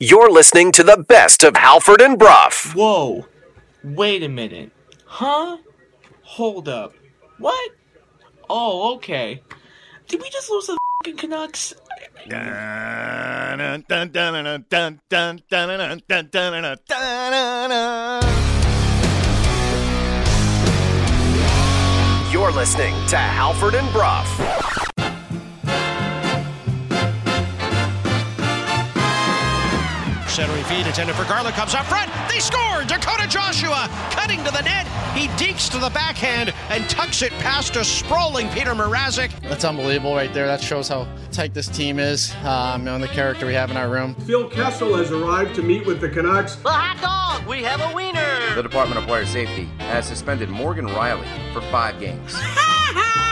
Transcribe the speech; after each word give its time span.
You're 0.00 0.30
listening 0.30 0.72
to 0.72 0.82
the 0.82 1.04
best 1.08 1.44
of 1.44 1.56
Halford 1.56 2.00
and 2.02 2.18
Brough. 2.18 2.50
Whoa. 2.74 3.26
Wait 3.84 4.24
a 4.24 4.28
minute. 4.28 4.72
Huh? 5.06 5.58
Hold 6.22 6.68
up. 6.68 6.94
What? 7.38 7.70
Oh, 8.50 8.96
okay. 8.96 9.40
Did 10.08 10.20
we 10.20 10.28
just 10.30 10.50
lose 10.50 10.66
the 10.66 10.76
fucking 10.98 11.16
Canucks? 11.16 11.74
You're 22.32 22.52
listening 22.52 22.94
to 23.06 23.16
Halford 23.16 23.76
and 23.76 23.92
Brough. 23.92 24.83
Centering 30.34 30.64
feed 30.64 30.84
intended 30.84 31.14
for 31.14 31.22
Garland 31.26 31.54
comes 31.54 31.76
up 31.76 31.86
front. 31.86 32.10
They 32.28 32.40
score. 32.40 32.82
Dakota 32.82 33.28
Joshua 33.28 33.86
cutting 34.10 34.42
to 34.42 34.50
the 34.50 34.62
net. 34.62 34.84
He 35.14 35.28
dekes 35.28 35.70
to 35.70 35.78
the 35.78 35.90
backhand 35.90 36.52
and 36.70 36.90
tucks 36.90 37.22
it 37.22 37.30
past 37.34 37.76
a 37.76 37.84
sprawling 37.84 38.48
Peter 38.48 38.72
Mrazek. 38.72 39.30
That's 39.42 39.64
unbelievable 39.64 40.16
right 40.16 40.34
there. 40.34 40.48
That 40.48 40.60
shows 40.60 40.88
how 40.88 41.06
tight 41.30 41.54
this 41.54 41.68
team 41.68 42.00
is 42.00 42.34
um, 42.42 42.88
and 42.88 43.00
the 43.00 43.06
character 43.06 43.46
we 43.46 43.54
have 43.54 43.70
in 43.70 43.76
our 43.76 43.88
room. 43.88 44.16
Phil 44.26 44.50
Kessel 44.50 44.96
has 44.96 45.12
arrived 45.12 45.54
to 45.54 45.62
meet 45.62 45.86
with 45.86 46.00
the 46.00 46.08
Canucks. 46.08 46.56
The 46.56 46.68
hot 46.68 47.00
dog! 47.00 47.48
We 47.48 47.62
have 47.62 47.80
a 47.80 47.94
wiener! 47.94 48.54
The 48.56 48.62
Department 48.62 48.98
of 48.98 49.06
Player 49.06 49.26
Safety 49.26 49.66
has 49.78 50.04
suspended 50.04 50.48
Morgan 50.48 50.88
Rielly 50.88 51.28
for 51.52 51.60
five 51.70 52.00
games. 52.00 52.34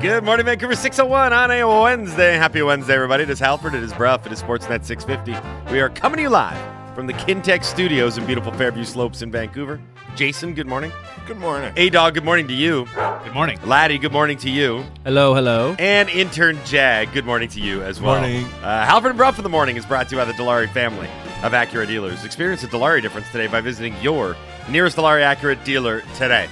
Good 0.00 0.22
morning, 0.22 0.46
Vancouver 0.46 0.76
601 0.76 1.32
on 1.32 1.50
a 1.50 1.64
Wednesday. 1.82 2.36
Happy 2.36 2.62
Wednesday, 2.62 2.94
everybody. 2.94 3.24
It 3.24 3.30
is 3.30 3.40
Halford, 3.40 3.74
it 3.74 3.82
is 3.82 3.92
Brough, 3.92 4.20
it 4.24 4.30
is 4.30 4.40
Sportsnet 4.40 4.84
650. 4.84 5.72
We 5.72 5.80
are 5.80 5.88
coming 5.88 6.18
to 6.18 6.22
you 6.22 6.28
live 6.28 6.94
from 6.94 7.08
the 7.08 7.14
Kintec 7.14 7.64
Studios 7.64 8.16
in 8.16 8.24
beautiful 8.24 8.52
Fairview 8.52 8.84
Slopes 8.84 9.22
in 9.22 9.32
Vancouver. 9.32 9.80
Jason, 10.14 10.54
good 10.54 10.68
morning. 10.68 10.92
Good 11.26 11.38
morning. 11.38 11.72
A 11.76 11.90
Dog, 11.90 12.14
good 12.14 12.24
morning 12.24 12.46
to 12.46 12.54
you. 12.54 12.86
Good 13.24 13.34
morning. 13.34 13.58
Laddie, 13.64 13.98
good 13.98 14.12
morning 14.12 14.38
to 14.38 14.48
you. 14.48 14.84
Hello, 15.02 15.34
hello. 15.34 15.74
And 15.80 16.08
intern 16.10 16.60
Jag, 16.64 17.12
good 17.12 17.26
morning 17.26 17.48
to 17.48 17.60
you 17.60 17.82
as 17.82 18.00
well. 18.00 18.20
Morning. 18.20 18.44
Uh, 18.62 18.84
Halford 18.86 19.10
and 19.10 19.18
Brough 19.18 19.34
in 19.36 19.42
the 19.42 19.48
morning 19.48 19.76
is 19.76 19.84
brought 19.84 20.08
to 20.10 20.14
you 20.14 20.20
by 20.22 20.24
the 20.26 20.32
Dilawri 20.32 20.70
family 20.70 21.08
of 21.42 21.50
Acura 21.52 21.88
dealers. 21.88 22.24
Experience 22.24 22.62
the 22.62 22.68
Dilawri 22.68 23.02
difference 23.02 23.28
today 23.32 23.48
by 23.48 23.60
visiting 23.60 23.94
your 24.00 24.36
nearest 24.68 24.96
Dilawri 24.96 25.22
Acura 25.24 25.62
dealer 25.64 26.02
today. 26.14 26.48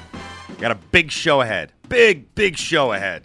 Got 0.58 0.70
a 0.70 0.76
big 0.90 1.10
show 1.10 1.42
ahead. 1.42 1.72
Big, 1.88 2.34
big 2.34 2.56
show 2.56 2.92
ahead. 2.92 3.24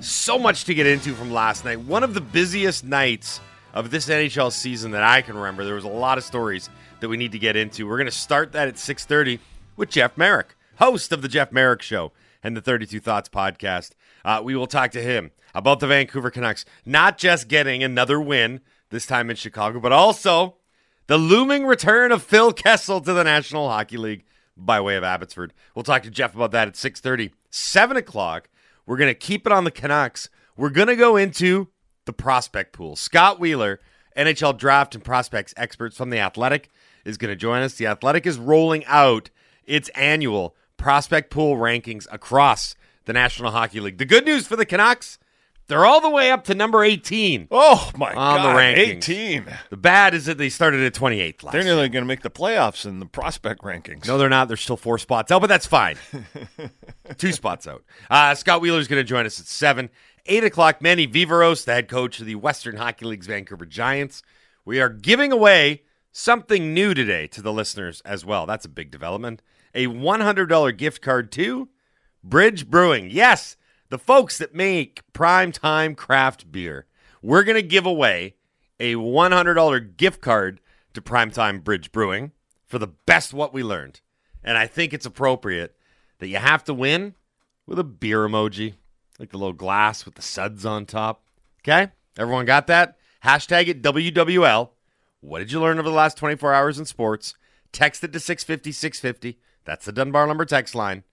So 0.00 0.38
much 0.38 0.64
to 0.64 0.74
get 0.74 0.86
into 0.86 1.12
from 1.14 1.32
last 1.32 1.64
night. 1.64 1.80
One 1.80 2.04
of 2.04 2.14
the 2.14 2.20
busiest 2.20 2.84
nights 2.84 3.40
of 3.74 3.90
this 3.90 4.08
NHL 4.08 4.52
season 4.52 4.92
that 4.92 5.02
I 5.02 5.22
can 5.22 5.36
remember. 5.36 5.64
There 5.64 5.74
was 5.74 5.84
a 5.84 5.88
lot 5.88 6.18
of 6.18 6.24
stories 6.24 6.70
that 7.00 7.08
we 7.08 7.16
need 7.16 7.32
to 7.32 7.38
get 7.38 7.56
into. 7.56 7.88
We're 7.88 7.96
going 7.96 8.06
to 8.06 8.12
start 8.12 8.52
that 8.52 8.68
at 8.68 8.76
6:30 8.76 9.40
with 9.76 9.90
Jeff 9.90 10.16
Marek, 10.16 10.54
host 10.76 11.10
of 11.10 11.20
the 11.22 11.28
Jeff 11.28 11.50
Marek 11.50 11.82
Show 11.82 12.12
and 12.44 12.56
the 12.56 12.60
32 12.60 13.00
Thoughts 13.00 13.28
podcast. 13.28 13.90
Uh, 14.24 14.40
we 14.44 14.54
will 14.54 14.68
talk 14.68 14.92
to 14.92 15.02
him 15.02 15.32
about 15.54 15.80
the 15.80 15.88
Vancouver 15.88 16.30
Canucks, 16.30 16.64
not 16.86 17.18
just 17.18 17.48
getting 17.48 17.82
another 17.82 18.20
win 18.20 18.60
this 18.90 19.06
time 19.06 19.30
in 19.30 19.36
Chicago, 19.36 19.80
but 19.80 19.92
also 19.92 20.56
the 21.08 21.18
looming 21.18 21.66
return 21.66 22.12
of 22.12 22.22
Phil 22.22 22.52
Kessel 22.52 23.00
to 23.00 23.12
the 23.12 23.24
National 23.24 23.68
Hockey 23.68 23.96
League 23.96 24.24
by 24.56 24.80
way 24.80 24.96
of 24.96 25.04
Abbotsford. 25.04 25.52
We'll 25.74 25.82
talk 25.82 26.02
to 26.02 26.10
Jeff 26.10 26.34
about 26.34 26.52
that 26.52 26.68
at 26.68 26.74
6:30. 26.74 27.32
7 27.50 27.96
o'clock. 27.96 28.48
We're 28.86 28.96
going 28.96 29.10
to 29.10 29.14
keep 29.14 29.46
it 29.46 29.52
on 29.52 29.64
the 29.64 29.70
Canucks. 29.70 30.28
We're 30.56 30.70
going 30.70 30.88
to 30.88 30.96
go 30.96 31.16
into 31.16 31.68
the 32.04 32.12
prospect 32.12 32.72
pool. 32.72 32.96
Scott 32.96 33.38
Wheeler, 33.38 33.80
NHL 34.16 34.56
draft 34.56 34.94
and 34.94 35.04
prospects 35.04 35.54
experts 35.56 35.96
from 35.96 36.10
The 36.10 36.18
Athletic, 36.18 36.68
is 37.04 37.16
going 37.16 37.30
to 37.30 37.36
join 37.36 37.62
us. 37.62 37.74
The 37.74 37.86
Athletic 37.86 38.26
is 38.26 38.38
rolling 38.38 38.84
out 38.86 39.30
its 39.64 39.88
annual 39.90 40.56
prospect 40.76 41.30
pool 41.30 41.56
rankings 41.56 42.06
across 42.10 42.74
the 43.04 43.12
National 43.12 43.52
Hockey 43.52 43.80
League. 43.80 43.98
The 43.98 44.04
good 44.04 44.24
news 44.24 44.46
for 44.46 44.56
the 44.56 44.66
Canucks, 44.66 45.18
they're 45.72 45.86
all 45.86 46.02
the 46.02 46.10
way 46.10 46.30
up 46.30 46.44
to 46.44 46.54
number 46.54 46.84
18 46.84 47.48
Oh 47.50 47.90
my 47.96 48.12
on 48.12 48.36
god, 48.36 48.54
the 48.54 48.60
rankings. 48.60 48.96
18. 48.98 49.46
The 49.70 49.76
bad 49.78 50.12
is 50.12 50.26
that 50.26 50.36
they 50.36 50.50
started 50.50 50.82
at 50.82 50.92
28th 50.92 51.42
last 51.42 51.52
They're 51.52 51.64
nearly 51.64 51.88
going 51.88 52.02
to 52.02 52.06
make 52.06 52.20
the 52.20 52.30
playoffs 52.30 52.84
in 52.84 52.98
the 53.00 53.06
prospect 53.06 53.62
rankings. 53.62 54.06
No, 54.06 54.18
they're 54.18 54.28
not. 54.28 54.48
They're 54.48 54.58
still 54.58 54.76
four 54.76 54.98
spots 54.98 55.32
out, 55.32 55.40
but 55.40 55.46
that's 55.46 55.64
fine. 55.66 55.96
Two 57.16 57.32
spots 57.32 57.66
out. 57.66 57.84
Uh, 58.10 58.34
Scott 58.34 58.60
Wheeler's 58.60 58.86
going 58.86 59.00
to 59.00 59.04
join 59.04 59.24
us 59.24 59.40
at 59.40 59.46
7. 59.46 59.88
8 60.26 60.44
o'clock, 60.44 60.82
Manny 60.82 61.08
Viveros, 61.08 61.64
the 61.64 61.72
head 61.72 61.88
coach 61.88 62.20
of 62.20 62.26
the 62.26 62.34
Western 62.34 62.76
Hockey 62.76 63.06
League's 63.06 63.26
Vancouver 63.26 63.64
Giants. 63.64 64.22
We 64.64 64.78
are 64.78 64.90
giving 64.90 65.32
away 65.32 65.82
something 66.12 66.74
new 66.74 66.92
today 66.92 67.26
to 67.28 67.40
the 67.40 67.52
listeners 67.52 68.02
as 68.04 68.24
well. 68.24 68.44
That's 68.44 68.66
a 68.66 68.68
big 68.68 68.90
development. 68.90 69.40
A 69.74 69.86
$100 69.86 70.76
gift 70.76 71.00
card 71.00 71.32
to 71.32 71.70
Bridge 72.22 72.68
Brewing. 72.68 73.08
Yes, 73.10 73.56
the 73.92 73.98
folks 73.98 74.38
that 74.38 74.54
make 74.54 75.02
primetime 75.12 75.94
craft 75.94 76.50
beer. 76.50 76.86
We're 77.20 77.42
going 77.42 77.56
to 77.56 77.62
give 77.62 77.84
away 77.84 78.36
a 78.80 78.94
$100 78.94 79.98
gift 79.98 80.22
card 80.22 80.62
to 80.94 81.02
Primetime 81.02 81.62
Bridge 81.62 81.92
Brewing 81.92 82.32
for 82.66 82.78
the 82.78 82.86
best 82.86 83.34
what 83.34 83.52
we 83.52 83.62
learned. 83.62 84.00
And 84.42 84.56
I 84.56 84.66
think 84.66 84.94
it's 84.94 85.04
appropriate 85.04 85.76
that 86.20 86.28
you 86.28 86.38
have 86.38 86.64
to 86.64 86.72
win 86.72 87.16
with 87.66 87.78
a 87.78 87.84
beer 87.84 88.26
emoji, 88.26 88.76
like 89.18 89.28
the 89.28 89.36
little 89.36 89.52
glass 89.52 90.06
with 90.06 90.14
the 90.14 90.22
suds 90.22 90.64
on 90.64 90.86
top. 90.86 91.26
Okay? 91.60 91.92
Everyone 92.16 92.46
got 92.46 92.68
that? 92.68 92.96
Hashtag 93.22 93.68
it 93.68 93.82
WWL. 93.82 94.70
What 95.20 95.40
did 95.40 95.52
you 95.52 95.60
learn 95.60 95.78
over 95.78 95.90
the 95.90 95.94
last 95.94 96.16
24 96.16 96.54
hours 96.54 96.78
in 96.78 96.86
sports? 96.86 97.34
Text 97.72 98.02
it 98.02 98.14
to 98.14 98.20
650 98.20 98.72
650. 98.72 99.38
That's 99.66 99.84
the 99.84 99.92
Dunbar 99.92 100.28
Lumber 100.28 100.46
text 100.46 100.74
line. 100.74 101.04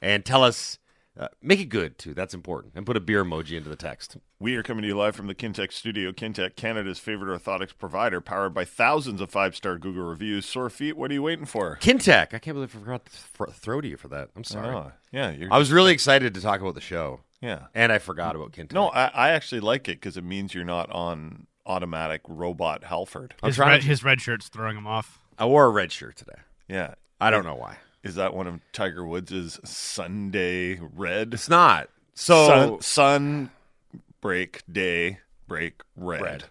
And 0.00 0.24
tell 0.24 0.44
us, 0.44 0.78
uh, 1.18 1.28
make 1.42 1.60
it 1.60 1.66
good 1.66 1.98
too. 1.98 2.14
That's 2.14 2.34
important. 2.34 2.72
And 2.74 2.86
put 2.86 2.96
a 2.96 3.00
beer 3.00 3.24
emoji 3.24 3.56
into 3.56 3.68
the 3.68 3.76
text. 3.76 4.16
We 4.40 4.56
are 4.56 4.62
coming 4.62 4.82
to 4.82 4.88
you 4.88 4.96
live 4.96 5.14
from 5.14 5.26
the 5.26 5.34
Kintec 5.34 5.72
studio. 5.72 6.10
Kintec, 6.12 6.56
Canada's 6.56 6.98
favorite 6.98 7.38
orthotics 7.38 7.76
provider, 7.76 8.20
powered 8.20 8.54
by 8.54 8.64
thousands 8.64 9.20
of 9.20 9.30
five-star 9.30 9.78
Google 9.78 10.04
reviews. 10.04 10.46
Sore 10.46 10.70
feet, 10.70 10.96
what 10.96 11.10
are 11.10 11.14
you 11.14 11.22
waiting 11.22 11.44
for? 11.44 11.78
Kintec. 11.80 12.34
I 12.34 12.38
can't 12.38 12.54
believe 12.56 12.74
I 12.74 12.78
forgot 12.78 13.06
to 13.06 13.12
th- 13.12 13.56
throw 13.56 13.80
to 13.80 13.88
you 13.88 13.96
for 13.96 14.08
that. 14.08 14.30
I'm 14.34 14.44
sorry. 14.44 14.74
Oh, 14.74 14.92
yeah, 15.12 15.30
you're, 15.30 15.52
I 15.52 15.58
was 15.58 15.70
really 15.70 15.92
excited 15.92 16.34
to 16.34 16.40
talk 16.40 16.60
about 16.60 16.74
the 16.74 16.80
show, 16.80 17.20
yeah. 17.40 17.66
and 17.74 17.92
I 17.92 17.98
forgot 17.98 18.34
about 18.34 18.52
Kintec. 18.52 18.72
No, 18.72 18.88
I, 18.88 19.06
I 19.06 19.28
actually 19.30 19.60
like 19.60 19.88
it 19.88 20.00
because 20.00 20.16
it 20.16 20.24
means 20.24 20.54
you're 20.54 20.64
not 20.64 20.90
on 20.90 21.46
automatic 21.66 22.22
robot 22.26 22.84
Halford. 22.84 23.34
I'm 23.42 23.50
His 23.50 23.58
red, 23.58 23.80
to- 23.82 23.86
his 23.86 24.02
red 24.02 24.20
shirt's 24.20 24.48
throwing 24.48 24.76
him 24.76 24.86
off. 24.86 25.20
I 25.38 25.44
wore 25.44 25.66
a 25.66 25.70
red 25.70 25.92
shirt 25.92 26.16
today. 26.16 26.40
Yeah. 26.68 26.94
I 27.20 27.30
don't 27.30 27.44
know 27.44 27.54
why. 27.54 27.76
Is 28.02 28.16
that 28.16 28.34
one 28.34 28.46
of 28.46 28.60
Tiger 28.72 29.04
Woods' 29.06 29.60
Sunday 29.64 30.78
red? 30.94 31.34
It's 31.34 31.48
not. 31.48 31.88
So 32.14 32.46
sun, 32.46 32.80
sun 32.80 33.50
break 34.20 34.62
day 34.70 35.18
break 35.48 35.82
red. 35.96 36.20
Red. 36.22 36.44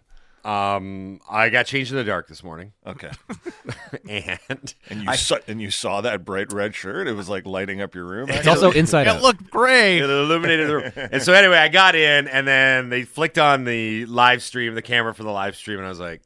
um, 0.50 1.19
I 1.29 1.50
got 1.50 1.66
changed 1.66 1.91
in 1.91 1.97
the 1.97 2.03
dark 2.03 2.28
this 2.28 2.44
morning, 2.44 2.72
Okay. 2.88 3.11
and 4.09 4.73
And 4.90 5.03
you 5.03 5.09
I- 5.09 5.16
saw 5.16 5.38
and 5.47 5.61
you 5.61 5.69
saw 5.72 6.01
that 6.01 6.23
bright 6.25 6.51
red 6.53 6.73
shirt. 6.73 7.07
It 7.07 7.13
was 7.13 7.29
like 7.29 7.45
lighting 7.45 7.81
up 7.81 7.95
your 7.95 8.06
room. 8.06 8.29
It's 8.29 8.47
also 8.47 8.72
inside 8.72 9.07
it 9.07 9.09
out. 9.09 9.22
looked 9.22 9.50
great. 9.50 9.97
It 10.00 10.09
illuminated 10.09 10.67
the 10.69 10.75
room. 10.78 10.91
And 11.11 11.22
so 11.22 11.34
anyway, 11.34 11.57
I 11.57 11.67
got 11.67 11.95
in, 11.95 12.28
and 12.28 12.47
then 12.47 12.90
they 12.90 13.03
flicked 13.03 13.38
on 13.38 13.66
the 13.66 14.06
live 14.07 14.41
stream, 14.41 14.73
the 14.75 14.81
camera 14.81 15.13
for 15.13 15.23
the 15.23 15.31
live 15.31 15.56
stream, 15.56 15.78
and 15.78 15.85
I 15.85 15.90
was 15.90 16.00
like, 16.00 16.22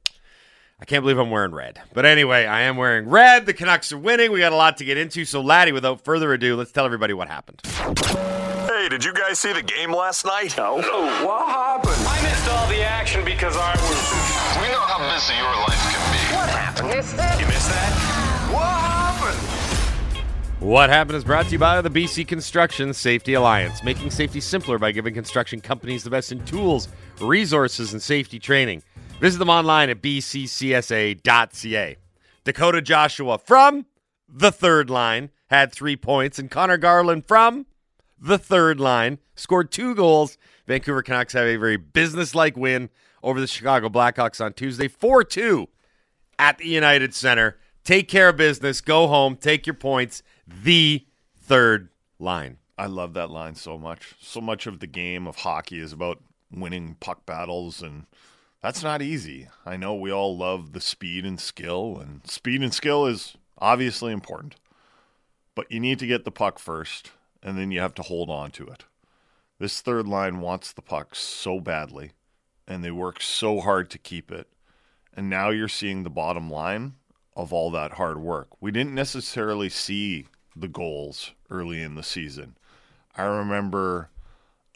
I 0.86 0.88
can't 0.88 1.02
believe 1.02 1.18
I'm 1.18 1.32
wearing 1.32 1.52
red. 1.52 1.82
But 1.96 2.06
anyway, 2.06 2.46
I 2.46 2.62
am 2.62 2.78
wearing 2.78 3.10
red. 3.10 3.48
The 3.48 3.56
Canucks 3.56 3.92
are 3.92 3.98
winning. 3.98 4.32
We 4.32 4.42
got 4.42 4.52
a 4.52 4.56
lot 4.56 4.78
to 4.78 4.86
get 4.86 5.00
into. 5.00 5.26
So, 5.26 5.42
Laddie, 5.42 5.72
without 5.72 6.02
further 6.02 6.32
ado, 6.32 6.56
let's 6.56 6.72
tell 6.72 6.86
everybody 6.86 7.12
what 7.12 7.28
happened. 7.28 7.60
Hey, 7.66 8.88
did 8.88 9.04
you 9.04 9.12
guys 9.12 9.40
see 9.40 9.52
the 9.52 9.64
game 9.64 9.92
last 9.92 10.26
night? 10.26 10.56
No. 10.56 10.76
What 10.76 11.48
happened? 11.48 11.96
I 12.08 12.22
missed 12.22 12.48
all 12.50 12.68
the 12.68 12.84
action 12.84 13.26
because 13.26 13.58
I 13.58 13.72
was. 13.72 14.62
We 14.62 14.72
know 14.72 14.80
how 14.80 15.00
busy 15.12 15.34
your 15.34 15.56
life 15.56 15.82
can 15.92 16.12
be. 16.14 16.36
What 16.36 16.50
happened? 16.50 16.90
Missed 16.90 17.18
that? 17.18 17.40
You 17.42 17.48
missed 17.48 17.70
that? 17.70 18.54
What 18.54 18.62
happened? 18.62 19.56
What 20.60 20.92
happened 20.92 21.18
is 21.18 21.24
brought 21.24 21.48
to 21.48 21.52
you 21.54 21.58
by 21.58 21.82
the 21.82 21.90
BC 21.90 22.28
Construction 22.28 22.94
Safety 22.94 23.34
Alliance, 23.34 23.84
making 23.84 24.12
safety 24.12 24.40
simpler 24.40 24.78
by 24.78 24.92
giving 24.92 25.16
construction 25.16 25.62
companies 25.62 26.04
the 26.04 26.12
best 26.12 26.32
in 26.32 26.46
tools, 26.46 26.90
resources, 27.20 27.92
and 27.92 28.04
safety 28.04 28.38
training. 28.38 28.84
Visit 29.20 29.40
them 29.40 29.50
online 29.50 29.90
at 29.90 30.02
bccsa.ca. 30.02 31.96
Dakota 32.44 32.82
Joshua 32.82 33.38
from 33.38 33.86
the 34.28 34.52
third 34.52 34.90
line 34.90 35.32
had 35.48 35.72
three 35.72 35.96
points, 35.96 36.38
and 36.38 36.52
Conor 36.52 36.78
Garland 36.78 37.26
from 37.28 37.66
the 38.20 38.38
third 38.38 38.80
line 38.80 39.20
scored 39.36 39.72
two 39.72 39.96
goals. 39.96 40.38
Vancouver 40.68 41.02
Canucks 41.02 41.34
have 41.34 41.48
a 41.48 41.56
very 41.58 41.78
businesslike 41.78 42.58
win 42.58 42.90
over 43.24 43.40
the 43.40 43.48
Chicago 43.48 43.90
Blackhawks 43.90 44.44
on 44.44 44.54
Tuesday, 44.54 44.88
4 44.88 45.24
2 45.24 45.68
at 46.38 46.58
the 46.58 46.68
United 46.68 47.14
Center. 47.14 47.58
Take 47.84 48.08
care 48.08 48.30
of 48.30 48.38
business. 48.38 48.82
Go 48.82 49.08
home. 49.08 49.36
Take 49.36 49.66
your 49.66 49.76
points. 49.76 50.24
The 50.48 51.06
third 51.38 51.90
line. 52.20 52.58
I 52.78 52.88
love 52.88 53.14
that 53.14 53.30
line 53.30 53.56
so 53.56 53.78
much. 53.78 54.16
So 54.20 54.42
much 54.42 54.68
of 54.68 54.80
the 54.80 54.88
game 54.88 55.28
of 55.28 55.38
hockey 55.38 55.80
is 55.80 55.94
about 55.94 56.22
winning 56.52 56.98
puck 57.00 57.26
battles, 57.26 57.82
and 57.82 58.06
That's 58.66 58.82
not 58.82 59.04
easy. 59.04 59.48
I 59.64 59.78
know 59.78 59.94
we 59.94 60.12
all 60.12 60.36
love 60.36 60.74
the 60.74 60.82
speed 60.82 61.24
and 61.24 61.40
skill, 61.40 62.00
and 62.00 62.26
speed 62.26 62.64
and 62.64 62.74
skill 62.74 63.06
is 63.06 63.38
obviously 63.60 64.12
important. 64.12 64.56
But 65.54 65.72
you 65.72 65.80
need 65.80 66.00
to 66.00 66.08
get 66.08 66.26
the 66.26 66.32
puck 66.32 66.58
first, 66.58 67.12
and 67.44 67.60
then 67.60 67.70
you 67.70 67.80
have 67.80 67.94
to 67.94 68.02
hold 68.02 68.32
on 68.32 68.50
to 68.54 68.66
it. 68.66 68.86
This 69.60 69.82
third 69.82 70.08
line 70.08 70.40
wants 70.40 70.74
the 70.74 70.82
puck 70.82 71.14
so 71.14 71.60
badly, 71.60 72.14
and 72.68 72.84
they 72.84 72.90
work 72.90 73.22
so 73.22 73.60
hard 73.60 73.92
to 73.92 74.00
keep 74.00 74.32
it. 74.32 74.48
And 75.16 75.30
now 75.30 75.52
you're 75.52 75.68
seeing 75.68 76.02
the 76.02 76.10
bottom 76.10 76.50
line 76.50 76.96
of 77.36 77.54
all 77.54 77.70
that 77.70 77.92
hard 77.92 78.18
work. 78.18 78.48
We 78.60 78.72
didn't 78.72 78.96
necessarily 78.96 79.70
see 79.70 80.26
the 80.56 80.68
goals 80.68 81.34
early 81.52 81.84
in 81.84 81.94
the 81.94 82.02
season. 82.02 82.58
I 83.16 83.26
remember 83.26 84.10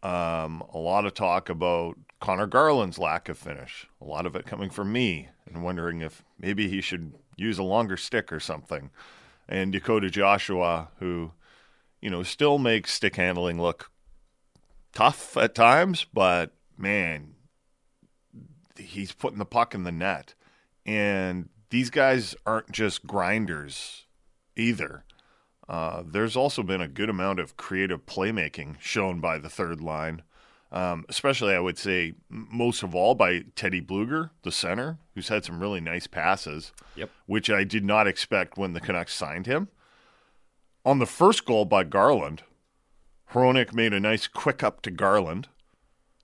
um, 0.03 0.62
a 0.71 0.77
lot 0.77 1.07
of 1.07 1.15
talk 1.15 1.50
about 1.50 1.97
Conor 2.19 2.48
Garland's 2.48 3.00
lack 3.00 3.30
of 3.30 3.38
finish, 3.38 3.88
a 4.01 4.06
lot 4.06 4.25
of 4.25 4.36
it 4.36 4.45
coming 4.45 4.69
from 4.69 4.92
me, 4.92 5.30
and 5.45 5.63
wondering 5.63 6.01
if 6.01 6.24
maybe 6.38 6.68
he 6.68 6.81
should 6.81 7.13
use 7.38 7.57
a 7.57 7.63
longer 7.63 7.95
stick 7.98 8.31
or 8.31 8.39
something. 8.39 8.89
And 9.48 9.71
Dakota 9.71 10.10
Joshua, 10.10 10.89
who, 11.00 11.31
you 12.01 12.10
know, 12.10 12.24
still 12.24 12.60
makes 12.60 12.94
stick 12.94 13.16
handling 13.16 13.62
look 13.62 13.89
tough 14.94 15.38
at 15.38 15.56
times, 15.56 16.06
but 16.13 16.54
man, 16.77 17.36
he's 18.77 19.12
putting 19.12 19.39
the 19.39 19.45
puck 19.45 19.74
in 19.74 19.83
the 19.83 19.92
net. 19.92 20.36
And 20.86 21.50
these 21.69 21.89
guys 21.89 22.36
aren't 22.45 22.72
just 22.72 23.07
grinders 23.07 24.06
either. 24.56 25.04
Uh, 25.68 26.04
there's 26.06 26.36
also 26.36 26.63
been 26.63 26.81
a 26.81 26.88
good 26.88 27.10
amount 27.10 27.39
of 27.39 27.56
creative 27.56 28.06
playmaking 28.06 28.80
shown 28.80 29.19
by 29.19 29.38
the 29.38 29.50
third 29.50 29.81
line, 29.81 30.24
um, 30.71 31.06
especially, 31.10 31.54
I 31.56 31.60
would 31.60 31.77
say, 31.77 32.13
most 32.30 32.83
of 32.83 32.94
all 32.94 33.16
by 33.16 33.44
Teddy 33.56 33.81
Blueger, 33.81 34.30
the 34.44 34.51
center, 34.51 34.98
who's 35.16 35.30
had 35.30 35.44
some 35.45 35.60
really 35.60 35.81
nice 35.81 36.06
passes, 36.07 36.71
Yep. 36.95 37.10
which 37.25 37.50
I 37.50 37.63
did 37.63 37.83
not 37.83 38.07
expect 38.07 38.57
when 38.57 38.74
the 38.74 38.80
Canucks 38.80 39.13
signed 39.16 39.48
him. 39.48 39.69
On 40.86 41.00
the 41.00 41.06
first 41.06 41.45
goal 41.45 41.66
by 41.66 41.83
Garland, 41.83 42.44
Hronek 43.33 43.74
made 43.74 43.94
a 43.94 44.00
nice 44.00 44.27
quick 44.27 44.63
up 44.63 44.81
to 44.83 44.92
Garland, 44.92 45.48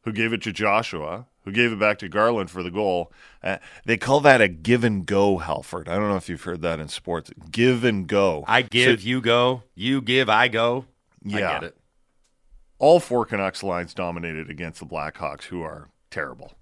who 0.03 0.11
gave 0.11 0.33
it 0.33 0.41
to 0.43 0.51
Joshua, 0.53 1.25
who 1.43 1.51
gave 1.51 1.71
it 1.71 1.79
back 1.79 1.99
to 1.99 2.09
Garland 2.09 2.49
for 2.49 2.63
the 2.63 2.71
goal. 2.71 3.11
Uh, 3.43 3.57
they 3.85 3.97
call 3.97 4.19
that 4.21 4.41
a 4.41 4.47
give 4.47 4.83
and 4.83 5.05
go, 5.05 5.37
Halford. 5.37 5.87
I 5.89 5.95
don't 5.95 6.09
know 6.09 6.15
if 6.15 6.29
you've 6.29 6.41
heard 6.43 6.61
that 6.61 6.79
in 6.79 6.87
sports. 6.87 7.31
Give 7.51 7.83
and 7.83 8.07
go. 8.07 8.43
I 8.47 8.61
give, 8.63 9.01
So- 9.01 9.07
you 9.07 9.21
go. 9.21 9.63
You 9.75 10.01
give, 10.01 10.29
I 10.29 10.47
go. 10.47 10.85
I 11.25 11.39
Yeah. 11.39 11.53
get 11.53 11.63
it. 11.65 11.77
All 12.79 12.99
four 12.99 13.25
Canucks 13.25 13.63
lines 13.63 13.93
dominated 13.93 14.49
against 14.49 14.79
the 14.79 14.85
Blackhawks, 14.85 15.43
who 15.43 15.61
are 15.61 15.89
terrible. 16.11 16.53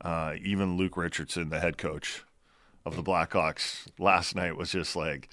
Uh, 0.00 0.34
even 0.42 0.76
Luke 0.76 0.96
Richardson, 0.96 1.48
the 1.48 1.60
head 1.60 1.78
coach 1.78 2.24
of 2.84 2.96
the 2.96 3.02
Blackhawks, 3.02 3.86
last 3.98 4.34
night 4.34 4.56
was 4.56 4.70
just 4.70 4.94
like, 4.94 5.28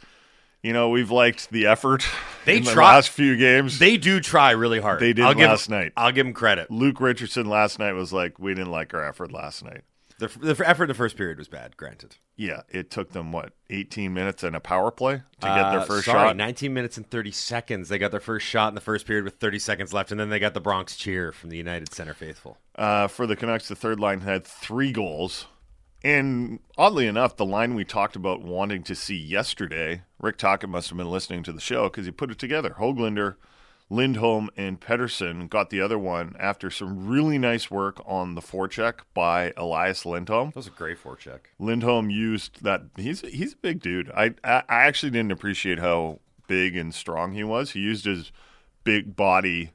you 0.61 0.71
know, 0.71 0.89
we've 0.89 1.11
liked 1.11 1.51
the 1.51 1.67
effort 1.67 2.05
They 2.45 2.57
in 2.57 2.63
the 2.63 2.71
try- 2.71 2.95
last 2.95 3.09
few 3.09 3.35
games. 3.35 3.79
They 3.79 3.97
do 3.97 4.21
try 4.21 4.51
really 4.51 4.79
hard. 4.79 5.01
They 5.01 5.11
did 5.11 5.25
I'll 5.25 5.33
give, 5.33 5.49
last 5.49 5.69
night. 5.69 5.91
I'll 5.97 6.13
give 6.13 6.25
them 6.25 6.33
credit. 6.33 6.71
Luke 6.71 7.01
Richardson 7.01 7.47
last 7.47 7.79
night 7.79 7.91
was 7.93 8.13
like, 8.13 8.39
we 8.39 8.53
didn't 8.53 8.71
like 8.71 8.93
our 8.93 9.03
effort 9.05 9.31
last 9.31 9.63
night. 9.63 9.81
The, 10.19 10.27
the 10.27 10.67
effort 10.67 10.83
in 10.85 10.87
the 10.89 10.93
first 10.93 11.17
period 11.17 11.37
was 11.37 11.47
bad, 11.47 11.75
granted. 11.77 12.17
Yeah, 12.35 12.61
it 12.69 12.89
took 12.91 13.11
them 13.11 13.31
what 13.31 13.53
18 13.69 14.13
minutes 14.13 14.43
and 14.43 14.55
a 14.55 14.59
power 14.59 14.91
play 14.91 15.15
to 15.41 15.47
get 15.47 15.71
their 15.71 15.79
Uh, 15.79 15.85
first 15.85 16.05
sorry, 16.05 16.29
shot. 16.29 16.37
19 16.37 16.73
minutes 16.73 16.97
and 16.97 17.09
30 17.09 17.31
seconds. 17.31 17.89
They 17.89 17.97
got 17.97 18.11
their 18.11 18.19
first 18.19 18.45
shot 18.45 18.69
in 18.69 18.75
the 18.75 18.81
first 18.81 19.05
period 19.05 19.25
with 19.25 19.35
30 19.35 19.59
seconds 19.59 19.93
left, 19.93 20.11
and 20.11 20.19
then 20.19 20.29
they 20.29 20.39
got 20.39 20.53
the 20.53 20.61
Bronx 20.61 20.95
cheer 20.95 21.31
from 21.31 21.49
the 21.49 21.57
United 21.57 21.93
Center 21.93 22.13
faithful. 22.13 22.57
Uh, 22.75 23.07
for 23.07 23.27
the 23.27 23.35
Canucks, 23.35 23.67
the 23.67 23.75
third 23.75 23.99
line 23.99 24.21
had 24.21 24.45
three 24.45 24.91
goals. 24.91 25.47
And 26.03 26.59
oddly 26.77 27.07
enough, 27.07 27.37
the 27.37 27.45
line 27.45 27.75
we 27.75 27.85
talked 27.85 28.15
about 28.17 28.41
wanting 28.41 28.83
to 28.83 28.95
see 28.95 29.15
yesterday, 29.15 30.01
Rick 30.19 30.37
Tocchet 30.37 30.69
must 30.69 30.89
have 30.89 30.97
been 30.97 31.09
listening 31.09 31.43
to 31.43 31.53
the 31.53 31.61
show 31.61 31.83
because 31.85 32.05
he 32.05 32.11
put 32.11 32.29
it 32.29 32.37
together. 32.39 32.75
Hoglander, 32.77 33.35
Lindholm, 33.89 34.49
and 34.57 34.79
Pettersson 34.79 35.49
got 35.49 35.69
the 35.69 35.81
other 35.81 35.99
one 35.99 36.35
after 36.39 36.69
some 36.69 37.07
really 37.07 37.37
nice 37.37 37.69
work 37.69 38.01
on 38.05 38.35
the 38.35 38.41
forecheck 38.41 39.01
by 39.13 39.53
Elias 39.55 40.05
Lindholm. 40.05 40.49
That 40.49 40.55
was 40.55 40.67
a 40.67 40.71
great 40.71 40.97
forecheck. 41.01 41.39
Lindholm 41.59 42.09
used 42.09 42.63
that. 42.63 42.83
He's 42.97 43.21
he's 43.21 43.53
a 43.53 43.57
big 43.57 43.81
dude. 43.81 44.09
I, 44.11 44.33
I 44.43 44.63
I 44.67 44.83
actually 44.85 45.11
didn't 45.11 45.31
appreciate 45.31 45.79
how 45.79 46.19
big 46.47 46.75
and 46.75 46.93
strong 46.93 47.33
he 47.33 47.43
was. 47.43 47.71
He 47.71 47.79
used 47.79 48.05
his 48.05 48.31
big 48.83 49.15
body 49.15 49.71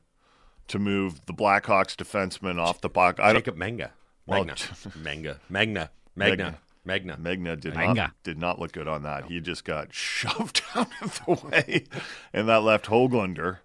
to 0.69 0.79
move 0.79 1.25
the 1.27 1.33
Blackhawks 1.33 1.97
defenseman 1.97 2.59
off 2.59 2.81
the 2.81 2.91
puck. 2.91 3.19
I 3.21 3.33
don't, 3.33 3.45
Jacob 3.45 3.57
Menga. 3.57 3.91
Well, 4.27 4.45
Magna. 4.45 4.57
Magna. 5.03 5.41
Magna. 5.49 5.91
Magna. 6.15 6.59
Magna. 6.85 7.17
Magna 7.19 7.57
did 7.57 7.75
Magna. 7.75 7.95
not 7.95 8.15
did 8.23 8.39
not 8.39 8.59
look 8.59 8.73
good 8.73 8.89
on 8.89 9.03
that. 9.03 9.27
He 9.27 9.41
just 9.41 9.65
got 9.65 9.93
shoved 9.95 10.63
out 10.75 10.89
of 11.03 11.21
the 11.25 11.33
way, 11.47 11.85
and 12.33 12.49
that 12.49 12.63
left 12.63 12.87
Hoglander, 12.87 13.59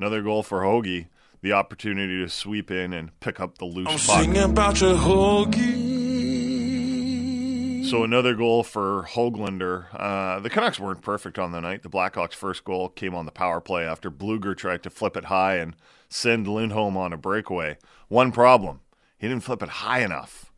another 0.00 0.22
goal 0.22 0.42
for 0.42 0.62
Hoagie, 0.62 1.08
the 1.42 1.52
opportunity 1.52 2.22
to 2.22 2.28
sweep 2.30 2.70
in 2.70 2.94
and 2.94 3.18
pick 3.20 3.38
up 3.38 3.58
the 3.58 3.66
loose 3.66 4.06
puck. 4.06 4.26
about 4.34 4.80
your 4.80 4.96
So 7.86 8.02
another 8.02 8.34
goal 8.34 8.62
for 8.62 9.06
Hoglander. 9.10 9.88
Uh, 9.92 10.40
the 10.40 10.48
Canucks 10.48 10.80
weren't 10.80 11.02
perfect 11.02 11.38
on 11.38 11.52
the 11.52 11.60
night. 11.60 11.82
The 11.82 11.90
Blackhawks' 11.90 12.32
first 12.32 12.64
goal 12.64 12.88
came 12.88 13.14
on 13.14 13.26
the 13.26 13.30
power 13.30 13.60
play 13.60 13.84
after 13.84 14.10
Blueger 14.10 14.56
tried 14.56 14.82
to 14.84 14.90
flip 14.90 15.18
it 15.18 15.24
high 15.26 15.56
and 15.56 15.76
send 16.08 16.48
Lindholm 16.48 16.96
on 16.96 17.12
a 17.12 17.18
breakaway. 17.18 17.76
One 18.08 18.32
problem: 18.32 18.80
he 19.18 19.28
didn't 19.28 19.44
flip 19.44 19.62
it 19.62 19.68
high 19.68 20.00
enough, 20.00 20.50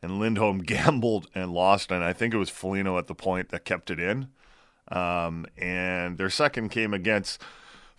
and 0.00 0.18
Lindholm 0.18 0.58
gambled 0.62 1.26
and 1.34 1.52
lost. 1.52 1.90
And 1.90 2.02
I 2.02 2.14
think 2.14 2.32
it 2.32 2.38
was 2.38 2.48
Foligno 2.48 2.96
at 2.96 3.08
the 3.08 3.14
point 3.14 3.50
that 3.50 3.66
kept 3.66 3.90
it 3.90 4.00
in. 4.00 4.28
Um, 4.88 5.44
and 5.58 6.16
their 6.16 6.30
second 6.30 6.70
came 6.70 6.94
against 6.94 7.42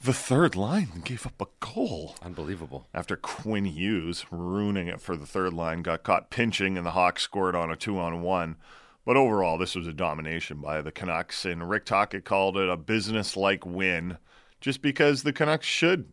the 0.01 0.13
third 0.13 0.55
line 0.55 1.01
gave 1.03 1.25
up 1.25 1.41
a 1.41 1.47
goal 1.59 2.15
Unbelievable. 2.21 2.87
after 2.93 3.15
Quinn 3.15 3.65
Hughes 3.65 4.25
ruining 4.31 4.87
it 4.87 5.01
for 5.01 5.15
the 5.15 5.25
third 5.25 5.53
line 5.53 5.81
got 5.81 6.03
caught 6.03 6.29
pinching 6.29 6.77
and 6.77 6.85
the 6.85 6.91
Hawks 6.91 7.23
scored 7.23 7.55
on 7.55 7.71
a 7.71 7.75
two 7.75 7.97
on 7.99 8.21
one. 8.21 8.57
But 9.05 9.17
overall, 9.17 9.57
this 9.57 9.73
was 9.73 9.87
a 9.87 9.93
domination 9.93 10.57
by 10.57 10.81
the 10.81 10.91
Canucks, 10.91 11.45
and 11.45 11.69
Rick 11.69 11.85
Tocchet 11.85 12.25
called 12.25 12.57
it 12.57 12.67
a 12.67 12.75
business-like 12.75 13.65
win, 13.65 14.17
just 14.59 14.81
because 14.81 15.23
the 15.23 15.31
Canucks 15.31 15.65
should 15.65 16.11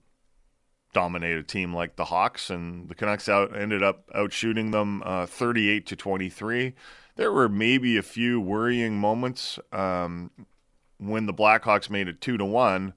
dominate 0.93 1.37
a 1.37 1.43
team 1.43 1.75
like 1.75 1.97
the 1.97 2.05
Hawks, 2.05 2.51
and 2.51 2.89
the 2.89 2.95
Canucks 2.95 3.29
out 3.29 3.57
ended 3.57 3.83
up 3.83 4.09
outshooting 4.15 4.71
them 4.71 5.03
uh, 5.05 5.27
38 5.27 5.87
to 5.87 5.97
23. 5.97 6.75
There 7.17 7.33
were 7.33 7.49
maybe 7.49 7.97
a 7.97 8.03
few 8.03 8.41
worrying 8.41 8.97
moments 8.97 9.59
um, 9.73 10.31
when 10.99 11.27
the 11.27 11.35
Blackhawks 11.35 11.91
made 11.91 12.07
it 12.07 12.21
two 12.21 12.39
to 12.39 12.45
one 12.45 12.95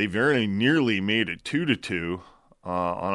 they 0.00 0.06
very 0.06 0.46
nearly 0.46 0.98
made 0.98 1.28
it 1.28 1.44
two 1.44 1.66
to 1.66 1.76
two 1.76 2.22
uh, 2.64 2.70
on 2.70 3.14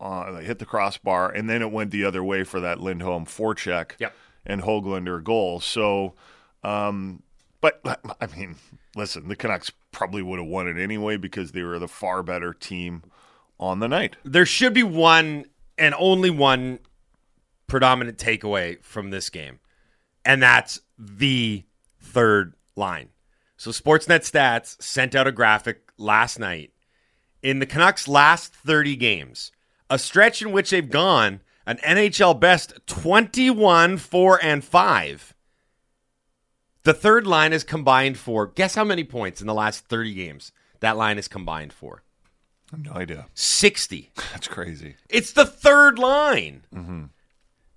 a 0.00 0.04
uh, 0.04 0.32
they 0.32 0.44
hit 0.44 0.58
the 0.58 0.66
crossbar 0.66 1.30
and 1.30 1.48
then 1.48 1.62
it 1.62 1.70
went 1.70 1.92
the 1.92 2.04
other 2.04 2.24
way 2.24 2.42
for 2.42 2.58
that 2.58 2.80
Lindholm 2.80 3.24
forecheck 3.26 3.92
Yep. 4.00 4.12
and 4.44 4.60
Hoglander 4.62 5.22
goal. 5.22 5.60
So, 5.60 6.14
um, 6.64 7.22
but 7.60 7.80
I 8.20 8.26
mean, 8.36 8.56
listen, 8.96 9.28
the 9.28 9.36
Canucks 9.36 9.70
probably 9.92 10.20
would 10.20 10.40
have 10.40 10.48
won 10.48 10.66
it 10.66 10.76
anyway 10.82 11.16
because 11.16 11.52
they 11.52 11.62
were 11.62 11.78
the 11.78 11.86
far 11.86 12.24
better 12.24 12.52
team 12.52 13.04
on 13.60 13.78
the 13.78 13.86
night. 13.86 14.16
There 14.24 14.46
should 14.46 14.74
be 14.74 14.82
one 14.82 15.44
and 15.78 15.94
only 15.96 16.30
one 16.30 16.80
predominant 17.68 18.18
takeaway 18.18 18.82
from 18.82 19.10
this 19.10 19.30
game, 19.30 19.60
and 20.24 20.42
that's 20.42 20.80
the 20.98 21.62
third 22.00 22.54
line. 22.74 23.10
So 23.56 23.70
Sportsnet 23.70 24.28
Stats 24.28 24.82
sent 24.82 25.14
out 25.14 25.28
a 25.28 25.32
graphic 25.32 25.85
last 25.98 26.38
night. 26.38 26.72
In 27.42 27.58
the 27.58 27.66
Canucks' 27.66 28.08
last 28.08 28.52
30 28.52 28.96
games, 28.96 29.52
a 29.88 29.98
stretch 29.98 30.42
in 30.42 30.52
which 30.52 30.70
they've 30.70 30.90
gone 30.90 31.40
an 31.66 31.78
NHL 31.78 32.38
best 32.38 32.74
21 32.86 33.98
4 33.98 34.40
and 34.42 34.64
5. 34.64 35.34
The 36.84 36.94
third 36.94 37.26
line 37.26 37.52
is 37.52 37.64
combined 37.64 38.16
for 38.16 38.46
guess 38.46 38.74
how 38.76 38.84
many 38.84 39.04
points 39.04 39.40
in 39.40 39.46
the 39.46 39.54
last 39.54 39.86
30 39.86 40.14
games 40.14 40.52
that 40.80 40.96
line 40.96 41.18
is 41.18 41.28
combined 41.28 41.72
for? 41.72 42.02
I 42.72 42.76
have 42.76 42.84
no 42.84 42.92
idea. 42.92 43.26
60. 43.34 44.12
That's 44.32 44.48
crazy. 44.48 44.96
It's 45.08 45.32
the 45.32 45.46
third 45.46 45.98
line. 45.98 46.64
Mm-hmm. 46.74 47.04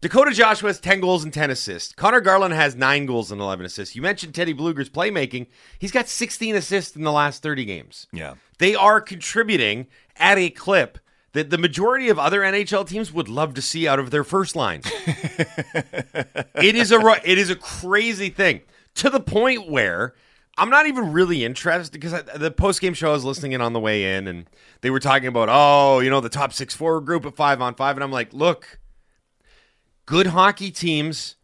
Dakota 0.02 0.32
Joshua 0.32 0.70
has 0.70 0.80
10 0.80 1.02
goals 1.02 1.26
and 1.26 1.34
10 1.34 1.50
assists. 1.50 1.94
Conor 1.94 2.22
Garland 2.22 2.54
has 2.54 2.76
9 2.76 3.06
goals 3.06 3.32
and 3.32 3.42
11 3.42 3.66
assists. 3.66 3.96
You 3.96 4.02
mentioned 4.02 4.34
Teddy 4.34 4.54
Blueger's 4.54 4.90
playmaking. 4.90 5.48
He's 5.78 5.92
got 5.92 6.08
16 6.08 6.56
assists 6.56 6.96
in 6.96 7.04
the 7.04 7.12
last 7.12 7.44
30 7.44 7.66
games. 7.66 8.08
Yeah. 8.14 8.36
They 8.60 8.76
are 8.76 9.02
contributing 9.02 9.88
at 10.16 10.38
a 10.38 10.50
clip 10.52 11.00
that 11.34 11.50
the 11.50 11.58
majority 11.58 12.10
of 12.10 12.18
other 12.18 12.42
NHL 12.42 12.88
teams 12.88 13.12
would 13.12 13.28
love 13.28 13.54
to 13.56 13.62
see 13.62 13.88
out 13.88 14.00
of 14.00 14.10
their 14.10 14.24
first 14.24 14.56
line. 14.56 14.82
it 16.56 16.76
is 16.76 16.92
a 16.92 17.22
it 17.24 17.38
is 17.38 17.50
a 17.50 17.56
crazy 17.56 18.30
thing 18.30 18.62
to 18.96 19.10
the 19.10 19.20
point 19.20 19.70
where 19.70 20.16
I'm 20.58 20.70
not 20.70 20.88
even 20.88 21.14
really 21.14 21.46
interested 21.46 21.94
because 21.94 22.14
I, 22.14 22.22
the 22.22 22.52
post 22.52 22.82
game 22.82 22.94
show 22.94 23.10
I 23.10 23.14
was 23.14 23.26
listening 23.26 23.52
in 23.52 23.62
on 23.62 23.74
the 23.74 23.80
way 23.80 24.16
in 24.16 24.28
and 24.28 24.50
they 24.82 24.90
were 24.90 25.00
talking 25.00 25.28
about 25.28 25.50
oh 25.52 26.00
you 26.00 26.10
know 26.10 26.20
the 26.20 26.30
top 26.30 26.52
six 26.52 26.74
forward 26.74 27.02
group 27.02 27.26
at 27.26 27.36
five 27.36 27.62
on 27.62 27.76
five 27.76 27.96
and 27.96 28.04
I'm 28.04 28.12
like 28.12 28.34
look 28.34 28.79
good 30.10 30.28
hockey 30.28 30.72
teams 30.72 31.36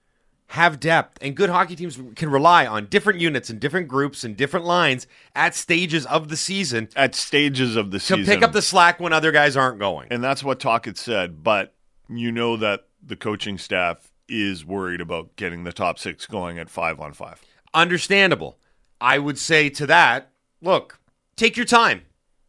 have 0.48 0.80
depth, 0.80 1.20
and 1.22 1.36
good 1.36 1.52
hockey 1.52 1.76
teams 1.76 2.00
can 2.16 2.32
rely 2.32 2.66
on 2.66 2.88
different 2.88 3.20
units 3.20 3.52
and 3.52 3.60
different 3.60 3.88
groups 3.88 4.24
and 4.24 4.36
different 4.36 4.66
lines 4.66 5.06
at 5.36 5.54
stages 5.54 6.06
of 6.08 6.30
the 6.30 6.38
season 6.38 6.90
At 6.96 7.14
stages 7.14 7.76
of 7.76 7.92
the 7.92 8.00
to 8.00 8.04
season. 8.04 8.26
To 8.26 8.32
pick 8.32 8.42
up 8.42 8.54
the 8.54 8.62
slack 8.64 9.00
when 9.00 9.14
other 9.14 9.32
guys 9.32 9.56
aren't 9.56 9.78
going. 9.78 10.08
And 10.10 10.24
that's 10.24 10.44
what 10.44 10.60
Talk 10.60 10.86
had 10.86 10.98
said. 10.98 11.44
But 11.44 11.76
you 12.10 12.32
know 12.32 12.58
that 12.58 12.88
the 13.06 13.16
coaching 13.16 13.60
staff 13.60 14.12
is 14.28 14.66
worried 14.66 15.02
about 15.02 15.36
getting 15.36 15.64
the 15.64 15.74
top 15.74 16.00
six 16.00 16.26
going 16.26 16.58
at 16.58 16.68
five 16.70 17.00
on 17.00 17.14
five. 17.14 17.40
Understandable. 17.76 18.58
I 19.00 19.20
would 19.20 19.38
say 19.38 19.70
to 19.70 19.86
that, 19.86 20.32
look, 20.62 21.00
take 21.36 21.56
your 21.56 21.68
time. 21.68 22.02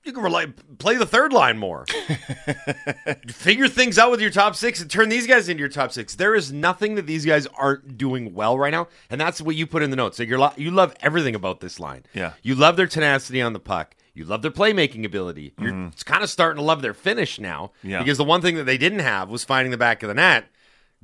You 0.07 0.13
can 0.13 0.23
rely, 0.23 0.47
play 0.79 0.95
the 0.95 1.05
third 1.05 1.33
line 1.33 1.59
more. 1.59 1.85
Figure 3.29 3.67
things 3.69 3.99
out 3.99 4.11
with 4.13 4.21
your 4.21 4.31
top 4.31 4.55
six 4.55 4.81
and 4.81 4.89
turn 4.91 5.09
these 5.09 5.27
guys 5.27 5.49
into 5.49 5.59
your 5.61 5.69
top 5.69 5.91
six. 5.93 6.15
There 6.15 6.35
is 6.37 6.53
nothing 6.53 6.95
that 6.95 7.07
these 7.07 7.25
guys 7.27 7.47
aren't 7.59 7.99
doing 7.99 8.33
well 8.33 8.57
right 8.59 8.71
now, 8.71 8.87
and 9.11 9.21
that's 9.21 9.41
what 9.43 9.57
you 9.57 9.67
put 9.67 9.83
in 9.83 9.91
the 9.91 9.97
notes. 9.97 10.19
Like 10.19 10.29
you're, 10.29 10.39
lo- 10.39 10.53
you 10.57 10.71
love 10.71 10.95
everything 11.01 11.35
about 11.35 11.61
this 11.61 11.81
line. 11.81 12.05
Yeah. 12.15 12.33
you 12.43 12.55
love 12.55 12.77
their 12.77 12.87
tenacity 12.87 13.43
on 13.43 13.53
the 13.53 13.59
puck. 13.59 13.97
You 14.15 14.25
love 14.25 14.43
their 14.43 14.51
playmaking 14.53 15.05
ability. 15.05 15.53
You're 15.61 15.91
kind 16.05 16.23
of 16.23 16.31
starting 16.31 16.57
to 16.59 16.63
love 16.65 16.83
their 16.83 16.95
finish 16.95 17.39
now. 17.39 17.73
Mm-hmm. 17.81 17.91
Yeah. 17.91 17.99
because 17.99 18.17
the 18.17 18.25
one 18.25 18.41
thing 18.41 18.55
that 18.57 18.65
they 18.65 18.79
didn't 18.79 19.01
have 19.01 19.29
was 19.29 19.45
finding 19.45 19.73
the 19.73 19.77
back 19.77 20.03
of 20.03 20.09
the 20.09 20.15
net. 20.15 20.47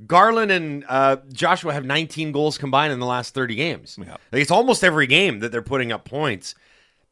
Garland 0.07 0.49
and 0.51 0.83
uh, 0.89 1.17
Joshua 1.31 1.73
have 1.73 1.85
19 1.85 2.31
goals 2.31 2.57
combined 2.57 2.91
in 2.91 2.99
the 2.99 3.05
last 3.05 3.33
30 3.35 3.53
games. 3.55 3.99
Yeah. 4.01 4.17
Like 4.31 4.41
it's 4.41 4.49
almost 4.49 4.83
every 4.83 5.05
game 5.07 5.39
that 5.39 5.51
they're 5.51 5.61
putting 5.61 5.91
up 5.91 6.05
points. 6.05 6.55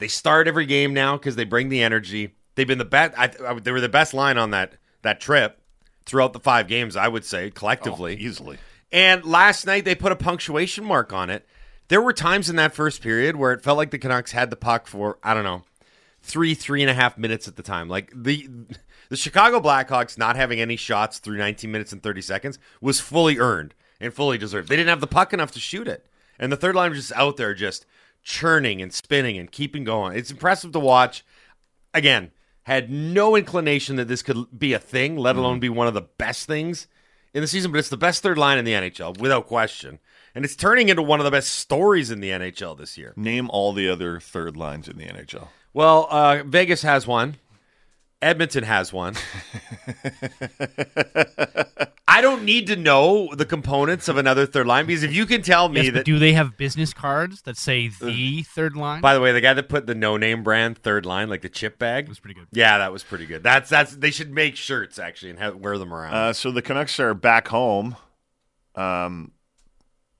They 0.02 0.08
start 0.08 0.48
every 0.48 0.66
game 0.66 0.96
now 0.96 1.16
because 1.16 1.36
they 1.36 1.44
bring 1.44 1.70
the 1.70 1.84
energy. 1.84 2.34
They've 2.56 2.68
been 2.68 2.80
the 2.80 2.86
best. 2.86 3.38
They 3.64 3.72
were 3.72 3.80
the 3.80 3.88
best 3.88 4.16
line 4.16 4.40
on 4.40 4.50
that 4.50 4.74
that 5.04 5.22
trip 5.22 5.62
throughout 6.06 6.34
the 6.34 6.40
five 6.40 6.68
games. 6.68 6.96
I 6.96 7.08
would 7.08 7.24
say 7.24 7.52
collectively, 7.52 8.16
Oh, 8.16 8.20
easily. 8.20 8.58
And 8.92 9.24
last 9.24 9.68
night 9.68 9.86
they 9.86 9.94
put 9.94 10.12
a 10.12 10.16
punctuation 10.16 10.84
mark 10.84 11.14
on 11.14 11.30
it. 11.30 11.48
There 11.88 12.02
were 12.02 12.14
times 12.14 12.50
in 12.50 12.56
that 12.56 12.74
first 12.74 13.04
period 13.04 13.36
where 13.36 13.54
it 13.54 13.62
felt 13.64 13.78
like 13.78 13.92
the 13.92 14.00
Canucks 14.00 14.32
had 14.32 14.50
the 14.50 14.56
puck 14.56 14.88
for 14.88 15.20
I 15.24 15.36
don't 15.36 15.44
know 15.44 15.66
three 16.24 16.56
three 16.56 16.82
and 16.82 16.90
a 16.90 16.96
half 16.96 17.16
minutes 17.20 17.48
at 17.48 17.56
the 17.56 17.64
time. 17.64 17.88
Like 17.88 18.12
the 18.16 18.50
the 19.10 19.16
Chicago 19.18 19.60
Blackhawks 19.60 20.18
not 20.18 20.36
having 20.36 20.60
any 20.60 20.78
shots 20.78 21.20
through 21.20 21.38
19 21.38 21.72
minutes 21.72 21.94
and 21.94 22.02
30 22.02 22.22
seconds 22.22 22.58
was 22.82 23.00
fully 23.00 23.38
earned 23.38 23.76
and 24.00 24.12
fully 24.12 24.40
deserved. 24.40 24.68
They 24.68 24.78
didn't 24.78 24.90
have 24.90 25.00
the 25.00 25.06
puck 25.06 25.32
enough 25.32 25.52
to 25.52 25.60
shoot 25.60 25.88
it, 25.88 26.08
and 26.40 26.52
the 26.52 26.58
third 26.58 26.74
line 26.74 26.90
was 26.90 27.00
just 27.00 27.14
out 27.14 27.38
there 27.38 27.54
just 27.54 27.86
churning 28.24 28.82
and 28.82 28.94
spinning 28.94 29.38
and 29.38 29.52
keeping 29.52 29.84
going. 29.84 30.18
It's 30.18 30.32
impressive 30.32 30.72
to 30.74 30.80
watch. 30.80 31.24
Again, 31.94 32.32
had 32.64 32.90
no 32.90 33.36
inclination 33.36 33.96
that 33.96 34.08
this 34.08 34.22
could 34.22 34.58
be 34.58 34.74
a 34.74 34.80
thing, 34.80 35.18
let 35.18 35.36
alone 35.36 35.60
be 35.60 35.70
one 35.70 35.88
of 35.88 35.94
the 35.94 36.02
best 36.02 36.48
things 36.48 36.88
in 37.34 37.42
the 37.42 37.48
season. 37.48 37.72
But 37.72 37.80
it's 37.80 37.90
the 37.90 37.98
best 37.98 38.24
third 38.24 38.38
line 38.38 38.58
in 38.58 38.66
the 38.66 38.74
NHL 38.74 39.20
without 39.20 39.48
question, 39.48 40.00
and 40.36 40.46
it's 40.46 40.56
turning 40.56 40.90
into 40.90 41.02
one 41.02 41.20
of 41.20 41.26
the 41.26 41.32
best 41.32 41.50
stories 41.50 42.12
in 42.12 42.20
the 42.20 42.30
NHL 42.30 42.78
this 42.78 42.98
year. 42.98 43.14
Name 43.16 43.50
all 43.50 43.74
the 43.74 43.90
other 43.90 44.20
third 44.20 44.56
lines 44.56 44.88
in 44.88 44.98
the 44.98 45.06
NHL. 45.06 45.48
Well, 45.74 46.08
uh, 46.10 46.44
Vegas 46.46 46.82
has 46.84 47.08
one. 47.08 47.36
Edmonton 48.22 48.64
has 48.64 48.94
one. 48.94 49.16
I 52.08 52.20
don't 52.20 52.44
need 52.44 52.68
to 52.68 52.76
know 52.76 53.34
the 53.34 53.46
components 53.46 54.10
of 54.10 54.18
another 54.18 54.46
third 54.46 54.68
line 54.68 54.86
because 54.86 55.04
if 55.04 55.14
you 55.14 55.26
can 55.26 55.42
tell 55.42 55.70
me 55.70 55.84
Yes, 55.84 55.94
that. 55.94 56.06
do 56.06 56.20
they 56.20 56.34
have 56.34 56.58
business 56.58 56.94
cards 56.94 57.42
that 57.44 57.56
say 57.58 57.88
the 57.88 58.44
third 58.44 58.76
line? 58.76 59.00
By 59.02 59.14
the 59.14 59.22
way, 59.22 59.32
the 59.32 59.40
guy 59.42 59.54
that 59.54 59.70
put 59.70 59.88
the 59.88 59.96
no 59.96 60.18
name 60.18 60.44
brand 60.44 60.78
third 60.78 61.06
line, 61.06 61.30
like 61.30 61.42
the 61.42 61.50
chip 61.50 61.80
bag, 61.80 62.10
was 62.10 62.20
pretty 62.20 62.34
good. 62.34 62.48
Yeah, 62.52 62.80
that 62.80 62.92
was 62.92 63.04
pretty 63.04 63.26
good. 63.26 63.44
That's 63.44 63.70
that's 63.70 63.96
they 63.96 64.12
should 64.12 64.32
make 64.34 64.56
shirts 64.58 65.00
actually 65.00 65.30
and 65.32 65.40
have, 65.40 65.56
wear 65.56 65.78
them 65.78 65.94
around. 65.94 66.14
Uh, 66.14 66.34
so 66.34 66.52
the 66.52 66.62
Canucks 66.62 67.00
are 67.00 67.14
back 67.14 67.48
home. 67.48 67.96
Um, 68.76 69.32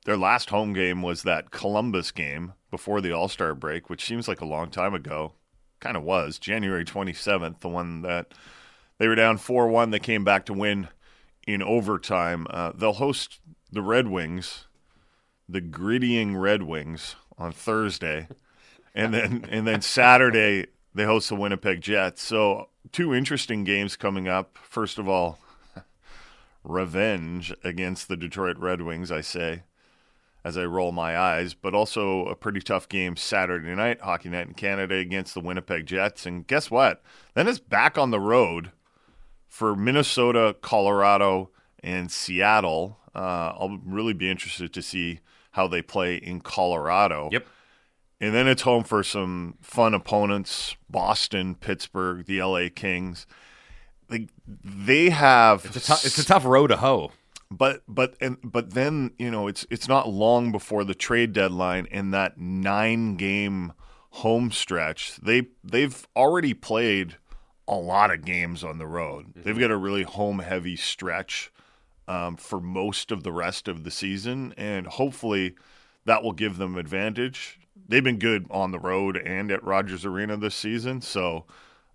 their 0.06 0.18
last 0.18 0.50
home 0.50 0.72
game 0.74 1.02
was 1.02 1.24
that 1.24 1.52
Columbus 1.52 2.12
game 2.12 2.54
before 2.72 3.02
the 3.02 3.12
All 3.12 3.28
Star 3.28 3.54
break, 3.54 3.90
which 3.90 4.06
seems 4.06 4.28
like 4.30 4.40
a 4.40 4.46
long 4.46 4.70
time 4.72 4.94
ago. 4.94 5.34
Kind 5.82 5.98
of 5.98 6.04
was 6.04 6.40
January 6.40 6.86
27th, 6.86 7.60
the 7.60 7.68
one 7.68 8.02
that 8.04 8.34
they 8.98 9.08
were 9.10 9.16
down 9.16 9.38
4 9.38 9.68
1. 9.68 9.90
They 9.90 10.00
came 10.00 10.24
back 10.24 10.46
to 10.46 10.54
win 10.54 10.88
in 11.46 11.62
overtime. 11.62 12.48
Uh, 12.50 12.72
they'll 12.74 12.94
host 12.94 13.40
the 13.72 13.82
Red 13.82 14.08
Wings, 14.08 14.68
the 15.50 15.62
grittying 15.62 16.40
Red 16.40 16.64
Wings, 16.64 17.16
on 17.38 17.52
Thursday. 17.52 18.28
and 18.96 19.14
then 19.14 19.46
and 19.50 19.68
then 19.68 19.82
Saturday 19.82 20.68
they 20.94 21.06
host 21.06 21.30
the 21.30 21.36
Winnipeg 21.36 21.82
Jets. 21.82 22.22
So 22.22 22.70
two 22.92 23.14
interesting 23.14 23.64
games 23.64 23.96
coming 23.96 24.28
up. 24.28 24.58
First 24.62 25.00
of 25.00 25.10
all, 25.10 25.40
revenge 26.64 27.54
against 27.64 28.08
the 28.08 28.18
Detroit 28.18 28.58
Red 28.58 28.82
Wings, 28.82 29.12
I 29.12 29.22
say, 29.22 29.64
as 30.44 30.58
I 30.58 30.66
roll 30.66 30.92
my 30.92 31.18
eyes, 31.18 31.54
but 31.54 31.76
also 31.76 32.26
a 32.26 32.36
pretty 32.36 32.62
tough 32.62 32.90
game 32.90 33.16
Saturday 33.16 33.76
night, 33.76 34.02
Hockey 34.02 34.30
Night 34.30 34.48
in 34.48 34.54
Canada 34.54 34.96
against 34.96 35.34
the 35.34 35.40
Winnipeg 35.40 35.86
Jets. 35.86 36.26
And 36.26 36.48
guess 36.48 36.72
what? 36.72 37.04
Then 37.36 37.48
it's 37.48 37.60
back 37.60 37.98
on 37.98 38.12
the 38.12 38.20
road 38.20 38.72
for 39.48 39.76
Minnesota, 39.76 40.56
Colorado, 40.62 41.52
and 41.84 42.12
Seattle. 42.12 42.98
Uh, 43.14 43.54
I'll 43.60 43.80
really 43.86 44.14
be 44.14 44.32
interested 44.32 44.74
to 44.74 44.82
see 44.82 45.20
how 45.52 45.68
they 45.68 45.82
play 45.82 46.16
in 46.16 46.42
Colorado. 46.42 47.30
Yep. 47.32 47.46
And 48.20 48.34
then 48.34 48.48
it's 48.48 48.62
home 48.62 48.84
for 48.84 49.04
some 49.04 49.58
fun 49.62 49.94
opponents 49.94 50.76
Boston, 50.90 51.56
Pittsburgh, 51.56 52.26
the 52.26 52.42
LA 52.42 52.68
Kings. 52.74 53.26
Like 54.10 54.30
they 54.46 55.10
have 55.10 55.66
it's, 55.66 55.90
a 55.90 55.94
it's 55.94 56.18
a 56.18 56.26
tough 56.26 56.46
row 56.46 56.68
to 56.68 56.78
hoe. 56.78 57.12
But 57.52 57.84
but 57.88 58.16
and 58.22 58.38
but 58.44 58.74
then 58.74 59.12
you 59.20 59.30
know 59.30 59.48
it's 59.48 59.68
it's 59.70 59.88
not 59.88 60.10
long 60.10 60.52
before 60.54 60.86
the 60.86 60.96
trade 60.96 61.34
deadline 61.34 61.86
and 61.92 62.14
that 62.14 62.40
nine 62.40 63.18
game 63.18 63.74
home 64.12 64.52
stretch 64.52 65.18
they 65.22 65.48
they've 65.62 66.08
already 66.16 66.54
played 66.54 67.18
a 67.68 67.76
lot 67.76 68.12
of 68.12 68.26
games 68.26 68.64
on 68.64 68.80
the 68.80 68.88
road. 68.88 69.34
They've 69.36 69.58
got 69.58 69.72
a 69.72 69.78
really 69.78 70.04
home 70.04 70.40
heavy 70.40 70.76
stretch 70.76 71.52
um, 72.08 72.36
for 72.36 72.60
most 72.60 73.12
of 73.12 73.24
the 73.24 73.32
rest 73.32 73.68
of 73.68 73.84
the 73.84 73.92
season 73.92 74.54
and 74.58 74.88
hopefully 74.88 75.56
that 76.06 76.24
will 76.24 76.34
give 76.34 76.58
them 76.58 76.78
advantage. 76.78 77.60
They've 77.88 78.04
been 78.04 78.20
good 78.20 78.48
on 78.50 78.72
the 78.72 78.80
road 78.80 79.18
and 79.18 79.52
at 79.52 79.64
Rogers 79.64 80.06
Arena 80.06 80.38
this 80.38 80.56
season 80.56 81.02
so 81.02 81.46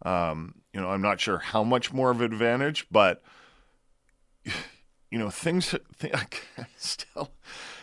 um, 0.02 0.54
you 0.74 0.80
know 0.80 0.90
I'm 0.90 1.02
not 1.02 1.18
sure 1.18 1.38
how 1.38 1.64
much 1.64 1.94
more 1.94 2.10
of 2.10 2.20
an 2.20 2.30
advantage 2.30 2.86
but 2.90 3.22
you 5.10 5.18
know 5.18 5.30
things 5.30 5.74
th- 5.98 6.14
I 6.58 6.66
still 6.76 7.30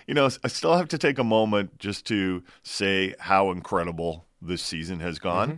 you 0.07 0.13
know 0.13 0.29
I 0.43 0.47
still 0.47 0.75
have 0.75 0.87
to 0.89 0.97
take 0.97 1.19
a 1.19 1.23
moment 1.23 1.79
just 1.79 2.05
to 2.07 2.43
say 2.63 3.15
how 3.19 3.51
incredible 3.51 4.25
this 4.41 4.61
season 4.61 4.99
has 4.99 5.19
gone. 5.19 5.49
Mm-hmm. 5.49 5.57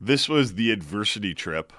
This 0.00 0.28
was 0.28 0.54
the 0.54 0.70
adversity 0.70 1.34
trip 1.34 1.72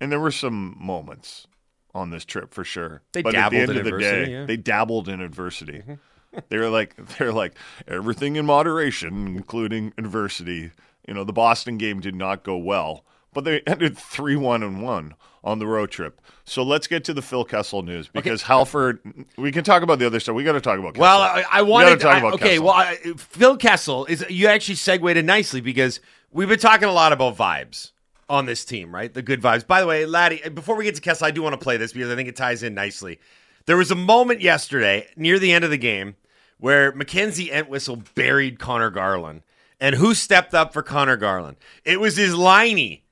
and 0.00 0.10
there 0.12 0.20
were 0.20 0.30
some 0.30 0.76
moments 0.78 1.46
on 1.94 2.10
this 2.10 2.24
trip 2.24 2.52
for 2.52 2.64
sure. 2.64 3.02
They 3.12 3.22
but 3.22 3.34
at 3.34 3.50
the 3.50 3.58
end 3.58 3.70
in 3.70 3.78
of 3.78 3.84
the 3.84 3.98
day, 3.98 4.20
yeah. 4.20 4.36
Mm-hmm. 4.38 4.46
they 4.46 4.56
dabbled 4.56 5.08
in 5.08 5.20
adversity. 5.20 5.82
they 6.48 6.58
were 6.58 6.68
like 6.68 6.96
they're 6.96 7.32
like 7.32 7.56
everything 7.86 8.36
in 8.36 8.46
moderation 8.46 9.26
including 9.28 9.92
adversity. 9.98 10.72
You 11.06 11.14
know, 11.14 11.24
the 11.24 11.32
Boston 11.32 11.78
game 11.78 12.00
did 12.00 12.14
not 12.14 12.44
go 12.44 12.56
well, 12.56 13.04
but 13.34 13.44
they 13.44 13.60
ended 13.66 13.96
3-1 13.96 14.64
and 14.64 14.82
1 14.82 15.14
on 15.42 15.58
the 15.58 15.66
road 15.66 15.90
trip. 15.90 16.20
So 16.44 16.62
let's 16.62 16.86
get 16.86 17.04
to 17.04 17.14
the 17.14 17.22
Phil 17.22 17.44
Kessel 17.44 17.82
news 17.82 18.08
because 18.08 18.42
Halford. 18.42 19.00
We 19.36 19.52
can 19.52 19.64
talk 19.64 19.82
about 19.82 19.98
the 19.98 20.06
other 20.06 20.20
stuff. 20.20 20.34
We 20.34 20.44
got 20.44 20.52
to 20.52 20.60
talk 20.60 20.78
about. 20.78 20.94
Kessel. 20.94 21.02
Well, 21.02 21.20
I, 21.20 21.44
I 21.50 21.62
wanted 21.62 22.00
gotta 22.00 22.20
talk 22.20 22.32
I- 22.32 22.34
okay. 22.34 22.48
Kessel. 22.50 22.64
Well, 22.64 22.74
I, 22.74 22.96
Phil 23.16 23.56
Kessel 23.56 24.06
is 24.06 24.24
you 24.30 24.46
actually 24.46 24.76
segued 24.76 25.16
it 25.16 25.24
nicely 25.24 25.60
because 25.60 26.00
we've 26.32 26.48
been 26.48 26.58
talking 26.58 26.88
a 26.88 26.92
lot 26.92 27.12
about 27.12 27.36
vibes 27.36 27.90
on 28.28 28.46
this 28.46 28.64
team, 28.64 28.94
right? 28.94 29.12
The 29.12 29.22
good 29.22 29.42
vibes. 29.42 29.66
By 29.66 29.80
the 29.80 29.86
way, 29.86 30.06
Laddie, 30.06 30.48
before 30.50 30.76
we 30.76 30.84
get 30.84 30.94
to 30.94 31.00
Kessel, 31.02 31.26
I 31.26 31.30
do 31.30 31.42
want 31.42 31.52
to 31.52 31.58
play 31.62 31.76
this 31.76 31.92
because 31.92 32.10
I 32.10 32.16
think 32.16 32.28
it 32.28 32.36
ties 32.36 32.62
in 32.62 32.74
nicely. 32.74 33.18
There 33.66 33.76
was 33.76 33.90
a 33.90 33.94
moment 33.96 34.40
yesterday 34.40 35.08
near 35.16 35.38
the 35.38 35.52
end 35.52 35.64
of 35.64 35.70
the 35.70 35.78
game 35.78 36.16
where 36.58 36.92
Mackenzie 36.92 37.50
Entwistle 37.50 38.02
buried 38.14 38.58
Conor 38.58 38.90
Garland, 38.90 39.42
and 39.80 39.96
who 39.96 40.14
stepped 40.14 40.54
up 40.54 40.72
for 40.72 40.82
Conor 40.82 41.16
Garland? 41.16 41.56
It 41.84 42.00
was 42.00 42.16
his 42.16 42.32
liney, 42.34 43.02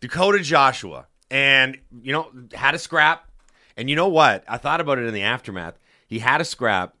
Dakota 0.00 0.40
Joshua, 0.40 1.06
and 1.30 1.78
you 2.02 2.12
know 2.12 2.30
had 2.54 2.74
a 2.74 2.78
scrap. 2.78 3.24
And 3.76 3.88
you 3.88 3.94
know 3.94 4.08
what? 4.08 4.44
I 4.48 4.56
thought 4.58 4.80
about 4.80 4.98
it 4.98 5.04
in 5.06 5.14
the 5.14 5.22
aftermath. 5.22 5.78
He 6.06 6.18
had 6.18 6.40
a 6.40 6.44
scrap 6.44 6.94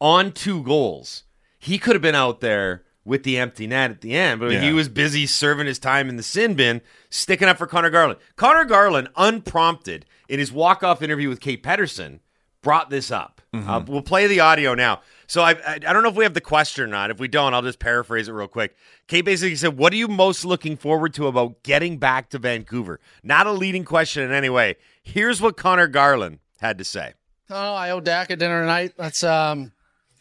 on 0.00 0.32
two 0.32 0.62
goals. 0.62 1.24
He 1.58 1.78
could 1.78 1.94
have 1.94 2.02
been 2.02 2.14
out 2.14 2.40
there 2.40 2.82
with 3.04 3.22
the 3.24 3.36
empty 3.36 3.66
net 3.66 3.90
at 3.90 4.00
the 4.00 4.14
end, 4.16 4.40
but 4.40 4.50
Yeah. 4.52 4.62
he 4.62 4.72
was 4.72 4.88
busy 4.88 5.26
serving 5.26 5.66
his 5.66 5.78
time 5.78 6.08
in 6.08 6.16
the 6.16 6.22
sin 6.22 6.54
bin, 6.54 6.80
sticking 7.10 7.48
up 7.48 7.58
for 7.58 7.66
Conor 7.66 7.90
Garland. 7.90 8.18
Conor 8.36 8.64
Garland, 8.64 9.08
unprompted 9.16 10.06
in 10.28 10.38
his 10.38 10.50
walk-off 10.50 11.02
interview 11.02 11.28
with 11.28 11.40
Kate 11.40 11.62
Pedersen, 11.62 12.20
brought 12.62 12.88
this 12.88 13.10
up. 13.10 13.42
Uh, 13.52 13.82
we'll 13.86 14.00
play 14.02 14.26
the 14.26 14.40
audio 14.40 14.74
now. 14.74 15.00
So 15.26 15.42
I, 15.42 15.52
I 15.52 15.74
I 15.74 15.92
don't 15.92 16.02
know 16.02 16.08
if 16.08 16.16
we 16.16 16.24
have 16.24 16.34
the 16.34 16.40
question 16.40 16.84
or 16.84 16.86
not. 16.86 17.10
If 17.10 17.18
we 17.18 17.28
don't, 17.28 17.54
I'll 17.54 17.62
just 17.62 17.78
paraphrase 17.78 18.28
it 18.28 18.32
real 18.32 18.48
quick. 18.48 18.76
Kate 19.06 19.24
basically 19.24 19.56
said, 19.56 19.76
"What 19.76 19.92
are 19.92 19.96
you 19.96 20.08
most 20.08 20.44
looking 20.44 20.76
forward 20.76 21.14
to 21.14 21.26
about 21.26 21.62
getting 21.62 21.98
back 21.98 22.30
to 22.30 22.38
Vancouver?" 22.38 23.00
Not 23.22 23.46
a 23.46 23.52
leading 23.52 23.84
question 23.84 24.22
in 24.22 24.32
any 24.32 24.50
way. 24.50 24.76
Here's 25.02 25.40
what 25.40 25.56
Conor 25.56 25.86
Garland 25.86 26.38
had 26.60 26.78
to 26.78 26.84
say. 26.84 27.14
Oh, 27.50 27.74
I 27.74 27.90
owe 27.90 28.00
Dak 28.00 28.30
a 28.30 28.36
dinner 28.36 28.62
tonight. 28.62 28.92
That's 28.96 29.22
um, 29.22 29.72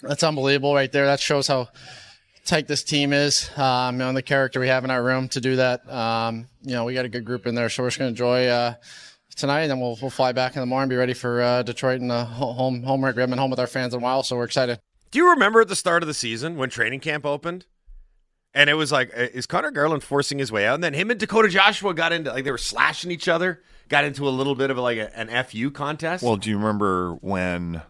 that's 0.02 0.24
unbelievable 0.24 0.74
right 0.76 0.92
there. 0.92 1.06
That 1.06 1.20
shows 1.20 1.48
how 1.48 1.70
tight 2.46 2.68
this 2.68 2.84
team 2.84 3.14
is. 3.14 3.50
Um, 3.58 4.02
and 4.02 4.18
the 4.18 4.22
character 4.22 4.60
we 4.60 4.68
have 4.68 4.84
in 4.84 4.92
our 4.92 5.04
room 5.04 5.30
to 5.30 5.42
do 5.42 5.56
that. 5.58 5.90
Um, 5.90 6.48
you 6.62 6.74
know, 6.74 6.86
we 6.86 6.94
got 6.94 7.06
a 7.06 7.10
good 7.10 7.26
group 7.26 7.48
in 7.48 7.56
there, 7.56 7.70
so 7.70 7.84
we're 7.84 7.90
just 7.90 8.00
gonna 8.00 8.10
enjoy 8.10 8.48
uh, 8.48 8.76
tonight, 9.36 9.62
and 9.62 9.72
then 9.72 9.80
we'll 9.80 9.98
we'll 10.02 10.12
fly 10.12 10.32
back 10.32 10.56
in 10.56 10.60
the 10.60 10.66
morning, 10.66 10.90
be 10.90 10.96
ready 10.96 11.14
for 11.14 11.42
uh, 11.42 11.64
Detroit 11.64 12.02
and 12.02 12.10
the 12.10 12.26
home 12.26 12.84
home 12.84 13.04
rink. 13.04 13.16
We 13.16 13.22
haven't 13.22 13.32
been 13.32 13.40
home 13.40 13.52
with 13.52 13.60
our 13.60 13.68
fans 13.68 13.94
in 13.94 14.00
a 14.00 14.04
while, 14.04 14.24
so 14.24 14.36
we're 14.36 14.46
excited. 14.46 14.80
Do 15.14 15.20
you 15.20 15.30
remember 15.30 15.62
at 15.62 15.68
the 15.68 15.76
start 15.76 16.02
of 16.02 16.08
the 16.08 16.14
season 16.16 16.58
when 16.58 16.72
training 16.72 17.00
camp 17.00 17.24
opened? 17.24 17.68
And 18.56 18.68
it 18.68 18.74
was 18.74 18.92
like, 18.92 19.12
is 19.14 19.46
Conor 19.46 19.70
Garland 19.70 20.02
forcing 20.02 20.40
his 20.40 20.52
way 20.52 20.66
out? 20.66 20.74
And 20.74 20.84
then 20.84 20.96
him 20.96 21.12
and 21.12 21.20
Dakota 21.20 21.50
Joshua 21.50 21.94
got 21.94 22.12
into 22.12 22.32
like 22.32 22.44
they 22.46 22.50
were 22.50 22.58
slashing 22.58 23.12
each 23.12 23.28
other, 23.28 23.62
got 23.90 24.06
into 24.06 24.28
a 24.28 24.32
little 24.32 24.56
bit 24.56 24.72
of 24.72 24.78
like 24.80 24.98
a, 24.98 25.16
an 25.16 25.44
FU 25.46 25.70
contest. 25.70 26.24
Well, 26.24 26.36
do 26.36 26.50
you 26.50 26.58
remember 26.58 27.14
when 27.22 27.84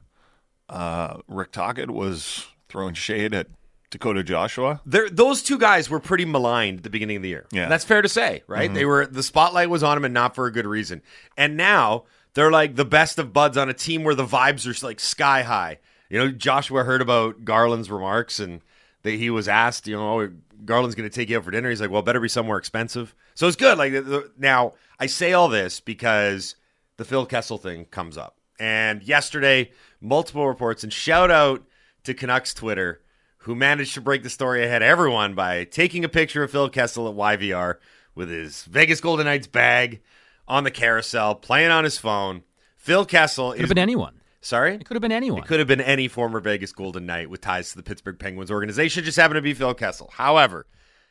uh, 0.67 1.19
Rick 1.29 1.53
Tocchet 1.53 1.89
was 1.89 2.45
throwing 2.67 2.93
shade 2.93 3.33
at 3.33 3.47
Dakota 3.89 4.21
Joshua? 4.21 4.81
There, 4.85 5.09
those 5.09 5.41
two 5.43 5.57
guys 5.57 5.89
were 5.89 6.01
pretty 6.01 6.25
maligned 6.25 6.79
at 6.79 6.83
the 6.83 6.89
beginning 6.89 7.15
of 7.15 7.23
the 7.23 7.29
year. 7.29 7.45
Yeah. 7.53 7.63
And 7.63 7.71
that's 7.71 7.85
fair 7.85 8.01
to 8.01 8.09
say, 8.09 8.43
right? 8.47 8.69
Mhm. 8.69 8.73
They 8.73 8.83
were 8.83 9.05
the 9.05 9.23
spotlight 9.23 9.69
was 9.69 9.81
on 9.81 9.95
them, 9.95 10.03
and 10.03 10.13
not 10.13 10.35
for 10.35 10.45
a 10.45 10.51
good 10.51 10.65
reason. 10.67 11.01
And 11.37 11.55
now 11.55 12.03
they're 12.33 12.51
like 12.51 12.75
the 12.75 12.83
best 12.83 13.17
of 13.17 13.31
buds 13.31 13.55
on 13.55 13.69
a 13.69 13.73
team 13.73 14.03
where 14.03 14.15
the 14.15 14.25
vibes 14.25 14.67
are 14.67 14.85
like 14.85 14.99
sky 14.99 15.43
high. 15.43 15.79
You 16.13 16.19
know, 16.19 16.29
Joshua 16.29 16.83
heard 16.83 17.01
about 17.01 17.43
Garland's 17.43 17.89
remarks, 17.89 18.39
and 18.39 18.61
that 19.01 19.13
he 19.13 19.31
was 19.31 19.47
asked, 19.47 19.87
you 19.87 19.95
know, 19.95 20.21
oh, 20.21 20.29
Garland's 20.63 20.93
going 20.93 21.09
to 21.09 21.15
take 21.15 21.27
you 21.27 21.37
out 21.37 21.43
for 21.43 21.49
dinner. 21.49 21.71
He's 21.71 21.81
like, 21.81 21.89
well, 21.89 22.03
better 22.03 22.19
be 22.19 22.29
somewhere 22.29 22.59
expensive. 22.59 23.15
So 23.33 23.47
it's 23.47 23.55
good. 23.55 23.79
Like 23.79 23.93
the, 23.93 24.01
the, 24.01 24.31
now, 24.37 24.73
I 24.99 25.07
say 25.07 25.33
all 25.33 25.47
this 25.49 25.79
because 25.79 26.55
the 26.97 27.03
Phil 27.03 27.25
Kessel 27.25 27.57
thing 27.57 27.85
comes 27.85 28.15
up, 28.15 28.37
and 28.59 29.01
yesterday, 29.01 29.71
multiple 30.01 30.47
reports, 30.47 30.83
and 30.83 30.93
shout 30.93 31.31
out 31.31 31.63
to 32.03 32.13
Canucks 32.13 32.53
Twitter 32.53 33.01
who 33.37 33.55
managed 33.55 33.95
to 33.95 34.01
break 34.01 34.21
the 34.21 34.29
story 34.29 34.63
ahead 34.63 34.83
of 34.83 34.87
everyone 34.89 35.33
by 35.33 35.63
taking 35.63 36.05
a 36.05 36.09
picture 36.09 36.43
of 36.43 36.51
Phil 36.51 36.69
Kessel 36.69 37.09
at 37.09 37.15
YVR 37.15 37.77
with 38.13 38.29
his 38.29 38.65
Vegas 38.65 39.01
Golden 39.01 39.25
Knights 39.25 39.47
bag 39.47 40.03
on 40.47 40.63
the 40.63 40.69
carousel, 40.69 41.33
playing 41.33 41.71
on 41.71 41.83
his 41.83 41.97
phone. 41.97 42.43
Phil 42.77 43.03
Kessel 43.03 43.53
Could 43.53 43.61
is 43.61 43.61
have 43.63 43.69
been 43.69 43.79
anyone. 43.79 44.19
Sorry? 44.43 44.75
It 44.75 44.85
could 44.85 44.95
have 44.95 45.01
been 45.01 45.11
anyone. 45.11 45.41
It 45.41 45.47
could 45.47 45.59
have 45.59 45.67
been 45.67 45.81
any 45.81 46.07
former 46.07 46.39
Vegas 46.39 46.73
Golden 46.73 47.05
Knight 47.05 47.29
with 47.29 47.41
ties 47.41 47.71
to 47.71 47.77
the 47.77 47.83
Pittsburgh 47.83 48.19
Penguins 48.19 48.51
organization. 48.51 49.03
Just 49.03 49.17
happened 49.17 49.37
to 49.37 49.41
be 49.41 49.53
Phil 49.53 49.73
Kessel. 49.73 50.09
However, 50.13 50.65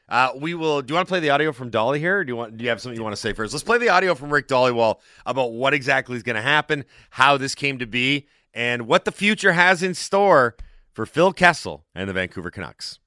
uh, 0.08 0.30
we 0.36 0.52
will. 0.52 0.82
Do 0.82 0.92
you 0.92 0.96
want 0.96 1.08
to 1.08 1.10
play 1.10 1.20
the 1.20 1.30
audio 1.30 1.52
from 1.52 1.70
Dolly 1.70 1.98
here? 1.98 2.18
Or 2.18 2.24
do 2.24 2.30
you 2.30 2.36
want? 2.36 2.58
Do 2.58 2.62
you 2.64 2.68
have 2.68 2.80
something 2.80 2.96
you 2.96 3.02
want 3.02 3.16
to 3.16 3.20
say 3.20 3.32
first? 3.32 3.54
Let's 3.54 3.64
play 3.64 3.78
the 3.78 3.88
audio 3.88 4.14
from 4.14 4.30
Rick 4.30 4.48
Dhaliwal 4.48 4.98
about 5.24 5.52
what 5.52 5.72
exactly 5.72 6.16
is 6.16 6.22
going 6.22 6.36
to 6.36 6.42
happen, 6.42 6.84
how 7.10 7.38
this 7.38 7.54
came 7.54 7.78
to 7.78 7.86
be, 7.86 8.26
and 8.52 8.86
what 8.86 9.06
the 9.06 9.12
future 9.12 9.52
has 9.52 9.82
in 9.82 9.94
store 9.94 10.54
for 10.92 11.06
Phil 11.06 11.32
Kessel 11.32 11.86
and 11.94 12.10
the 12.10 12.12
Vancouver 12.12 12.50
Canucks. 12.50 12.98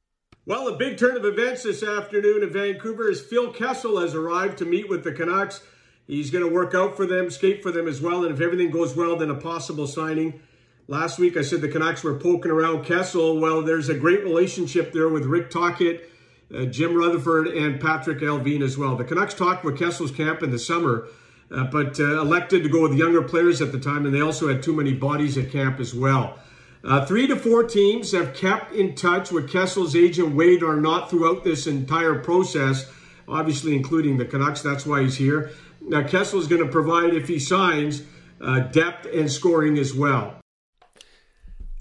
Well, 0.48 0.68
a 0.68 0.78
big 0.78 0.98
turn 0.98 1.18
of 1.18 1.26
events 1.26 1.64
this 1.64 1.84
afternoon 1.84 2.44
in 2.44 2.50
Vancouver 2.50 3.10
as 3.10 3.22
Phil 3.22 3.52
Kessel 3.52 4.00
has 4.00 4.16
arrived 4.16 4.58
to 4.60 4.66
meet 4.66 4.90
with 4.90 5.04
the 5.04 5.12
Canucks. 5.12 5.62
He's 6.08 6.30
going 6.30 6.48
to 6.48 6.54
work 6.54 6.76
out 6.76 6.96
for 6.96 7.06
them, 7.06 7.32
skate 7.32 7.64
for 7.64 7.72
them 7.72 7.88
as 7.88 8.00
well, 8.00 8.24
and 8.24 8.34
if 8.34 8.42
everything 8.42 8.70
goes 8.70 8.96
well, 8.96 9.16
then 9.16 9.32
a 9.32 9.36
possible 9.36 9.88
signing. 9.88 10.40
Last 10.88 11.18
week 11.18 11.36
I 11.36 11.42
said 11.42 11.62
the 11.62 11.68
Canucks 11.68 12.04
were 12.04 12.20
poking 12.20 12.52
around 12.52 12.86
Kessel. 12.86 13.40
Well, 13.40 13.64
there's 13.64 13.90
a 13.90 13.96
great 13.96 14.24
relationship 14.24 14.94
there 14.94 15.10
with 15.10 15.26
Rick 15.26 15.50
Tocchet, 15.50 16.08
uh, 16.54 16.66
Jim 16.66 16.96
Rutherford, 16.96 17.48
and 17.48 17.82
Patrik 17.82 18.22
Allvin 18.22 18.62
as 18.62 18.78
well. 18.78 18.96
The 18.96 19.04
Canucks 19.04 19.34
talked 19.34 19.64
with 19.64 19.80
Kessel's 19.80 20.12
camp 20.12 20.44
in 20.44 20.52
the 20.52 20.60
summer, 20.60 21.08
uh, 21.50 21.64
but 21.66 22.00
uh, 22.00 22.22
elected 22.22 22.62
to 22.62 22.70
go 22.70 22.84
with 22.84 22.94
younger 22.94 23.24
players 23.24 23.62
at 23.62 23.72
the 23.72 23.80
time, 23.80 24.06
and 24.06 24.14
they 24.14 24.22
also 24.22 24.48
had 24.48 24.62
too 24.62 24.74
many 24.74 24.94
bodies 24.94 25.40
at 25.40 25.52
camp 25.52 25.80
as 25.80 25.96
well. 25.96 26.38
Uh, 26.84 27.04
three 27.04 27.26
to 27.26 27.36
four 27.36 27.64
teams 27.64 28.12
have 28.12 28.36
kept 28.36 28.72
in 28.72 28.94
touch 28.94 29.32
with 29.32 29.52
Kessel's 29.52 29.96
agent 29.96 30.36
Wade 30.36 30.62
Arnott 30.62 31.10
throughout 31.10 31.44
this 31.44 31.66
entire 31.66 32.20
process, 32.20 32.92
obviously 33.28 33.76
including 33.76 34.18
the 34.18 34.26
Canucks. 34.26 34.62
That's 34.62 34.86
why 34.86 35.02
he's 35.02 35.18
here. 35.18 35.50
Now, 35.88 36.04
Kessel 36.04 36.40
is 36.40 36.48
going 36.48 36.64
to 36.64 36.72
provide, 36.72 37.14
if 37.14 37.28
he 37.28 37.38
signs, 37.38 38.04
uh, 38.42 38.60
depth 38.60 39.08
and 39.14 39.32
scoring 39.32 39.78
as 39.78 39.94
well. 39.94 40.40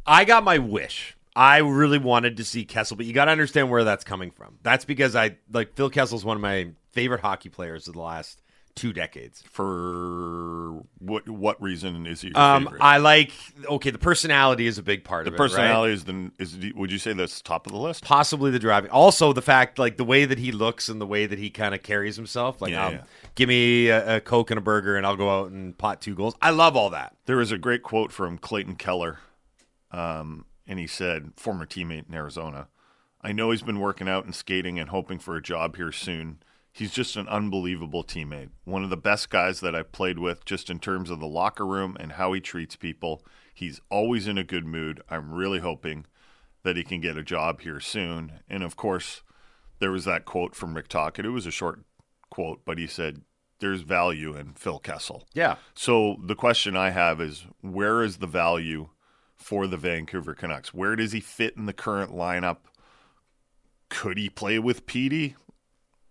I 0.07 0.25
got 0.25 0.45
my 0.45 0.59
wish. 0.59 1.17
I 1.35 1.59
really 1.59 1.99
wanted 1.99 2.37
to 2.37 2.45
see 2.45 2.65
Kessel, 2.65 2.97
but 2.97 3.07
you 3.07 3.13
got 3.13 3.25
to 3.25 3.33
understand 3.33 3.71
where 3.71 3.83
that's 3.83 4.05
coming 4.05 4.31
from. 4.31 4.59
That's 4.63 4.85
because 4.85 5.17
I 5.17 5.39
like 5.51 5.75
Phil 5.75 5.91
Kessel's 5.91 6.25
one 6.25 6.37
of 6.37 6.43
my 6.43 6.69
favorite 6.93 7.23
hockey 7.23 7.49
players 7.49 7.89
of 7.89 7.95
the 7.95 8.01
last 8.01 8.41
two 8.75 8.93
decades. 8.93 9.43
For 9.51 10.83
what 10.99 11.29
what 11.29 11.61
reason 11.63 12.07
is 12.07 12.21
he? 12.23 12.29
Your 12.29 12.39
Um, 12.39 12.65
favorite? 12.65 12.83
I 12.83 12.99
like 12.99 13.33
okay. 13.67 13.91
The 13.91 13.99
personality 13.99 14.67
is 14.67 14.79
a 14.79 14.83
big 14.83 15.05
part 15.05 15.25
the 15.25 15.31
of 15.31 15.35
it. 15.35 15.39
right? 15.41 15.49
personality 15.51 15.93
is 15.95 16.05
the 16.05 16.31
is 16.39 16.59
would 16.75 16.91
you 16.91 16.99
say 16.99 17.13
that's 17.13 17.41
top 17.41 17.67
of 17.67 17.73
the 17.73 17.79
list? 17.79 18.05
possibly 18.05 18.51
the 18.51 18.59
driving. 18.59 18.91
Also, 18.91 19.33
the 19.33 19.43
fact 19.43 19.79
like 19.79 19.97
the 19.97 20.05
way 20.05 20.25
that 20.25 20.39
he 20.39 20.53
looks 20.53 20.89
and 20.89 21.01
the 21.01 21.07
way 21.07 21.27
that 21.27 21.39
he 21.39 21.51
kind 21.51 21.75
of 21.75 21.83
carries 21.83 22.17
himself. 22.17 22.61
Like, 22.61 22.73
Yeah, 22.73 22.87
um, 22.87 22.93
yeah. 22.95 23.03
give 23.35 23.49
me 23.49 23.89
a, 23.89 24.17
a 24.17 24.21
coke 24.21 24.51
and 24.51 24.59
a 24.59 24.63
burger, 24.63 24.97
and 24.97 25.07
I'll 25.07 25.17
go 25.17 25.31
out 25.31 25.51
and 25.51 25.77
pot 25.79 26.01
two 26.01 26.15
goals. 26.15 26.35
I 26.43 26.51
love 26.51 26.77
all 26.77 26.91
that. 26.91 27.15
There 27.27 27.37
was 27.37 27.53
a 27.53 27.59
great 27.59 27.83
quote 27.83 28.11
from 28.13 28.39
Clayton 28.39 28.77
Keller, 28.77 29.19
um, 29.91 30.47
and 30.67 30.79
he 30.79 30.87
said, 30.87 31.33
former 31.37 31.67
teammate 31.67 32.09
in 32.09 32.15
Arizona, 32.15 32.69
I 33.23 33.33
know 33.33 33.51
he's 33.53 33.63
been 33.63 33.81
working 33.81 34.09
out 34.09 34.25
and 34.25 34.35
skating 34.35 34.79
and 34.79 34.91
hoping 34.91 35.19
for 35.19 35.37
a 35.37 35.43
job 35.43 35.77
here 35.77 35.93
soon. 35.93 36.39
He's 36.75 36.91
just 36.91 37.15
an 37.15 37.29
unbelievable 37.29 38.03
teammate. 38.03 38.51
One 38.65 38.83
of 38.83 38.91
the 38.91 38.97
best 38.97 39.31
guys 39.31 39.61
that 39.61 39.77
I've 39.77 39.93
played 39.93 40.19
with, 40.19 40.45
just 40.45 40.69
in 40.69 40.81
terms 40.81 41.09
of 41.09 41.21
the 41.21 41.27
locker 41.27 41.65
room 41.65 41.97
and 42.01 42.13
how 42.13 42.33
he 42.33 42.41
treats 42.41 42.75
people. 42.75 43.25
He's 43.55 43.81
always 43.91 44.27
in 44.27 44.39
a 44.39 44.43
good 44.43 44.67
mood. 44.67 45.01
I'm 45.09 45.33
really 45.33 45.61
hoping 45.61 46.07
that 46.65 46.77
he 46.77 46.83
can 46.83 47.01
get 47.01 47.17
a 47.17 47.23
job 47.23 47.61
here 47.61 47.79
soon. 47.79 48.41
And 48.51 48.65
of 48.65 48.75
course, 48.75 49.23
there 49.79 49.93
was 49.93 50.05
that 50.07 50.25
quote 50.25 50.57
from 50.57 50.75
Rick 50.75 50.89
Tocchet. 50.89 51.25
It 51.25 51.31
was 51.31 51.47
a 51.47 51.53
short 51.53 51.85
quote, 52.29 52.63
but 52.65 52.77
he 52.77 52.89
said, 52.89 53.23
There's 53.61 53.83
value 53.83 54.37
in 54.37 54.55
Phil 54.55 54.81
Kessel. 54.81 55.29
Yeah. 55.33 55.55
So 55.75 56.17
the 56.25 56.35
question 56.35 56.77
I 56.77 56.91
have 56.91 57.21
is 57.21 57.47
where 57.61 58.03
is 58.03 58.17
the 58.17 58.27
value 58.27 58.89
for 59.37 59.69
the 59.69 59.77
Vancouver 59.77 60.35
Canucks? 60.35 60.75
Where 60.75 60.97
does 60.97 61.13
he 61.13 61.21
fit 61.21 61.57
in 61.57 61.67
the 61.67 61.73
current 61.73 62.11
lineup? 62.11 62.57
Could 63.91 64.19
he 64.19 64.29
play 64.29 64.59
with 64.59 64.87
Petey? 64.87 65.37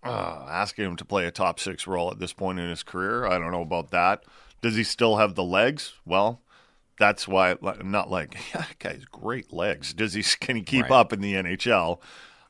Uh, 0.03 0.45
asking 0.49 0.85
him 0.85 0.95
to 0.97 1.05
play 1.05 1.25
a 1.25 1.31
top 1.31 1.59
six 1.59 1.87
role 1.87 2.11
at 2.11 2.19
this 2.19 2.33
point 2.33 2.59
in 2.59 2.69
his 2.69 2.83
career, 2.83 3.25
I 3.25 3.37
don't 3.39 3.51
know 3.51 3.61
about 3.61 3.91
that. 3.91 4.23
Does 4.61 4.75
he 4.75 4.83
still 4.83 5.17
have 5.17 5.35
the 5.35 5.43
legs? 5.43 5.93
Well, 6.05 6.41
that's 6.99 7.27
why 7.27 7.55
I'm 7.61 7.91
not 7.91 8.09
like 8.11 8.35
yeah, 8.53 8.61
that 8.61 8.79
guy's 8.79 9.05
great 9.05 9.51
legs. 9.53 9.93
Does 9.93 10.13
he 10.13 10.23
can 10.39 10.55
he 10.57 10.61
keep 10.61 10.83
Right. 10.83 10.91
up 10.99 11.13
in 11.13 11.21
the 11.21 11.33
NHL? 11.33 11.99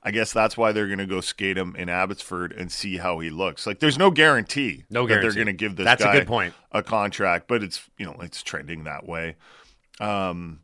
I 0.05 0.11
guess 0.11 0.33
that's 0.33 0.57
why 0.57 0.73
they're 0.73 0.87
going 0.87 0.99
to 0.99 1.05
go 1.05 1.21
skate 1.21 1.57
him 1.57 1.77
in 1.77 1.87
Abbotsford 1.87 2.51
and 2.51 2.69
see 2.69 2.97
how 2.97 3.19
he 3.19 3.29
looks. 3.29 3.65
Like, 3.65 3.79
there's 3.79 3.97
no 3.97 4.11
guarantee 4.11 4.83
No 4.89 5.03
that 5.03 5.07
guarantee. 5.07 5.27
they're 5.27 5.45
going 5.45 5.55
to 5.55 5.57
give 5.57 5.77
this 5.77 5.85
That's 5.85 6.03
a 6.03 6.11
good 6.11 6.27
point. 6.27 6.53
a 6.73 6.83
contract, 6.83 7.47
but 7.47 7.63
it's 7.63 7.89
you 7.97 8.05
know 8.05 8.17
it's 8.21 8.43
trending 8.43 8.83
that 8.83 9.07
way. 9.07 9.35
Um, 10.01 10.59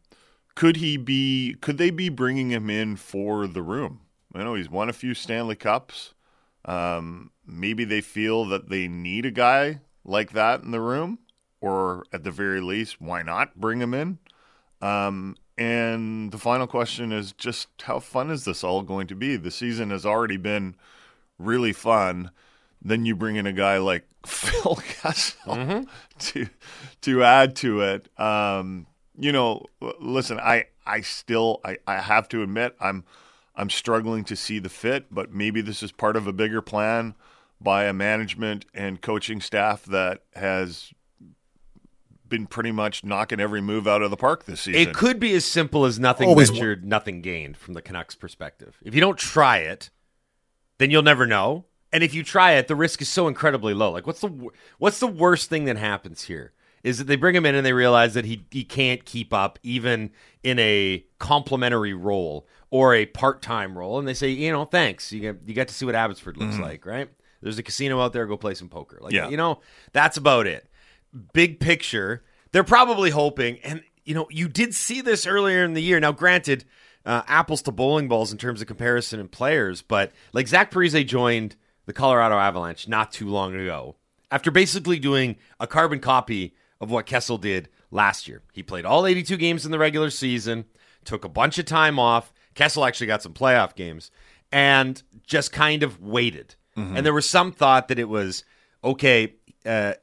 could 0.55 0.77
he 0.77 0.97
be? 0.97 1.55
Could 1.61 1.77
they 1.77 1.89
be 1.89 2.09
bringing 2.09 2.49
him 2.51 2.69
in 2.69 2.95
for 2.97 3.47
the 3.47 3.61
room? 3.61 4.01
I 4.35 4.43
know 4.43 4.55
he's 4.55 4.69
won 4.69 4.89
a 4.89 4.93
few 4.93 5.13
Stanley 5.13 5.55
Cups. 5.55 6.13
Um, 6.65 7.31
maybe 7.45 7.85
they 7.85 8.01
feel 8.01 8.45
that 8.45 8.69
they 8.69 8.87
need 8.87 9.25
a 9.25 9.31
guy 9.31 9.81
like 10.03 10.33
that 10.33 10.61
in 10.61 10.71
the 10.71 10.81
room, 10.81 11.19
or 11.61 12.05
at 12.13 12.23
the 12.23 12.31
very 12.31 12.61
least, 12.61 13.01
why 13.01 13.21
not 13.21 13.59
bring 13.59 13.81
him 13.81 13.93
in? 13.93 14.19
Um, 14.81 15.35
and 15.57 16.31
the 16.31 16.37
final 16.37 16.67
question 16.67 17.11
is 17.11 17.33
just 17.33 17.67
how 17.83 17.99
fun 17.99 18.31
is 18.31 18.45
this 18.45 18.63
all 18.63 18.81
going 18.81 19.07
to 19.07 19.15
be? 19.15 19.35
The 19.35 19.51
season 19.51 19.89
has 19.89 20.05
already 20.05 20.37
been 20.37 20.75
really 21.37 21.73
fun. 21.73 22.31
Then 22.81 23.05
you 23.05 23.15
bring 23.15 23.35
in 23.35 23.45
a 23.45 23.51
guy 23.51 23.77
like 23.77 24.07
Phil 24.25 24.75
Kessel 24.75 25.85
to 26.19 26.47
to 27.01 27.23
add 27.23 27.55
to 27.57 27.81
it. 27.81 28.07
Um, 28.19 28.87
you 29.17 29.33
know, 29.33 29.65
listen, 29.99 30.39
I 30.39 30.65
I 30.85 31.01
still 31.01 31.59
I, 31.65 31.77
I 31.85 31.97
have 31.97 32.29
to 32.29 32.41
admit 32.41 32.75
I'm 32.79 33.03
I'm 33.59 33.69
struggling 33.69 34.23
to 34.23 34.37
see 34.37 34.59
the 34.59 34.69
fit, 34.69 35.07
but 35.11 35.33
maybe 35.33 35.59
this 35.59 35.83
is 35.83 35.91
part 35.91 36.15
of 36.15 36.27
a 36.27 36.31
bigger 36.31 36.61
plan 36.61 37.13
by 37.59 37.83
a 37.83 37.93
management 37.93 38.65
and 38.73 39.01
coaching 39.01 39.41
staff 39.41 39.83
that 39.83 40.23
has 40.33 40.93
been 42.29 42.47
pretty 42.47 42.71
much 42.71 43.03
knocking 43.03 43.41
every 43.41 43.59
move 43.59 43.85
out 43.85 44.01
of 44.01 44.11
the 44.11 44.17
park 44.17 44.45
this 44.45 44.61
season. 44.61 44.79
It 44.79 44.93
could 44.93 45.19
be 45.19 45.33
as 45.33 45.43
simple 45.43 45.83
as 45.83 45.99
nothing 45.99 46.29
Always 46.29 46.51
ventured, 46.51 46.85
nothing 46.85 47.21
gained 47.21 47.57
from 47.57 47.73
the 47.73 47.81
Canucks' 47.81 48.15
perspective. 48.15 48.77
If 48.81 48.95
you 48.95 49.01
don't 49.01 49.17
try 49.17 49.57
it, 49.57 49.89
then 50.77 50.89
you'll 50.89 51.03
never 51.03 51.27
know. 51.27 51.65
And 51.91 52.01
if 52.01 52.13
you 52.13 52.23
try 52.23 52.53
it, 52.53 52.69
the 52.69 52.77
risk 52.77 53.01
is 53.01 53.09
so 53.09 53.27
incredibly 53.27 53.73
low. 53.73 53.91
Like, 53.91 54.07
what's 54.07 54.21
the 54.21 54.49
what's 54.77 55.01
the 55.01 55.07
worst 55.07 55.49
thing 55.49 55.65
that 55.65 55.75
happens 55.75 56.23
here? 56.23 56.53
Is 56.81 56.99
that 56.99 57.07
they 57.07 57.17
bring 57.17 57.35
him 57.35 57.45
in 57.45 57.55
and 57.55 57.65
they 57.65 57.73
realize 57.73 58.13
that 58.13 58.23
he 58.23 58.45
he 58.51 58.63
can't 58.63 59.03
keep 59.03 59.33
up 59.33 59.59
even 59.63 60.11
in 60.43 60.59
a 60.59 61.03
complementary 61.17 61.93
role 61.93 62.47
or 62.71 62.93
a 62.93 63.05
part 63.05 63.41
time 63.41 63.77
role, 63.77 63.99
and 63.99 64.07
they 64.07 64.13
say, 64.13 64.29
you 64.29 64.51
know, 64.51 64.65
thanks. 64.65 65.11
You 65.11 65.19
get 65.21 65.37
you 65.45 65.53
get 65.53 65.67
to 65.69 65.73
see 65.73 65.85
what 65.85 65.95
Abbotsford 65.95 66.37
looks 66.37 66.55
Mhm. 66.55 66.61
like, 66.61 66.85
right? 66.85 67.09
There's 67.41 67.57
a 67.57 67.63
casino 67.63 68.01
out 68.01 68.13
there. 68.13 68.25
Go 68.25 68.35
play 68.37 68.53
some 68.53 68.69
poker. 68.69 68.97
Like, 69.01 69.13
Yeah. 69.13 69.29
you 69.29 69.37
know, 69.37 69.61
that's 69.93 70.17
about 70.17 70.45
it 70.47 70.65
big 71.33 71.59
picture, 71.59 72.23
they're 72.51 72.63
probably 72.63 73.09
hoping, 73.09 73.57
and 73.63 73.81
you 74.05 74.13
know, 74.13 74.27
you 74.29 74.47
did 74.47 74.73
see 74.75 75.01
this 75.01 75.25
earlier 75.25 75.63
in 75.63 75.73
the 75.73 75.81
year. 75.81 75.99
Now, 75.99 76.11
granted, 76.11 76.65
uh, 77.05 77.23
apples 77.27 77.61
to 77.63 77.71
bowling 77.71 78.07
balls 78.07 78.31
in 78.31 78.37
terms 78.37 78.61
of 78.61 78.67
comparison 78.67 79.19
and 79.19 79.31
players, 79.31 79.81
but 79.81 80.11
like 80.33 80.47
Zach 80.47 80.69
Parise 80.71 81.05
joined 81.07 81.55
the 81.87 81.93
Colorado 81.93 82.37
Avalanche 82.37 82.87
not 82.87 83.11
too 83.11 83.27
long 83.27 83.55
ago 83.55 83.95
after 84.31 84.51
basically 84.51 84.99
doing 84.99 85.35
a 85.59 85.65
carbon 85.65 85.99
copy 85.99 86.53
of 86.79 86.91
what 86.91 87.05
Kessel 87.07 87.37
did 87.39 87.69
last 87.89 88.27
year. 88.27 88.41
He 88.53 88.61
played 88.61 88.85
all 88.85 89.05
82 89.07 89.37
games 89.37 89.65
in 89.65 89.71
the 89.71 89.79
regular 89.79 90.09
season, 90.11 90.65
took 91.05 91.25
a 91.25 91.29
bunch 91.29 91.57
of 91.57 91.65
time 91.65 91.97
off. 91.97 92.31
Kessel 92.59 92.83
actually 92.83 93.07
got 93.07 93.23
some 93.23 93.31
playoff 93.33 93.73
games 93.73 94.11
and 94.51 95.01
just 95.25 95.53
kind 95.53 95.81
of 95.81 96.01
waited. 96.01 96.55
Mm-hmm. 96.75 96.97
And 96.97 97.05
there 97.05 97.13
was 97.13 97.27
some 97.27 97.53
thought 97.53 97.87
that 97.87 97.97
it 97.97 98.09
was 98.09 98.43
okay. 98.83 99.35
Uh, 99.65 99.93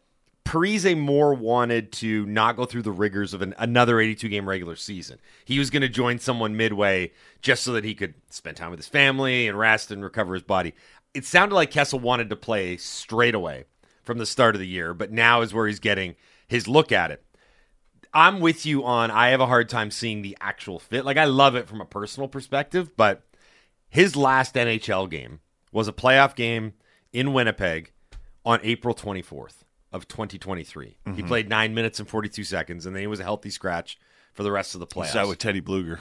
Parise 0.47 0.99
more 0.99 1.35
wanted 1.35 1.93
to 1.93 2.25
not 2.25 2.57
go 2.57 2.65
through 2.65 2.81
the 2.81 2.93
rigors 2.93 3.35
of 3.35 3.43
an, 3.43 3.55
another 3.59 4.01
82 4.01 4.31
game 4.31 4.49
regular 4.49 4.75
season. 4.75 5.19
He 5.45 5.59
was 5.59 5.69
going 5.69 5.83
to 5.83 5.89
join 5.91 6.19
someone 6.19 6.57
midway 6.57 7.13
just 7.43 7.63
so 7.63 7.75
that 7.75 7.85
he 7.85 7.95
could 7.95 8.15
spend 8.31 8.57
time 8.57 8.71
with 8.71 8.79
his 8.79 8.89
family 8.89 9.47
and 9.49 9.59
rest 9.59 9.91
and 9.91 10.03
recover 10.03 10.33
his 10.33 10.43
body. 10.43 10.73
It 11.13 11.27
sounded 11.27 11.55
like 11.55 11.71
Kessel 11.71 11.99
wanted 11.99 12.31
to 12.31 12.37
play 12.37 12.79
straight 12.79 13.35
away 13.35 13.65
from 14.03 14.17
the 14.17 14.25
start 14.25 14.55
of 14.55 14.61
the 14.61 14.67
year, 14.67 14.95
but 14.95 15.13
now 15.13 15.43
is 15.43 15.53
where 15.53 15.67
he's 15.67 15.79
getting 15.79 16.17
his 16.49 16.67
look 16.67 16.91
at 16.91 17.11
it. 17.11 17.23
I'm 18.17 18.41
with 18.41 18.65
you 18.65 18.83
on 18.83 19.11
I 19.11 19.29
have 19.29 19.43
a 19.43 19.47
hard 19.47 19.69
time 19.69 19.91
seeing 19.91 20.23
the 20.23 20.39
actual 20.41 20.79
fit. 20.79 21.05
Like 21.05 21.19
I 21.19 21.27
love 21.27 21.55
it 21.55 21.69
from 21.69 21.83
a 21.83 21.85
personal 21.85 22.29
perspective, 22.29 22.97
but 22.97 23.23
his 23.91 24.17
last 24.17 24.55
NHL 24.55 25.11
game 25.11 25.41
was 25.71 25.87
a 25.87 25.93
playoff 25.93 26.35
game 26.35 26.73
in 27.13 27.35
Winnipeg 27.35 27.93
on 28.43 28.59
April 28.63 28.95
24th 28.95 29.65
of 29.93 30.09
2023. 30.09 30.97
Mm-hmm. 31.07 31.13
He 31.15 31.23
played 31.25 31.51
nine 31.51 31.75
minutes 31.75 32.01
and 32.01 32.09
42 32.09 32.43
seconds, 32.45 32.87
and 32.87 32.97
then 32.97 33.03
he 33.03 33.07
was 33.07 33.21
a 33.21 33.23
healthy 33.23 33.51
scratch 33.51 33.99
for 34.33 34.43
the 34.43 34.51
rest 34.51 34.75
of 34.75 34.81
the 34.81 34.87
playoffs. 34.87 35.13
That 35.13 35.29
with 35.29 35.39
Teddy 35.39 35.61
Blueger. 35.61 35.99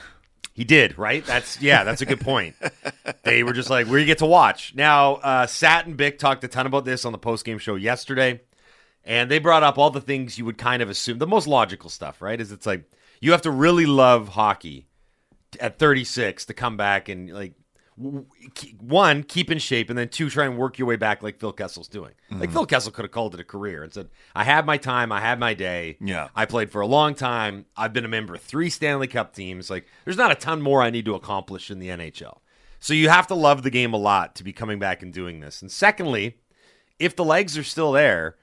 He 0.54 0.64
did, 0.64 0.96
right? 0.96 1.22
That's 1.26 1.60
yeah, 1.60 1.84
that's 1.84 2.00
a 2.00 2.06
good 2.06 2.22
point. 2.22 2.56
they 3.24 3.42
were 3.42 3.52
just 3.52 3.68
like, 3.68 3.88
where 3.88 3.98
you 3.98 4.06
get 4.06 4.18
to 4.18 4.26
watch. 4.26 4.74
Now, 4.74 5.16
uh, 5.16 5.46
Sat 5.46 5.84
and 5.84 5.98
Bick 5.98 6.18
talked 6.18 6.42
a 6.44 6.48
ton 6.48 6.64
about 6.64 6.86
this 6.86 7.04
on 7.04 7.12
the 7.12 7.18
post 7.18 7.44
game 7.44 7.58
show 7.58 7.74
yesterday, 7.74 8.40
and 9.06 9.30
they 9.30 9.38
brought 9.38 9.62
up 9.62 9.78
all 9.78 9.90
the 9.90 10.00
things 10.00 10.36
you 10.36 10.44
would 10.44 10.58
kind 10.58 10.82
of 10.82 10.90
assume. 10.90 11.18
The 11.18 11.26
most 11.26 11.46
logical 11.46 11.88
stuff, 11.88 12.20
right? 12.20 12.40
Is 12.40 12.52
it's 12.52 12.66
like 12.66 12.90
you 13.20 13.30
have 13.30 13.42
to 13.42 13.50
really 13.50 13.86
love 13.86 14.28
hockey 14.28 14.88
at 15.60 15.78
36 15.78 16.44
to 16.46 16.54
come 16.54 16.76
back 16.76 17.08
and 17.08 17.32
like 17.32 17.54
one, 18.78 19.22
keep 19.22 19.50
in 19.50 19.58
shape, 19.58 19.88
and 19.88 19.98
then 19.98 20.10
two, 20.10 20.28
try 20.28 20.44
and 20.44 20.58
work 20.58 20.78
your 20.78 20.86
way 20.86 20.96
back 20.96 21.22
like 21.22 21.40
Phil 21.40 21.52
Kessel's 21.52 21.88
doing. 21.88 22.12
Mm-hmm. 22.30 22.40
Like 22.40 22.50
Phil 22.50 22.66
Kessel 22.66 22.92
could 22.92 23.06
have 23.06 23.12
called 23.12 23.32
it 23.32 23.40
a 23.40 23.44
career 23.44 23.82
and 23.82 23.92
said, 23.94 24.10
I 24.34 24.44
had 24.44 24.66
my 24.66 24.76
time, 24.76 25.10
I 25.12 25.20
had 25.20 25.38
my 25.38 25.54
day. 25.54 25.96
Yeah. 26.00 26.28
I 26.34 26.44
played 26.44 26.70
for 26.70 26.82
a 26.82 26.86
long 26.86 27.14
time. 27.14 27.64
I've 27.74 27.94
been 27.94 28.04
a 28.04 28.08
member 28.08 28.34
of 28.34 28.42
three 28.42 28.68
Stanley 28.68 29.06
Cup 29.06 29.34
teams. 29.34 29.70
Like, 29.70 29.86
there's 30.04 30.18
not 30.18 30.30
a 30.30 30.34
ton 30.34 30.60
more 30.60 30.82
I 30.82 30.90
need 30.90 31.06
to 31.06 31.14
accomplish 31.14 31.70
in 31.70 31.78
the 31.78 31.88
NHL. 31.88 32.40
So 32.80 32.92
you 32.92 33.08
have 33.08 33.28
to 33.28 33.34
love 33.34 33.62
the 33.62 33.70
game 33.70 33.94
a 33.94 33.98
lot 33.98 34.34
to 34.36 34.44
be 34.44 34.52
coming 34.52 34.78
back 34.78 35.02
and 35.02 35.10
doing 35.10 35.40
this. 35.40 35.62
And 35.62 35.72
secondly, 35.72 36.36
if 36.98 37.16
the 37.16 37.24
legs 37.24 37.56
are 37.56 37.64
still 37.64 37.92
there, 37.92 38.36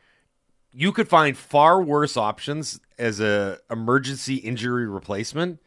you 0.74 0.92
could 0.92 1.08
find 1.08 1.38
far 1.38 1.82
worse 1.82 2.18
options 2.18 2.80
as 2.98 3.20
a 3.20 3.60
emergency 3.70 4.36
injury 4.36 4.88
replacement 4.88 5.60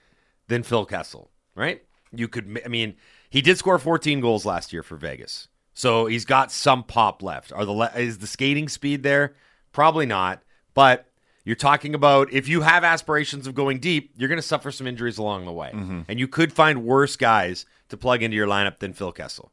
than 0.49 0.63
Phil 0.63 0.85
Kessel, 0.85 1.31
right? 1.55 1.83
You 2.13 2.29
could, 2.29 2.61
I 2.65 2.69
mean, 2.69 2.97
he 3.31 3.41
did 3.43 3.59
score 3.59 3.79
14 3.79 4.21
goals 4.21 4.45
last 4.45 4.73
year 4.73 4.83
for 4.83 4.97
Vegas. 4.97 5.49
So 5.75 6.07
he's 6.07 6.25
got 6.25 6.51
some 6.51 6.85
pop 6.85 7.23
left. 7.23 7.53
Are 7.53 7.65
the 7.65 7.75
is 7.97 8.19
the 8.19 8.27
skating 8.27 8.69
speed 8.69 9.03
there? 9.03 9.37
Probably 9.73 10.07
not. 10.07 10.43
But 10.73 11.07
you're 11.45 11.55
talking 11.55 11.95
about 11.95 12.33
if 12.33 12.49
you 12.49 12.63
have 12.63 12.83
aspirations 12.83 13.47
of 13.47 13.55
going 13.55 13.79
deep, 13.79 14.13
you're 14.17 14.29
going 14.29 14.39
to 14.39 14.43
suffer 14.43 14.71
some 14.71 14.87
injuries 14.87 15.19
along 15.19 15.45
the 15.45 15.53
way. 15.53 15.71
Mm-hmm. 15.75 16.01
And 16.09 16.19
you 16.19 16.29
could 16.29 16.53
find 16.53 16.85
worse 16.85 17.17
guys 17.17 17.67
to 17.91 17.97
plug 17.97 18.23
into 18.23 18.37
your 18.37 18.47
lineup 18.47 18.79
than 18.79 18.95
Phil 18.95 19.13
Kessel. 19.13 19.53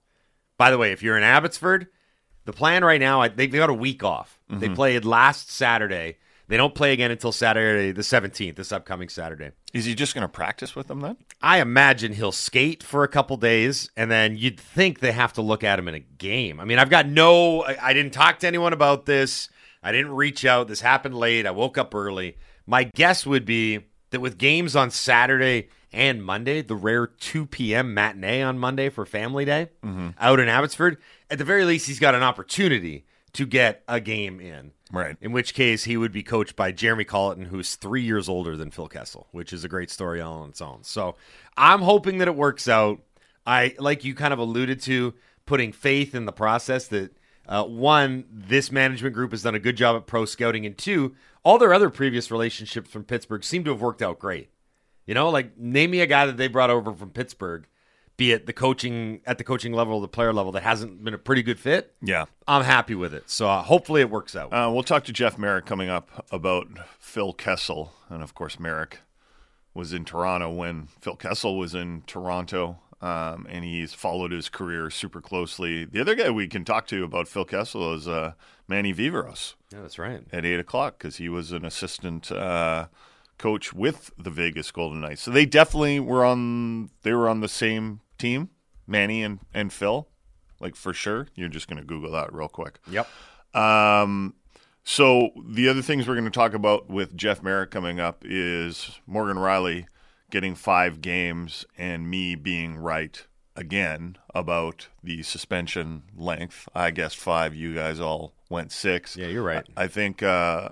By 0.57 0.71
the 0.71 0.77
way, 0.77 0.91
if 0.91 1.03
you're 1.03 1.17
in 1.17 1.23
Abbotsford, 1.23 1.87
the 2.45 2.53
plan 2.53 2.83
right 2.83 2.99
now, 2.99 3.27
they've 3.27 3.51
got 3.51 3.69
a 3.69 3.73
week 3.73 4.03
off. 4.03 4.39
Mm-hmm. 4.49 4.59
They 4.59 4.69
played 4.69 5.05
last 5.05 5.51
Saturday 5.51 6.17
they 6.47 6.57
don't 6.57 6.75
play 6.75 6.91
again 6.93 7.09
until 7.09 7.31
Saturday, 7.31 7.91
the 7.91 8.01
17th, 8.01 8.55
this 8.55 8.71
upcoming 8.71 9.09
Saturday. 9.09 9.51
Is 9.73 9.85
he 9.85 9.95
just 9.95 10.13
going 10.13 10.23
to 10.23 10.27
practice 10.27 10.75
with 10.75 10.87
them 10.87 10.99
then? 10.99 11.17
I 11.41 11.61
imagine 11.61 12.13
he'll 12.13 12.33
skate 12.33 12.83
for 12.83 13.03
a 13.03 13.07
couple 13.07 13.37
days, 13.37 13.89
and 13.95 14.11
then 14.11 14.37
you'd 14.37 14.59
think 14.59 14.99
they 14.99 15.13
have 15.13 15.33
to 15.33 15.41
look 15.41 15.63
at 15.63 15.79
him 15.79 15.87
in 15.87 15.95
a 15.95 15.99
game. 15.99 16.59
I 16.59 16.65
mean, 16.65 16.79
I've 16.79 16.89
got 16.89 17.07
no, 17.07 17.63
I, 17.63 17.89
I 17.89 17.93
didn't 17.93 18.11
talk 18.13 18.39
to 18.39 18.47
anyone 18.47 18.73
about 18.73 19.05
this. 19.05 19.49
I 19.81 19.91
didn't 19.91 20.11
reach 20.11 20.45
out. 20.45 20.67
This 20.67 20.81
happened 20.81 21.15
late. 21.15 21.45
I 21.45 21.51
woke 21.51 21.77
up 21.77 21.95
early. 21.95 22.37
My 22.67 22.83
guess 22.83 23.25
would 23.25 23.45
be 23.45 23.85
that 24.11 24.19
with 24.19 24.37
games 24.37 24.75
on 24.75 24.91
Saturday 24.91 25.69
and 25.93 26.23
Monday, 26.23 26.61
the 26.61 26.75
rare 26.75 27.07
2 27.07 27.45
p.m. 27.45 27.93
matinee 27.93 28.41
on 28.41 28.59
Monday 28.59 28.89
for 28.89 29.05
Family 29.05 29.45
Day 29.45 29.69
mm-hmm. 29.83 30.09
out 30.19 30.39
in 30.39 30.49
Abbotsford, 30.49 30.97
at 31.33 31.39
the 31.39 31.45
very 31.45 31.65
least, 31.65 31.87
he's 31.87 31.97
got 31.97 32.13
an 32.13 32.21
opportunity 32.21 33.07
to 33.33 33.47
get 33.47 33.81
a 33.87 33.99
game 33.99 34.39
in. 34.39 34.71
Right. 34.91 35.17
In 35.19 35.31
which 35.31 35.55
case, 35.55 35.83
he 35.83 35.97
would 35.97 36.11
be 36.11 36.21
coached 36.21 36.55
by 36.55 36.71
Jeremy 36.71 37.05
Colliton, 37.05 37.45
who's 37.45 37.75
three 37.75 38.03
years 38.03 38.29
older 38.29 38.55
than 38.55 38.69
Phil 38.69 38.87
Kessel, 38.87 39.27
which 39.31 39.51
is 39.51 39.63
a 39.63 39.67
great 39.67 39.89
story 39.89 40.21
all 40.21 40.43
on 40.43 40.49
its 40.49 40.61
own. 40.61 40.83
So 40.83 41.15
I'm 41.57 41.81
hoping 41.81 42.19
that 42.19 42.27
it 42.27 42.35
works 42.35 42.67
out. 42.67 43.01
I, 43.47 43.73
like 43.79 44.03
you 44.03 44.13
kind 44.13 44.31
of 44.31 44.37
alluded 44.37 44.79
to, 44.81 45.15
putting 45.47 45.71
faith 45.71 46.13
in 46.13 46.25
the 46.25 46.31
process 46.31 46.87
that, 46.89 47.17
uh, 47.47 47.63
one, 47.63 48.25
this 48.31 48.71
management 48.71 49.15
group 49.15 49.31
has 49.31 49.41
done 49.41 49.55
a 49.55 49.59
good 49.59 49.75
job 49.75 49.95
at 49.95 50.05
pro 50.05 50.25
scouting, 50.25 50.67
and 50.67 50.77
two, 50.77 51.15
all 51.43 51.57
their 51.57 51.73
other 51.73 51.89
previous 51.89 52.29
relationships 52.29 52.91
from 52.91 53.03
Pittsburgh 53.03 53.43
seem 53.43 53.63
to 53.63 53.71
have 53.71 53.81
worked 53.81 54.03
out 54.03 54.19
great. 54.19 54.49
You 55.07 55.15
know, 55.15 55.29
like 55.31 55.57
name 55.57 55.89
me 55.89 56.01
a 56.01 56.05
guy 56.05 56.27
that 56.27 56.37
they 56.37 56.47
brought 56.47 56.69
over 56.69 56.93
from 56.93 57.09
Pittsburgh 57.09 57.67
be 58.17 58.31
it 58.31 58.45
the 58.45 58.53
coaching 58.53 59.21
at 59.25 59.37
the 59.37 59.43
coaching 59.43 59.73
level, 59.73 59.99
the 60.01 60.07
player 60.07 60.33
level, 60.33 60.51
that 60.51 60.63
hasn't 60.63 61.03
been 61.03 61.13
a 61.13 61.17
pretty 61.17 61.43
good 61.43 61.59
fit. 61.59 61.93
Yeah, 62.01 62.25
I'm 62.47 62.63
happy 62.63 62.95
with 62.95 63.13
it. 63.13 63.29
So 63.29 63.49
uh, 63.49 63.63
hopefully 63.63 64.01
it 64.01 64.09
works 64.09 64.35
out. 64.35 64.53
Uh, 64.53 64.69
we'll 64.71 64.83
talk 64.83 65.03
to 65.05 65.13
Jeff 65.13 65.37
Marek 65.37 65.65
coming 65.65 65.89
up 65.89 66.25
about 66.31 66.67
Phil 66.99 67.33
Kessel, 67.33 67.93
and 68.09 68.21
of 68.21 68.33
course 68.33 68.59
Marek 68.59 68.99
was 69.73 69.93
in 69.93 70.05
Toronto 70.05 70.51
when 70.51 70.87
Phil 71.01 71.15
Kessel 71.15 71.57
was 71.57 71.73
in 71.73 72.03
Toronto, 72.05 72.79
um, 73.01 73.47
and 73.49 73.65
he's 73.65 73.93
followed 73.93 74.31
his 74.31 74.47
career 74.49 74.89
super 74.89 75.19
closely. 75.19 75.83
The 75.83 75.99
other 75.99 76.15
guy 76.15 76.29
we 76.29 76.47
can 76.47 76.63
talk 76.63 76.87
to 76.87 77.03
about 77.03 77.27
Phil 77.27 77.45
Kessel 77.45 77.93
is 77.95 78.07
uh, 78.07 78.33
Manny 78.67 78.93
Viveros. 78.93 79.55
Yeah, 79.71 79.81
that's 79.81 79.97
right. 79.97 80.23
At 80.31 80.45
eight 80.45 80.59
o'clock 80.59 80.99
because 80.99 81.17
he 81.17 81.29
was 81.29 81.51
an 81.51 81.65
assistant 81.65 82.31
uh, 82.31 82.87
coach 83.43 83.73
with 83.73 84.09
the 84.17 84.29
Vegas 84.29 84.71
Golden 84.71 85.01
Knights. 85.01 85.21
So 85.21 85.29
they 85.29 85.45
definitely 85.45 85.99
were 85.99 86.23
on. 86.23 86.91
They 87.01 87.11
were 87.11 87.27
on 87.27 87.41
the 87.41 87.49
same 87.49 87.99
team, 88.17 88.49
Manny 88.87 89.21
and, 89.21 89.39
and 89.53 89.73
Phil, 89.73 90.07
like 90.61 90.77
for 90.77 90.93
sure. 90.93 91.27
You're 91.35 91.49
just 91.49 91.67
going 91.67 91.77
to 91.77 91.85
Google 91.85 92.13
that 92.13 92.33
real 92.33 92.47
quick. 92.47 92.79
Yep. 92.89 93.05
Um, 93.53 94.35
so 94.85 95.31
the 95.45 95.67
other 95.67 95.81
things 95.81 96.07
we're 96.07 96.15
going 96.15 96.23
to 96.23 96.31
talk 96.31 96.53
about 96.53 96.89
with 96.89 97.17
Jeff 97.17 97.43
Marek 97.43 97.69
coming 97.69 97.99
up 97.99 98.23
is 98.25 98.99
Morgan 99.05 99.37
Rielly 99.37 99.87
getting 100.31 100.55
five 100.55 101.01
games 101.01 101.65
and 101.77 102.09
me 102.09 102.35
being 102.35 102.77
right 102.77 103.27
again 103.57 104.15
about 104.33 104.87
the 105.03 105.21
suspension 105.21 106.03
length. 106.15 106.69
I 106.73 106.91
guessed 106.91 107.17
five. 107.17 107.53
You 107.53 107.75
guys 107.75 107.99
all 107.99 108.33
went 108.49 108.71
six. 108.71 109.17
Yeah, 109.17 109.27
you're 109.27 109.43
right. 109.43 109.65
I, 109.75 109.83
I 109.83 109.87
think 109.87 110.23
uh, 110.23 110.69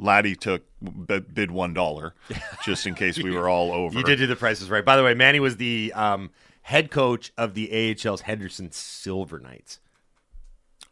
Laddie 0.00 0.34
took 0.34 0.62
bid 1.06 1.50
one 1.50 1.74
dollar 1.74 2.14
just 2.64 2.86
in 2.86 2.94
case 2.94 3.18
we 3.18 3.30
were 3.30 3.48
all 3.48 3.72
over. 3.72 3.96
You 3.96 4.04
did 4.04 4.16
do 4.16 4.26
the 4.26 4.36
prices 4.36 4.70
right. 4.70 4.84
By 4.84 4.96
the 4.96 5.04
way, 5.04 5.14
Manny 5.14 5.40
was 5.40 5.58
the 5.58 5.92
um, 5.94 6.30
head 6.62 6.90
coach 6.90 7.32
of 7.36 7.54
the 7.54 7.70
AHL's 7.70 8.22
Henderson 8.22 8.72
Silver 8.72 9.38
Knights. 9.38 9.80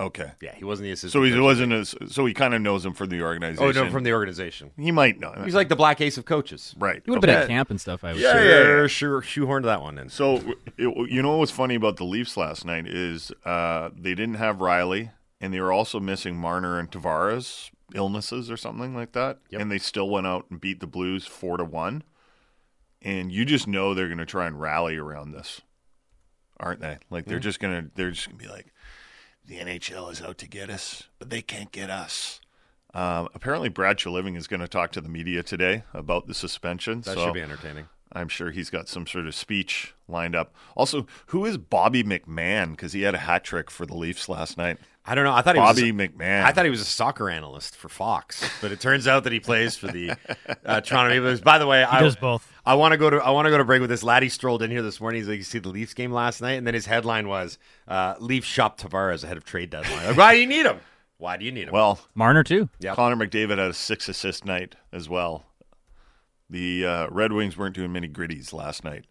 Okay. 0.00 0.30
Yeah, 0.40 0.54
he 0.54 0.64
wasn't 0.64 0.84
the 0.84 0.92
assistant. 0.92 1.12
So 1.12 1.22
he 1.24 1.40
wasn't 1.40 1.72
as. 1.72 1.94
So 2.06 2.24
he 2.24 2.32
kind 2.32 2.54
of 2.54 2.62
knows 2.62 2.86
him 2.86 2.92
from 2.92 3.08
the 3.08 3.22
organization. 3.22 3.64
Oh 3.64 3.84
no, 3.84 3.90
from 3.90 4.04
the 4.04 4.12
organization. 4.12 4.70
He 4.78 4.92
might 4.92 5.18
know. 5.18 5.34
He's 5.44 5.56
like 5.56 5.68
the 5.68 5.76
black 5.76 6.00
ace 6.00 6.16
of 6.16 6.24
coaches. 6.24 6.72
Right. 6.78 7.02
He 7.04 7.10
would 7.10 7.16
have 7.16 7.24
okay. 7.24 7.32
been 7.32 7.42
at 7.42 7.48
camp 7.48 7.70
and 7.70 7.80
stuff. 7.80 8.04
I 8.04 8.12
was 8.12 8.22
yeah, 8.22 8.32
sure. 8.32 8.44
Yeah, 8.44 8.80
yeah, 8.82 8.86
sure. 8.86 9.22
Shoehorned 9.22 9.64
that 9.64 9.82
one 9.82 9.98
in. 9.98 10.08
So 10.08 10.36
it, 10.76 11.10
you 11.10 11.20
know 11.20 11.30
what 11.30 11.40
was 11.40 11.50
funny 11.50 11.74
about 11.74 11.96
the 11.96 12.04
Leafs 12.04 12.36
last 12.36 12.64
night 12.64 12.86
is 12.86 13.32
uh, 13.44 13.90
they 13.92 14.14
didn't 14.14 14.36
have 14.36 14.58
Rielly, 14.58 15.10
and 15.40 15.52
they 15.52 15.60
were 15.60 15.72
also 15.72 15.98
missing 15.98 16.36
Marner 16.36 16.78
and 16.78 16.88
Tavares 16.88 17.70
illnesses 17.94 18.50
or 18.50 18.56
something 18.56 18.94
like 18.94 19.12
that, 19.12 19.38
yep. 19.50 19.60
and 19.60 19.70
they 19.70 19.78
still 19.78 20.08
went 20.08 20.26
out 20.26 20.46
and 20.50 20.60
beat 20.60 20.80
the 20.80 20.86
Blues 20.86 21.26
four 21.26 21.56
to 21.56 21.64
one. 21.64 22.02
And 23.00 23.30
you 23.30 23.44
just 23.44 23.68
know 23.68 23.94
they're 23.94 24.08
going 24.08 24.18
to 24.18 24.26
try 24.26 24.46
and 24.46 24.60
rally 24.60 24.96
around 24.96 25.30
this 25.30 25.60
aren't 26.60 26.80
they? 26.80 26.98
Like 27.10 27.26
they're 27.26 27.38
just 27.38 27.60
gonna 27.60 27.86
they're 27.94 28.10
just 28.10 28.26
gonna 28.26 28.38
be 28.38 28.48
like, 28.48 28.72
the 29.46 29.58
NHL 29.58 30.10
is 30.12 30.22
out 30.22 30.38
to 30.38 30.48
get 30.48 30.70
us, 30.70 31.04
but 31.18 31.30
they 31.30 31.42
can't 31.42 31.72
get 31.72 31.90
us. 31.90 32.40
Um, 32.94 33.28
apparently, 33.34 33.68
Brad 33.68 33.98
Treliving 33.98 34.36
is 34.36 34.46
going 34.46 34.60
to 34.60 34.68
talk 34.68 34.92
to 34.92 35.00
the 35.02 35.10
media 35.10 35.42
today 35.42 35.84
about 35.92 36.26
the 36.26 36.34
suspension. 36.34 37.02
That 37.02 37.14
so 37.14 37.26
should 37.26 37.34
be 37.34 37.42
entertaining. 37.42 37.88
I'm 38.10 38.28
sure 38.28 38.50
he's 38.50 38.70
got 38.70 38.88
some 38.88 39.06
sort 39.06 39.26
of 39.26 39.34
speech 39.34 39.94
lined 40.08 40.34
up. 40.34 40.54
Also, 40.74 41.06
who 41.26 41.44
is 41.44 41.58
Bobby 41.58 42.02
McMahon? 42.02 42.70
Because 42.70 42.94
he 42.94 43.02
had 43.02 43.14
a 43.14 43.18
hat 43.18 43.44
trick 43.44 43.70
for 43.70 43.84
the 43.84 43.94
Leafs 43.94 44.30
last 44.30 44.56
night. 44.56 44.78
I 45.08 45.14
don't 45.14 45.24
know. 45.24 45.32
I 45.32 45.40
thought 45.40 45.54
he 45.54 45.60
Bobby 45.60 45.90
was 45.90 46.08
McMahon. 46.08 46.42
I 46.44 46.52
thought 46.52 46.66
he 46.66 46.70
was 46.70 46.82
a 46.82 46.84
soccer 46.84 47.30
analyst 47.30 47.74
for 47.76 47.88
Fox, 47.88 48.46
but 48.60 48.72
it 48.72 48.80
turns 48.80 49.08
out 49.08 49.24
that 49.24 49.32
he 49.32 49.40
plays 49.40 49.74
for 49.74 49.86
the 49.86 50.10
uh, 50.66 50.82
Toronto 50.82 51.08
Maple 51.08 51.30
Leafs. 51.30 51.40
By 51.40 51.56
the 51.58 51.66
way, 51.66 51.78
He 51.78 51.84
I 51.84 52.00
does 52.00 52.14
both. 52.14 52.46
I 52.66 52.74
want 52.74 52.92
to 52.92 52.98
go 52.98 53.08
to 53.08 53.16
I 53.16 53.30
want 53.30 53.46
to 53.46 53.50
go 53.50 53.56
to 53.56 53.64
break 53.64 53.80
with 53.80 53.88
this. 53.88 54.02
Laddie 54.02 54.28
strolled 54.28 54.62
in 54.62 54.70
here 54.70 54.82
this 54.82 55.00
morning. 55.00 55.20
He's 55.22 55.28
like, 55.28 55.38
"You 55.38 55.44
see 55.44 55.60
the 55.60 55.70
Leafs 55.70 55.94
game 55.94 56.12
last 56.12 56.42
night?" 56.42 56.52
And 56.58 56.66
then 56.66 56.74
his 56.74 56.84
headline 56.84 57.26
was, 57.26 57.56
uh, 57.88 58.16
"Leafs 58.20 58.46
shop 58.46 58.78
Tavares 58.78 59.24
ahead 59.24 59.38
of 59.38 59.44
trade 59.46 59.70
deadline." 59.70 60.08
Like, 60.08 60.16
why 60.18 60.34
do 60.34 60.40
you 60.40 60.46
need 60.46 60.66
him? 60.66 60.78
Why 61.16 61.38
do 61.38 61.46
you 61.46 61.52
need 61.52 61.68
him? 61.68 61.72
Well, 61.72 61.98
Marner 62.14 62.44
too. 62.44 62.68
Yep. 62.80 62.96
Connor 62.96 63.16
McDavid 63.16 63.56
had 63.56 63.70
a 63.70 63.72
six 63.72 64.10
assist 64.10 64.44
night 64.44 64.76
as 64.92 65.08
well. 65.08 65.44
The 66.50 66.84
uh, 66.86 67.08
Red 67.08 67.32
Wings 67.32 67.56
weren't 67.56 67.74
doing 67.74 67.92
many 67.92 68.08
gritties 68.08 68.52
last 68.52 68.84
night 68.84 69.06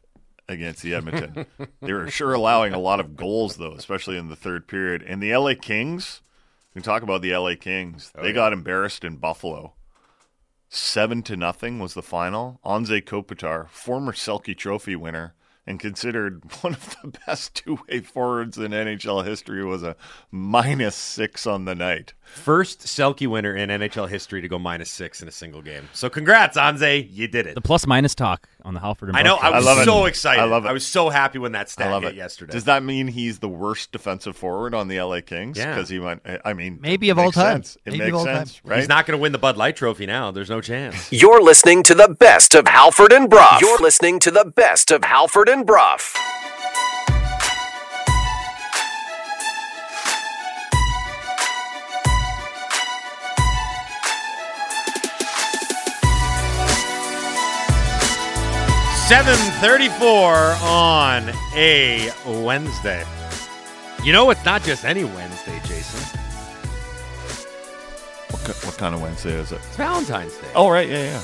against 0.50 0.82
the 0.82 0.94
Edmonton. 0.94 1.46
they 1.82 1.94
were 1.94 2.10
sure 2.10 2.34
allowing 2.34 2.74
a 2.74 2.80
lot 2.80 3.00
of 3.00 3.16
goals 3.16 3.58
though, 3.58 3.74
especially 3.74 4.18
in 4.18 4.30
the 4.30 4.36
third 4.36 4.68
period. 4.68 5.04
And 5.04 5.22
the 5.22 5.36
LA 5.36 5.54
Kings, 5.60 6.22
we 6.74 6.82
can 6.82 6.86
talk 6.86 7.04
about 7.04 7.22
the 7.22 7.36
LA 7.36 7.56
Kings. 7.60 8.12
Oh, 8.16 8.24
they 8.24 8.34
got 8.34 8.54
embarrassed 8.54 9.04
in 9.04 9.18
Buffalo. 9.18 9.74
Seven 10.70 11.24
to 11.24 11.38
nothing 11.38 11.80
was 11.80 11.94
the 11.94 12.02
final. 12.02 12.60
Anze 12.66 13.02
Kopitar, 13.04 13.70
former 13.70 14.12
Selke 14.12 14.58
Trophy 14.58 14.96
winner, 14.96 15.34
and 15.66 15.80
considered 15.80 16.44
one 16.62 16.74
of 16.74 16.96
the 17.02 17.14
best 17.26 17.56
two-way 17.56 18.02
forwards 18.02 18.58
in 18.58 18.72
NHL 18.72 19.26
history, 19.26 19.64
was 19.64 19.84
a 19.84 19.96
minus 20.30 20.96
six 20.96 21.48
on 21.48 21.66
the 21.66 21.76
night. 21.76 22.14
First 22.28 22.82
Selke 22.82 23.28
winner 23.28 23.56
in 23.56 23.70
NHL 23.70 24.08
history 24.08 24.42
to 24.42 24.48
go 24.48 24.60
minus 24.60 24.90
six 24.92 25.22
in 25.22 25.28
a 25.28 25.32
single 25.32 25.62
game. 25.62 25.90
So 25.94 26.10
congrats, 26.10 26.58
Anze. 26.58 27.08
You 27.12 27.28
did 27.28 27.48
it. 27.48 27.56
The 27.56 27.62
plus 27.62 27.88
minus 27.88 28.14
talk 28.14 28.48
on 28.64 28.74
the 28.74 28.80
Halford 28.80 29.12
I 29.16 29.22
know. 29.24 29.38
I 29.38 29.50
show. 29.50 29.56
was 29.56 29.66
love 29.66 29.78
it. 29.80 29.86
so 29.86 30.06
excited. 30.06 30.42
I 30.42 30.46
love 30.46 30.66
it. 30.66 30.70
I 30.70 30.72
was 30.74 30.86
so 30.86 31.10
happy 31.10 31.40
when 31.40 31.54
that 31.54 31.70
stat 31.70 31.88
I 31.88 31.92
love 31.92 32.04
hit 32.04 32.14
it 32.14 32.16
yesterday. 32.18 32.52
Does 32.54 32.66
that 32.66 32.84
mean 32.84 33.08
he's 33.08 33.40
the 33.40 33.50
worst 33.50 33.92
defensive 33.92 34.36
forward 34.36 34.74
on 34.76 34.88
the 34.88 35.02
LA 35.02 35.22
Kings? 35.22 35.58
Yeah. 35.58 35.74
Because 35.74 35.90
he 35.90 36.00
went. 36.00 36.22
I 36.46 36.54
mean, 36.54 36.80
Maybe 36.82 37.10
of 37.10 37.18
all 37.18 37.26
makes 37.26 37.36
time. 37.38 37.64
sense. 37.64 37.78
It 37.86 37.92
Maybe 37.92 37.98
makes 38.00 38.10
of 38.10 38.16
all 38.16 38.26
sense, 38.26 38.54
time. 38.60 38.62
right? 38.72 38.80
He's 38.80 38.90
not 38.90 39.06
going 39.06 39.18
to 39.18 39.22
win 39.22 39.32
the 39.32 39.38
Bud 39.40 39.58
Light 39.58 39.76
Trophy 39.76 40.06
now. 40.06 40.32
There's 40.32 40.50
no 40.50 40.62
chance. 40.62 41.12
You're 41.12 41.42
listening 41.42 41.84
to 41.84 41.96
the 41.96 42.10
best 42.20 42.54
of 42.56 42.68
Halford 42.68 43.12
and 43.14 43.30
Brough. 43.30 43.58
You're 43.62 43.80
listening 43.80 44.20
to 44.20 44.32
the 44.32 44.46
best 44.46 44.92
of 44.92 45.04
Halford 45.04 45.50
and 45.50 45.66
Brough. 45.66 45.98
Seven 59.08 59.38
thirty-four 59.62 60.36
on 60.62 61.32
a 61.56 62.12
Wednesday. 62.26 63.06
You 64.04 64.12
know, 64.12 64.30
it's 64.32 64.44
not 64.44 64.64
just 64.64 64.84
any 64.84 65.06
Wednesday, 65.06 65.60
Jason. 65.64 66.20
What, 68.30 68.44
ki- 68.44 68.66
what 68.68 68.78
kind 68.78 68.94
of 68.94 69.02
Wednesday 69.02 69.32
is 69.32 69.54
it? 69.54 69.62
It's 69.66 69.78
Valentine's 69.78 70.36
Day. 70.36 70.48
Oh, 70.56 70.70
right. 70.70 70.90
Yeah, 70.90 71.04
yeah. 71.04 71.22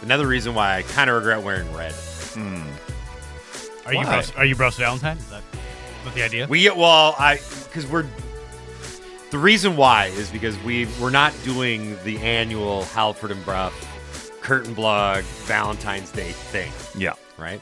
Another 0.00 0.26
reason 0.26 0.54
why 0.54 0.76
I 0.78 0.82
kind 0.82 1.10
of 1.10 1.16
regret 1.16 1.42
wearing 1.42 1.70
red. 1.74 1.92
Hmm. 1.92 2.62
Are 3.84 3.92
you 3.92 3.98
Why? 3.98 4.14
Bruce, 4.14 4.32
are 4.36 4.44
you 4.46 4.56
Bruce 4.56 4.76
Valentine? 4.78 5.18
Is 5.18 5.28
that 5.28 5.42
what 6.04 6.14
the 6.14 6.22
idea? 6.22 6.46
We 6.46 6.62
get 6.62 6.74
well, 6.78 7.14
I 7.18 7.36
because 7.64 7.86
we're 7.86 8.06
the 9.30 9.38
reason 9.38 9.76
why 9.76 10.06
is 10.06 10.30
because 10.30 10.58
we 10.62 10.86
we're 11.02 11.10
not 11.10 11.34
doing 11.44 11.98
the 12.02 12.16
annual 12.18 12.84
Halford 12.84 13.30
and 13.30 13.44
Brough 13.44 13.72
curtain 14.40 14.72
blog 14.72 15.22
Valentine's 15.44 16.10
Day 16.12 16.30
thing, 16.32 16.72
Yeah. 16.96 17.12
Right? 17.38 17.60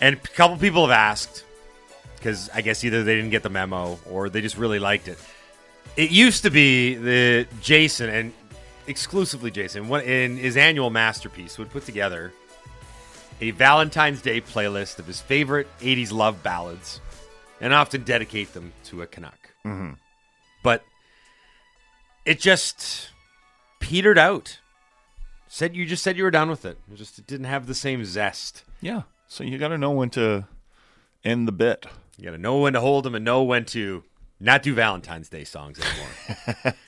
And 0.00 0.16
a 0.16 0.18
couple 0.18 0.56
people 0.56 0.82
have 0.86 0.96
asked 0.96 1.44
because 2.16 2.48
I 2.54 2.60
guess 2.60 2.84
either 2.84 3.02
they 3.02 3.14
didn't 3.14 3.30
get 3.30 3.42
the 3.42 3.50
memo 3.50 3.98
or 4.08 4.28
they 4.28 4.40
just 4.40 4.56
really 4.56 4.78
liked 4.78 5.08
it. 5.08 5.18
It 5.96 6.10
used 6.10 6.44
to 6.44 6.50
be 6.50 6.94
the 6.94 7.46
Jason 7.60 8.08
and 8.08 8.32
exclusively 8.86 9.50
Jason 9.50 9.92
in 10.02 10.36
his 10.36 10.56
annual 10.56 10.90
masterpiece 10.90 11.58
would 11.58 11.70
put 11.70 11.84
together 11.84 12.32
a 13.40 13.50
Valentine's 13.52 14.22
Day 14.22 14.40
playlist 14.40 14.98
of 14.98 15.06
his 15.06 15.20
favorite 15.20 15.66
80s 15.80 16.12
love 16.12 16.42
ballads 16.42 17.00
and 17.60 17.72
often 17.74 18.02
dedicate 18.02 18.54
them 18.54 18.72
to 18.84 19.02
a 19.02 19.06
Canuck. 19.06 19.50
Mhm. 19.64 19.96
But 20.62 20.84
it 22.24 22.40
just 22.40 23.10
petered 23.80 24.18
out. 24.18 24.58
Said 25.54 25.76
you 25.76 25.84
just 25.84 26.02
said 26.02 26.16
you 26.16 26.24
were 26.24 26.30
done 26.30 26.48
with 26.48 26.64
it. 26.64 26.78
It 26.90 26.96
just 26.96 27.18
it 27.18 27.26
didn't 27.26 27.44
have 27.44 27.66
the 27.66 27.74
same 27.74 28.06
zest. 28.06 28.64
Yeah. 28.80 29.02
So 29.28 29.44
you 29.44 29.58
got 29.58 29.68
to 29.68 29.76
know 29.76 29.90
when 29.90 30.08
to 30.10 30.46
end 31.24 31.46
the 31.46 31.52
bit. 31.52 31.84
You 32.16 32.24
got 32.24 32.30
to 32.30 32.38
know 32.38 32.58
when 32.58 32.72
to 32.72 32.80
hold 32.80 33.04
them 33.04 33.14
and 33.14 33.22
know 33.22 33.42
when 33.42 33.66
to 33.66 34.02
not 34.40 34.62
do 34.62 34.74
Valentine's 34.74 35.28
Day 35.28 35.44
songs 35.44 35.78
anymore. 35.78 36.74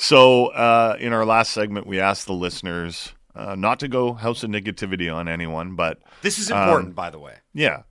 So 0.00 0.46
uh, 0.46 0.96
in 1.00 1.12
our 1.12 1.26
last 1.26 1.50
segment, 1.50 1.88
we 1.88 1.98
asked 1.98 2.26
the 2.26 2.32
listeners 2.32 3.14
uh, 3.34 3.56
not 3.56 3.80
to 3.80 3.88
go 3.88 4.12
house 4.12 4.44
of 4.44 4.50
negativity 4.50 5.12
on 5.12 5.26
anyone, 5.26 5.74
but 5.74 5.98
this 6.22 6.38
is 6.38 6.52
um, 6.52 6.62
important, 6.62 6.94
by 6.94 7.10
the 7.10 7.18
way. 7.18 7.34
Yeah. 7.52 7.82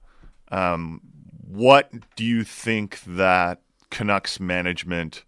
Um, 0.50 1.02
what 1.46 1.92
do 2.16 2.24
you 2.24 2.46
think 2.46 3.02
that 3.06 3.62
Canucks 3.90 4.40
management 4.40 5.26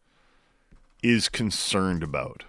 is 1.04 1.28
concerned 1.28 2.02
about? 2.02 2.45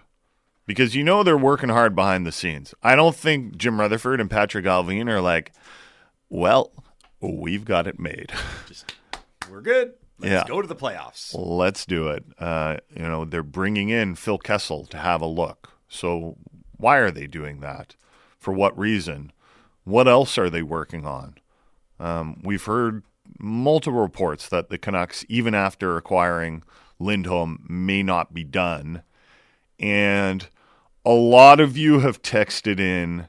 Because 0.65 0.95
you 0.95 1.03
know 1.03 1.23
they're 1.23 1.37
working 1.37 1.69
hard 1.69 1.95
behind 1.95 2.25
the 2.25 2.31
scenes. 2.31 2.73
I 2.83 2.95
don't 2.95 3.15
think 3.15 3.57
Jim 3.57 3.79
Rutherford 3.79 4.21
and 4.21 4.29
Patrik 4.29 4.63
Allvin 4.65 5.09
are 5.09 5.19
like, 5.21 5.51
well, 6.29 6.71
we've 7.19 7.65
got 7.65 7.87
it 7.87 7.99
made. 7.99 8.31
Just 8.67 8.93
we're 9.49 9.61
good. 9.61 9.93
Let's 10.19 10.31
Yeah. 10.31 10.43
go 10.47 10.61
to 10.61 10.67
the 10.67 10.75
playoffs. 10.75 11.35
Let's 11.37 11.85
do 11.85 12.07
it. 12.09 12.23
Uh, 12.37 12.77
you 12.95 13.01
know, 13.03 13.25
they're 13.25 13.43
bringing 13.43 13.89
in 13.89 14.15
Phil 14.15 14.37
Kessel 14.37 14.85
to 14.85 14.97
have 14.97 15.19
a 15.21 15.25
look. 15.25 15.73
So 15.89 16.37
why 16.77 16.97
are 16.97 17.11
they 17.11 17.27
doing 17.27 17.59
that? 17.61 17.95
For 18.37 18.53
what 18.53 18.77
reason? 18.77 19.31
What 19.83 20.07
else 20.07 20.37
are 20.37 20.49
they 20.49 20.61
working 20.61 21.05
on? 21.05 21.35
Um, 21.99 22.39
we've 22.43 22.63
heard 22.63 23.03
multiple 23.39 23.99
reports 23.99 24.47
that 24.49 24.69
the 24.69 24.77
Canucks, 24.77 25.25
even 25.27 25.53
after 25.55 25.97
acquiring 25.97 26.63
Lindholm, 26.99 27.65
may 27.67 28.03
not 28.03 28.33
be 28.33 28.43
done. 28.43 29.01
And 29.81 30.47
a 31.03 31.11
lot 31.11 31.59
of 31.59 31.75
you 31.75 31.99
have 31.99 32.21
texted 32.21 32.79
in 32.79 33.27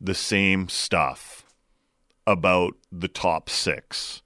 the 0.00 0.14
same 0.14 0.68
stuff 0.68 1.44
about 2.26 2.74
the 2.92 3.08
top 3.08 3.50
six. 3.50 4.22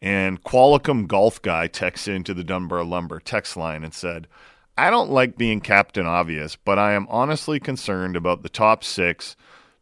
And 0.00 0.42
Qualicum 0.42 1.06
Golf 1.06 1.42
Guy 1.42 1.68
texted 1.68 2.16
into 2.16 2.32
the 2.32 2.44
Dunbar 2.44 2.84
Lumber 2.84 3.20
text 3.20 3.56
line 3.56 3.84
and 3.84 3.92
said, 3.92 4.26
I 4.78 4.88
don't 4.88 5.10
like 5.10 5.36
being 5.36 5.60
Captain 5.60 6.06
Obvious, 6.06 6.56
but 6.56 6.78
I 6.78 6.92
am 6.92 7.06
honestly 7.10 7.60
concerned 7.60 8.16
about 8.16 8.42
the 8.42 8.48
top 8.48 8.82
six 8.82 9.36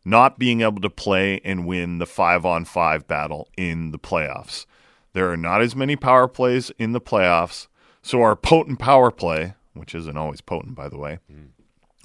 not 0.05 0.38
being 0.38 0.62
able 0.62 0.81
to 0.81 0.90
play 0.90 1.40
and 1.44 1.66
win 1.66 1.98
the 1.98 2.07
five 2.07 2.44
on 2.44 2.64
five 2.64 3.07
battle 3.07 3.48
in 3.57 3.92
the 3.92 3.98
playoffs. 3.98 4.66
There 5.12 5.31
are 5.31 5.37
not 5.37 5.61
as 5.61 5.77
many 5.77 5.94
power 5.94 6.27
plays 6.27 6.72
in 6.79 6.92
the 6.92 7.01
playoffs, 7.01 7.68
so 8.03 8.22
our 8.22 8.35
potent 8.35 8.79
power 8.79 9.11
play, 9.11 9.55
which 9.79 9.95
isn't 9.95 10.17
always 10.17 10.41
potent, 10.41 10.75
by 10.75 10.88
the 10.88 10.99
way, 10.99 11.19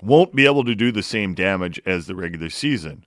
won't 0.01 0.36
be 0.36 0.45
able 0.45 0.63
to 0.63 0.75
do 0.75 0.91
the 0.91 1.03
same 1.03 1.33
damage 1.33 1.81
as 1.86 2.07
the 2.07 2.15
regular 2.15 2.49
season. 2.49 3.05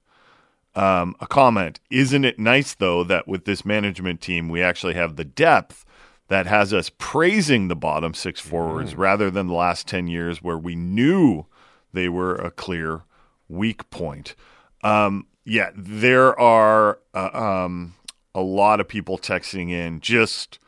Um, 0.74 1.16
a 1.20 1.26
comment 1.26 1.80
Isn't 1.90 2.26
it 2.26 2.38
nice, 2.38 2.74
though, 2.74 3.02
that 3.04 3.26
with 3.26 3.46
this 3.46 3.64
management 3.64 4.20
team, 4.20 4.50
we 4.50 4.62
actually 4.62 4.94
have 4.94 5.16
the 5.16 5.24
depth 5.24 5.86
that 6.28 6.46
has 6.46 6.74
us 6.74 6.90
praising 6.98 7.68
the 7.68 7.76
bottom 7.76 8.12
six 8.12 8.40
forwards 8.40 8.94
rather 8.94 9.30
than 9.30 9.46
the 9.46 9.54
last 9.54 9.86
10 9.86 10.08
years 10.08 10.42
where 10.42 10.58
we 10.58 10.74
knew 10.74 11.46
they 11.92 12.08
were 12.08 12.34
a 12.34 12.50
clear 12.50 13.04
weak 13.48 13.88
point? 13.90 14.34
Um, 14.82 15.26
yeah, 15.44 15.70
there 15.74 16.38
are 16.38 16.98
uh, 17.14 17.30
um, 17.64 17.94
a 18.34 18.40
lot 18.40 18.80
of 18.80 18.88
people 18.88 19.18
texting 19.18 19.70
in 19.70 20.00
just 20.00 20.58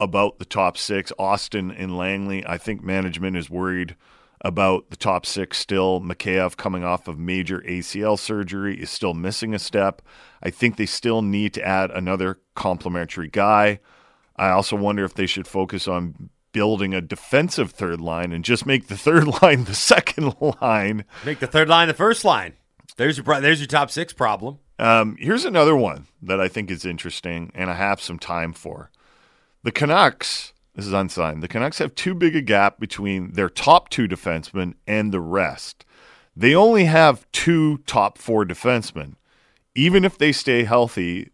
about 0.00 0.38
the 0.38 0.44
top 0.44 0.76
six. 0.76 1.12
Austin 1.18 1.70
and 1.70 1.96
Langley, 1.96 2.46
I 2.46 2.58
think 2.58 2.82
management 2.82 3.36
is 3.36 3.50
worried 3.50 3.96
about 4.40 4.90
the 4.90 4.96
top 4.96 5.26
six 5.26 5.58
still. 5.58 6.00
Mikheyev 6.00 6.56
coming 6.56 6.84
off 6.84 7.08
of 7.08 7.18
major 7.18 7.60
ACL 7.60 8.18
surgery 8.18 8.80
is 8.80 8.90
still 8.90 9.14
missing 9.14 9.54
a 9.54 9.58
step. 9.58 10.02
I 10.42 10.50
think 10.50 10.76
they 10.76 10.86
still 10.86 11.22
need 11.22 11.54
to 11.54 11.66
add 11.66 11.90
another 11.90 12.38
complementary 12.54 13.28
guy. 13.28 13.80
I 14.36 14.50
also 14.50 14.76
wonder 14.76 15.04
if 15.04 15.14
they 15.14 15.26
should 15.26 15.48
focus 15.48 15.88
on 15.88 16.30
building 16.52 16.94
a 16.94 17.00
defensive 17.00 17.72
third 17.72 18.00
line 18.00 18.32
and 18.32 18.44
just 18.44 18.66
make 18.66 18.86
the 18.86 18.96
third 18.96 19.26
line 19.42 19.64
the 19.64 19.74
second 19.74 20.34
line. 20.60 21.04
Make 21.24 21.40
the 21.40 21.46
third 21.46 21.68
line 21.68 21.88
the 21.88 21.94
first 21.94 22.24
line. 22.24 22.54
There's 22.96 23.18
your 23.18 23.40
there's 23.40 23.60
your 23.60 23.66
top 23.66 23.90
six 23.90 24.12
problem. 24.12 24.58
Um, 24.78 25.16
here's 25.18 25.44
another 25.44 25.76
one 25.76 26.06
that 26.22 26.40
I 26.40 26.48
think 26.48 26.70
is 26.70 26.84
interesting 26.84 27.50
and 27.54 27.70
I 27.70 27.74
have 27.74 28.00
some 28.00 28.18
time 28.18 28.52
for. 28.52 28.90
The 29.64 29.72
Canucks, 29.72 30.52
this 30.74 30.86
is 30.86 30.92
unsigned, 30.92 31.42
the 31.42 31.48
Canucks 31.48 31.78
have 31.78 31.94
too 31.96 32.14
big 32.14 32.36
a 32.36 32.40
gap 32.40 32.78
between 32.78 33.32
their 33.32 33.48
top 33.48 33.88
two 33.88 34.06
defensemen 34.06 34.74
and 34.86 35.12
the 35.12 35.20
rest. 35.20 35.84
They 36.36 36.54
only 36.54 36.84
have 36.84 37.26
two 37.32 37.78
top 37.78 38.18
four 38.18 38.44
defensemen. 38.44 39.14
Even 39.74 40.04
if 40.04 40.16
they 40.16 40.30
stay 40.30 40.62
healthy, 40.62 41.32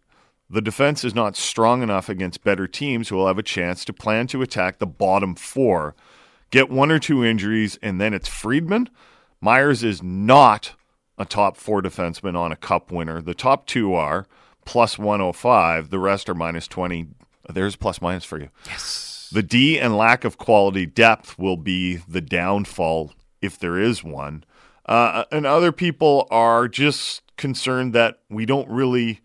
the 0.49 0.61
defense 0.61 1.03
is 1.03 1.13
not 1.13 1.35
strong 1.35 1.83
enough 1.83 2.09
against 2.09 2.43
better 2.43 2.65
teams 2.65 3.09
who 3.09 3.15
will 3.15 3.27
have 3.27 3.37
a 3.37 3.43
chance 3.43 3.85
to 3.85 3.93
plan 3.93 4.25
to 4.27 4.41
attack 4.41 4.79
the 4.79 4.87
bottom 4.87 5.35
four. 5.35 5.95
get 6.49 6.69
one 6.69 6.91
or 6.91 6.99
two 6.99 7.23
injuries, 7.23 7.77
and 7.81 7.99
then 8.01 8.13
it's 8.13 8.27
Friedman. 8.27 8.89
Myers 9.41 9.83
is 9.83 10.01
not 10.01 10.73
a 11.17 11.25
top 11.25 11.57
four 11.57 11.81
defenseman 11.81 12.35
on 12.35 12.51
a 12.51 12.55
cup 12.55 12.91
winner. 12.91 13.21
The 13.21 13.33
top 13.35 13.67
two 13.67 13.93
are 13.93 14.25
plus 14.65 14.97
105, 14.97 15.89
the 15.91 15.99
rest 15.99 16.27
are 16.29 16.33
minus 16.33 16.67
20. 16.67 17.07
There's 17.49 17.75
plus 17.75 18.01
minus 18.01 18.23
for 18.23 18.39
you. 18.39 18.49
Yes. 18.65 19.29
The 19.31 19.43
D 19.43 19.79
and 19.79 19.97
lack 19.97 20.23
of 20.23 20.37
quality 20.37 20.85
depth 20.85 21.37
will 21.37 21.57
be 21.57 21.97
the 22.07 22.21
downfall 22.21 23.13
if 23.41 23.59
there 23.59 23.77
is 23.77 24.03
one. 24.03 24.43
Uh, 24.85 25.25
and 25.31 25.45
other 25.45 25.71
people 25.71 26.27
are 26.29 26.67
just 26.67 27.23
concerned 27.37 27.93
that 27.93 28.19
we 28.29 28.45
don't 28.45 28.69
really 28.69 29.21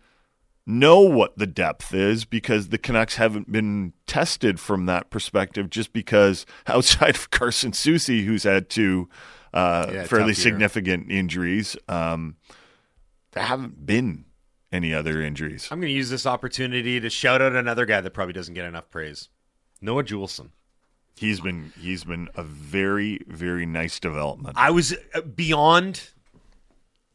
know 0.65 1.01
what 1.01 1.37
the 1.37 1.47
depth 1.47 1.93
is 1.93 2.25
because 2.25 2.69
the 2.69 2.77
Canucks 2.77 3.15
haven't 3.15 3.51
been 3.51 3.93
tested 4.07 4.59
from 4.59 4.85
that 4.85 5.09
perspective 5.09 5.69
just 5.69 5.93
because 5.93 6.45
outside 6.67 7.15
of 7.15 7.29
Carson 7.31 7.71
Soucy, 7.71 8.25
who's 8.25 8.43
had 8.43 8.69
two 8.69 9.09
uh, 9.53 9.87
Yeah, 9.91 10.03
fairly 10.05 10.33
significant 10.33 11.11
injuries, 11.11 11.75
um, 11.87 12.35
there 13.31 13.43
haven't 13.43 13.85
been 13.85 14.25
any 14.71 14.93
other 14.93 15.21
injuries. 15.21 15.67
I'm 15.71 15.79
going 15.79 15.89
to 15.91 15.95
use 15.95 16.09
this 16.09 16.25
opportunity 16.25 16.99
to 16.99 17.09
shout 17.09 17.41
out 17.41 17.53
another 17.53 17.85
guy 17.85 18.01
that 18.01 18.11
probably 18.11 18.33
doesn't 18.33 18.53
get 18.53 18.65
enough 18.65 18.89
praise. 18.89 19.29
Noah 19.81 20.03
Juulsen. 20.03 20.49
He's 21.15 21.41
been 21.41 21.73
he's 21.79 22.03
been 22.03 22.29
a 22.35 22.43
very 22.43 23.19
very 23.27 23.65
nice 23.65 23.99
development. 23.99 24.55
I 24.57 24.71
was 24.71 24.95
uh, 25.13 25.21
beyond 25.21 26.09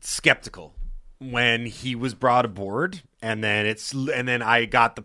skeptical 0.01 0.75
when 1.19 1.66
he 1.66 1.95
was 1.95 2.14
brought 2.14 2.45
aboard, 2.45 3.03
and 3.23 3.42
then 3.42 3.66
it's 3.66 3.92
and 3.92 4.29
then 4.29 4.42
I 4.42 4.66
got 4.66 4.97
the 4.97 5.05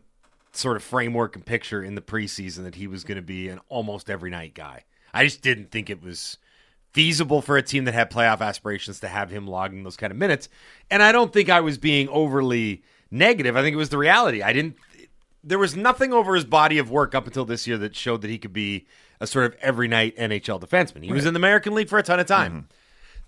sort 0.51 0.75
of 0.75 0.83
framework 0.83 1.35
and 1.35 1.45
picture 1.45 1.81
in 1.81 1.95
the 1.95 2.01
preseason 2.01 2.63
that 2.63 2.75
he 2.75 2.85
was 2.85 3.03
going 3.03 3.15
to 3.15 3.21
be 3.21 3.47
an 3.47 3.59
almost 3.69 4.09
every 4.09 4.29
night 4.29 4.53
guy. 4.53 4.83
I 5.13 5.23
just 5.23 5.41
didn't 5.41 5.71
think 5.71 5.89
it 5.89 6.03
was 6.03 6.37
feasible 6.93 7.41
for 7.41 7.57
a 7.57 7.61
team 7.61 7.85
that 7.85 7.93
had 7.93 8.11
playoff 8.11 8.41
aspirations 8.41 8.99
to 8.99 9.07
have 9.07 9.31
him 9.31 9.47
logging 9.47 9.83
those 9.83 9.97
kind 9.97 10.11
of 10.11 10.17
minutes, 10.17 10.49
and 10.89 11.01
I 11.01 11.11
don't 11.11 11.31
think 11.31 11.49
I 11.49 11.61
was 11.61 11.77
being 11.77 12.09
overly 12.09 12.83
negative. 13.09 13.55
I 13.55 13.61
think 13.61 13.73
it 13.73 13.77
was 13.77 13.89
the 13.89 13.97
reality. 13.97 14.41
I 14.41 14.53
didn't. 14.53 14.75
There 15.43 15.59
was 15.59 15.75
nothing 15.75 16.13
over 16.13 16.35
his 16.35 16.45
body 16.45 16.77
of 16.77 16.91
work 16.91 17.15
up 17.15 17.25
until 17.25 17.45
this 17.45 17.65
year 17.65 17.77
that 17.79 17.95
showed 17.95 18.21
that 18.21 18.29
he 18.29 18.37
could 18.37 18.53
be 18.53 18.85
a 19.19 19.27
sort 19.27 19.45
of 19.45 19.55
every 19.61 19.87
night 19.87 20.15
NHL 20.17 20.61
defenseman. 20.61 21.03
He 21.03 21.11
was 21.11 21.25
in 21.25 21.33
the 21.33 21.39
American 21.39 21.73
League 21.73 21.89
for 21.89 21.97
a 21.97 22.03
ton 22.03 22.19
of 22.19 22.27
time. 22.27 22.51
Mm-hmm. 22.51 22.65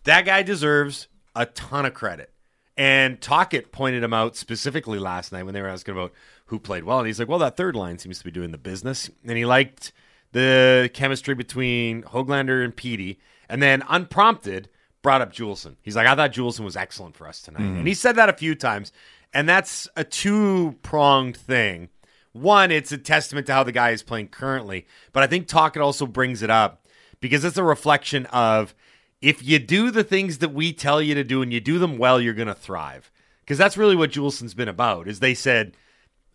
That 0.04 0.26
guy 0.26 0.43
deserves 0.43 1.08
a 1.36 1.45
ton 1.45 1.86
of 1.86 1.93
credit. 1.93 2.32
And 2.76 3.21
Tocchet 3.21 3.71
pointed 3.71 4.04
him 4.04 4.13
out 4.13 4.36
specifically 4.36 4.97
last 4.97 5.32
night 5.32 5.43
when 5.43 5.54
they 5.54 5.62
were 5.62 5.67
asking 5.67 5.93
about 5.93 6.12
who 6.47 6.60
played 6.60 6.84
well. 6.84 6.97
And 6.97 7.08
he's 7.08 7.19
like, 7.19 7.28
well, 7.28 7.39
that 7.39 7.56
third 7.56 7.76
line 7.76 7.99
seems 7.99 8.17
to 8.17 8.23
be 8.23 8.32
doing 8.32 8.52
the 8.52 8.58
business. 8.58 9.10
And 9.23 9.38
he 9.38 9.45
liked 9.45 9.93
the 10.34 10.89
chemistry 10.93 11.34
between 11.34 12.04
Hoglander 12.04 12.63
and 12.63 12.76
Petey. 12.76 13.19
And 13.50 13.62
then 13.62 13.84
unprompted, 13.88 14.69
brought 15.02 15.22
up 15.22 15.32
Juulsen. 15.32 15.76
He's 15.82 15.96
like, 15.96 16.08
I 16.08 16.15
thought 16.15 16.34
Juulsen 16.34 16.65
was 16.65 16.76
excellent 16.76 17.15
for 17.15 17.28
us 17.28 17.41
tonight. 17.41 17.62
Mhm. 17.62 17.80
And 17.80 17.88
he 17.88 17.93
said 17.93 18.15
that 18.17 18.30
a 18.30 18.34
few 18.34 18.56
times. 18.56 18.91
And 19.34 19.48
that's 19.48 19.88
a 19.96 20.04
two 20.04 20.78
pronged 20.82 21.38
thing. 21.38 21.89
One, 22.32 22.72
it's 22.72 22.91
a 22.91 22.98
testament 22.98 23.48
to 23.48 23.54
how 23.54 23.63
the 23.63 23.72
guy 23.72 23.91
is 23.91 24.02
playing 24.04 24.30
currently. 24.30 24.88
But 25.12 25.24
I 25.24 25.28
think 25.28 25.48
Tocchet 25.48 25.82
also 25.82 26.06
brings 26.06 26.41
it 26.41 26.50
up 26.50 26.88
because 27.22 27.46
it's 27.46 27.58
a 27.58 27.63
reflection 27.63 28.26
of 28.28 28.74
if 29.22 29.43
you 29.43 29.60
do 29.60 29.91
the 29.91 30.04
things 30.04 30.39
that 30.39 30.50
we 30.54 30.74
tell 30.74 31.02
you 31.02 31.15
to 31.15 31.24
do 31.24 31.41
and 31.41 31.54
you 31.54 31.60
do 31.60 31.80
them 31.80 31.98
well, 31.98 32.19
you're 32.19 32.34
going 32.34 32.48
to 32.48 32.54
thrive. 32.56 33.12
Because 33.41 33.58
that's 33.58 33.78
really 33.78 33.96
what 33.96 34.12
Juulsen's 34.12 34.54
been 34.54 34.67
about. 34.69 35.08
Is 35.08 35.19
they 35.19 35.34
said, 35.34 35.76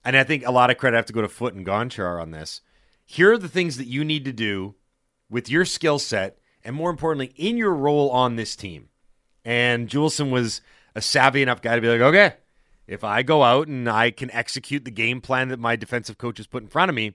and 0.04 0.16
I 0.16 0.24
think 0.24 0.46
a 0.46 0.52
lot 0.52 0.70
of 0.70 0.76
credit 0.78 0.96
I 0.96 0.98
have 0.98 1.06
to 1.06 1.12
go 1.12 1.22
to 1.22 1.28
Foote 1.28 1.54
and 1.54 1.66
Gonchar 1.66 2.20
on 2.20 2.30
this. 2.30 2.60
Here 3.10 3.32
are 3.32 3.38
the 3.38 3.48
things 3.48 3.78
that 3.78 3.86
you 3.86 4.04
need 4.04 4.26
to 4.26 4.32
do 4.34 4.74
with 5.30 5.48
your 5.48 5.64
skill 5.64 5.98
set, 5.98 6.36
and 6.62 6.76
more 6.76 6.90
importantly, 6.90 7.32
in 7.36 7.56
your 7.56 7.72
role 7.74 8.10
on 8.10 8.36
this 8.36 8.54
team. 8.54 8.90
And 9.46 9.88
Juulsen 9.88 10.30
was 10.30 10.60
a 10.94 11.00
savvy 11.00 11.40
enough 11.40 11.62
guy 11.62 11.74
to 11.74 11.80
be 11.80 11.88
like, 11.88 12.02
okay, 12.02 12.34
if 12.86 13.04
I 13.04 13.22
go 13.22 13.42
out 13.42 13.66
and 13.66 13.88
I 13.88 14.10
can 14.10 14.30
execute 14.32 14.84
the 14.84 14.90
game 14.90 15.22
plan 15.22 15.48
that 15.48 15.58
my 15.58 15.74
defensive 15.74 16.18
coach 16.18 16.36
has 16.36 16.46
put 16.46 16.62
in 16.62 16.68
front 16.68 16.90
of 16.90 16.94
me, 16.94 17.14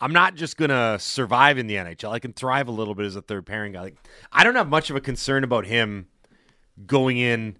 I'm 0.00 0.12
not 0.12 0.34
just 0.34 0.56
going 0.56 0.70
to 0.70 0.98
survive 0.98 1.58
in 1.58 1.68
the 1.68 1.76
NHL. 1.76 2.10
I 2.10 2.18
can 2.18 2.32
thrive 2.32 2.66
a 2.66 2.72
little 2.72 2.96
bit 2.96 3.06
as 3.06 3.14
a 3.14 3.22
third 3.22 3.46
pairing 3.46 3.72
guy. 3.74 3.82
Like, 3.82 3.96
I 4.32 4.42
don't 4.42 4.56
have 4.56 4.68
much 4.68 4.90
of 4.90 4.96
a 4.96 5.00
concern 5.00 5.44
about 5.44 5.64
him 5.64 6.08
going 6.86 7.18
in 7.18 7.56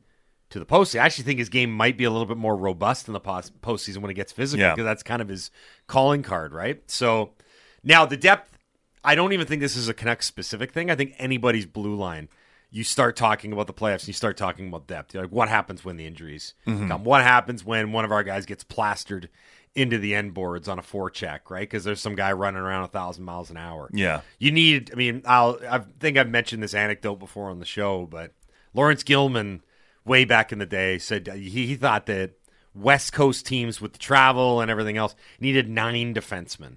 to 0.48 0.58
the 0.58 0.66
postseason. 0.66 1.02
I 1.02 1.04
actually 1.04 1.24
think 1.24 1.38
his 1.38 1.48
game 1.50 1.70
might 1.70 1.96
be 1.96 2.02
a 2.02 2.10
little 2.10 2.26
bit 2.26 2.36
more 2.36 2.56
robust 2.56 3.06
in 3.06 3.12
the 3.14 3.20
pos- 3.20 3.52
postseason 3.62 3.98
when 3.98 4.10
it 4.10 4.14
gets 4.14 4.32
physical 4.32 4.62
Yeah. 4.64 4.72
because 4.72 4.84
that's 4.86 5.04
kind 5.04 5.22
of 5.22 5.28
his 5.28 5.52
calling 5.86 6.24
card, 6.24 6.52
right? 6.52 6.82
So 6.90 7.34
now 7.82 8.06
the 8.06 8.16
depth, 8.16 8.56
I 9.04 9.14
don't 9.14 9.32
even 9.32 9.46
think 9.46 9.60
this 9.60 9.76
is 9.76 9.88
a 9.88 9.94
Canucks 9.94 10.26
specific 10.26 10.72
thing. 10.72 10.90
I 10.90 10.94
think 10.94 11.14
anybody's 11.18 11.66
blue 11.66 11.94
line, 11.94 12.28
you 12.70 12.84
start 12.84 13.16
talking 13.16 13.52
about 13.52 13.66
the 13.66 13.72
playoffs 13.72 14.00
and 14.00 14.08
you 14.08 14.14
start 14.14 14.36
talking 14.36 14.68
about 14.68 14.86
depth. 14.86 15.14
You're 15.14 15.24
like, 15.24 15.32
what 15.32 15.48
happens 15.48 15.84
when 15.84 15.96
the 15.96 16.06
injuries 16.06 16.54
Mhm. 16.66 16.88
come? 16.88 17.04
What 17.04 17.22
happens 17.22 17.64
when 17.64 17.92
one 17.92 18.04
of 18.04 18.12
our 18.12 18.22
guys 18.22 18.46
gets 18.46 18.62
plastered 18.64 19.28
into 19.74 19.98
the 19.98 20.14
end 20.14 20.34
boards 20.34 20.68
on 20.68 20.78
a 20.78 20.82
forecheck, 20.82 21.48
right? 21.48 21.60
Because 21.62 21.84
there's 21.84 22.00
some 22.00 22.14
guy 22.16 22.32
running 22.32 22.60
around 22.60 22.84
a 22.84 22.88
thousand 22.88 23.24
miles 23.24 23.50
an 23.50 23.56
hour. 23.56 23.88
Yeah. 23.92 24.20
You 24.38 24.50
need. 24.52 24.90
I 24.92 24.96
mean, 24.96 25.22
I'll. 25.24 25.58
I 25.68 25.78
think 26.00 26.18
I've 26.18 26.28
mentioned 26.28 26.62
this 26.62 26.74
anecdote 26.74 27.16
before 27.16 27.50
on 27.50 27.60
the 27.60 27.64
show, 27.64 28.06
but 28.06 28.32
Laurence 28.74 29.04
Gilman, 29.04 29.62
way 30.04 30.24
back 30.24 30.50
in 30.52 30.58
the 30.58 30.66
day, 30.66 30.98
said 30.98 31.28
he, 31.28 31.48
he 31.68 31.76
thought 31.76 32.06
that 32.06 32.32
West 32.74 33.12
Coast 33.12 33.46
teams 33.46 33.80
with 33.80 33.92
the 33.92 33.98
travel 34.00 34.60
and 34.60 34.70
everything 34.72 34.96
else 34.96 35.14
needed 35.38 35.68
nine 35.68 36.14
defensemen 36.14 36.76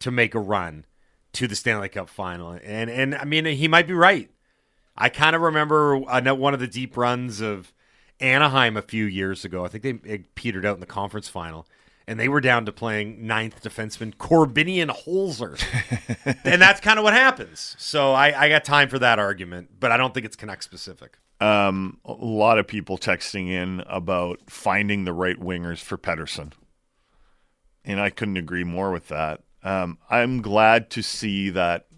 to 0.00 0.10
make 0.10 0.34
a 0.34 0.40
run 0.40 0.84
to 1.34 1.46
the 1.46 1.56
Stanley 1.56 1.88
Cup 1.88 2.08
final, 2.08 2.58
and 2.62 2.90
and 2.90 3.14
I 3.14 3.24
mean 3.24 3.44
he 3.44 3.68
might 3.68 3.86
be 3.86 3.94
right. 3.94 4.30
I 4.96 5.08
kind 5.08 5.36
of 5.36 5.42
remember 5.42 5.96
one 5.96 6.54
of 6.54 6.60
the 6.60 6.66
deep 6.66 6.96
runs 6.96 7.40
of 7.40 7.72
Anaheim 8.20 8.76
a 8.76 8.82
few 8.82 9.04
years 9.04 9.44
ago. 9.44 9.64
I 9.64 9.68
think 9.68 9.82
they 9.82 10.10
it 10.10 10.34
petered 10.34 10.66
out 10.66 10.74
in 10.74 10.80
the 10.80 10.86
conference 10.86 11.28
final, 11.28 11.66
and 12.06 12.18
they 12.18 12.28
were 12.28 12.40
down 12.40 12.66
to 12.66 12.72
playing 12.72 13.26
ninth 13.26 13.62
defenseman 13.62 14.14
Korbinian 14.14 14.90
Holzer, 14.90 15.62
and 16.44 16.60
that's 16.60 16.80
kind 16.80 16.98
of 16.98 17.04
what 17.04 17.14
happens. 17.14 17.76
So 17.78 18.12
I, 18.12 18.46
I 18.46 18.48
got 18.48 18.64
time 18.64 18.88
for 18.88 18.98
that 18.98 19.18
argument, 19.18 19.70
but 19.78 19.92
I 19.92 19.96
don't 19.96 20.14
think 20.14 20.26
it's 20.26 20.36
Canuck 20.36 20.62
specific. 20.62 21.18
Um, 21.40 21.98
a 22.04 22.12
lot 22.12 22.58
of 22.58 22.66
people 22.66 22.98
texting 22.98 23.48
in 23.48 23.84
about 23.86 24.40
finding 24.48 25.04
the 25.04 25.12
right 25.12 25.38
wingers 25.38 25.78
for 25.78 25.96
Pettersson, 25.96 26.52
and 27.84 28.00
I 28.00 28.10
couldn't 28.10 28.38
agree 28.38 28.64
more 28.64 28.90
with 28.90 29.08
that. 29.08 29.42
Um, 29.68 29.98
I'm 30.08 30.40
glad 30.40 30.88
to 30.90 31.02
see 31.02 31.50
that 31.50 31.88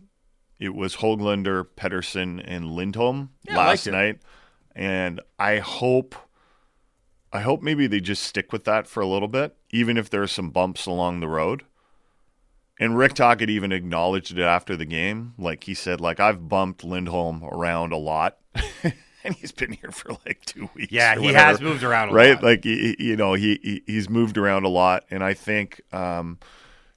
it 0.59 0.75
was 0.75 0.97
Hoglander, 0.97 1.65
Pettersson, 1.77 2.43
and 2.45 2.73
Lindholm 2.73 3.31
Yeah, 3.47 3.59
last 3.59 3.87
night, 3.87 4.19
and 4.75 5.21
I 5.39 5.59
hope, 5.59 6.17
I 7.33 7.43
hope 7.43 7.63
maybe 7.63 7.87
they 7.87 8.01
just 8.01 8.25
stick 8.25 8.53
with 8.53 8.65
that 8.65 8.89
for 8.89 9.01
a 9.01 9.07
little 9.07 9.29
bit, 9.29 9.55
even 9.71 9.97
if 9.97 10.11
there 10.11 10.21
are 10.21 10.27
some 10.27 10.51
bumps 10.51 10.87
along 10.87 11.21
the 11.21 11.29
road. 11.29 11.63
And 12.81 12.99
Rick 12.99 13.15
Tocchet 13.15 13.49
even 13.49 13.71
acknowledged 13.71 14.37
it 14.37 14.43
after 14.43 14.77
the 14.77 14.87
game. 14.87 15.35
Like 15.39 15.63
he 15.63 15.75
said, 15.75 16.01
like 16.01 16.19
I've 16.19 16.49
bumped 16.49 16.83
Lindholm 16.83 17.45
around 17.45 17.93
a 17.93 17.99
lot, 17.99 18.39
and 19.23 19.35
he's 19.37 19.53
been 19.53 19.75
here 19.75 19.93
for 19.93 20.17
like 20.27 20.45
two 20.45 20.69
weeks. 20.75 20.91
Yeah, 20.91 21.15
he 21.15 21.27
whatever, 21.27 21.39
has 21.39 21.61
moved 21.61 21.85
around 21.85 22.09
a 22.09 22.11
lot. 22.11 22.17
right? 22.17 22.35
lot. 22.35 22.43
Like 22.43 22.65
you 22.65 23.15
know, 23.15 23.35
he, 23.35 23.61
he 23.63 23.83
he's 23.87 24.09
moved 24.09 24.37
around 24.39 24.65
a 24.65 24.69
lot, 24.69 25.05
and 25.09 25.23
I 25.23 25.35
think, 25.35 25.83
um, 25.93 26.41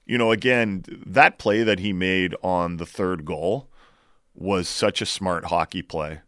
you 0.06 0.18
know, 0.18 0.30
again, 0.30 0.84
that 1.06 1.38
play 1.38 1.62
that 1.62 1.78
he 1.78 1.92
made 1.92 2.34
on 2.42 2.76
the 2.76 2.86
third 2.86 3.24
goal 3.24 3.68
was 4.34 4.68
such 4.68 5.00
a 5.00 5.06
smart 5.06 5.46
hockey 5.46 5.82
play. 5.82 6.20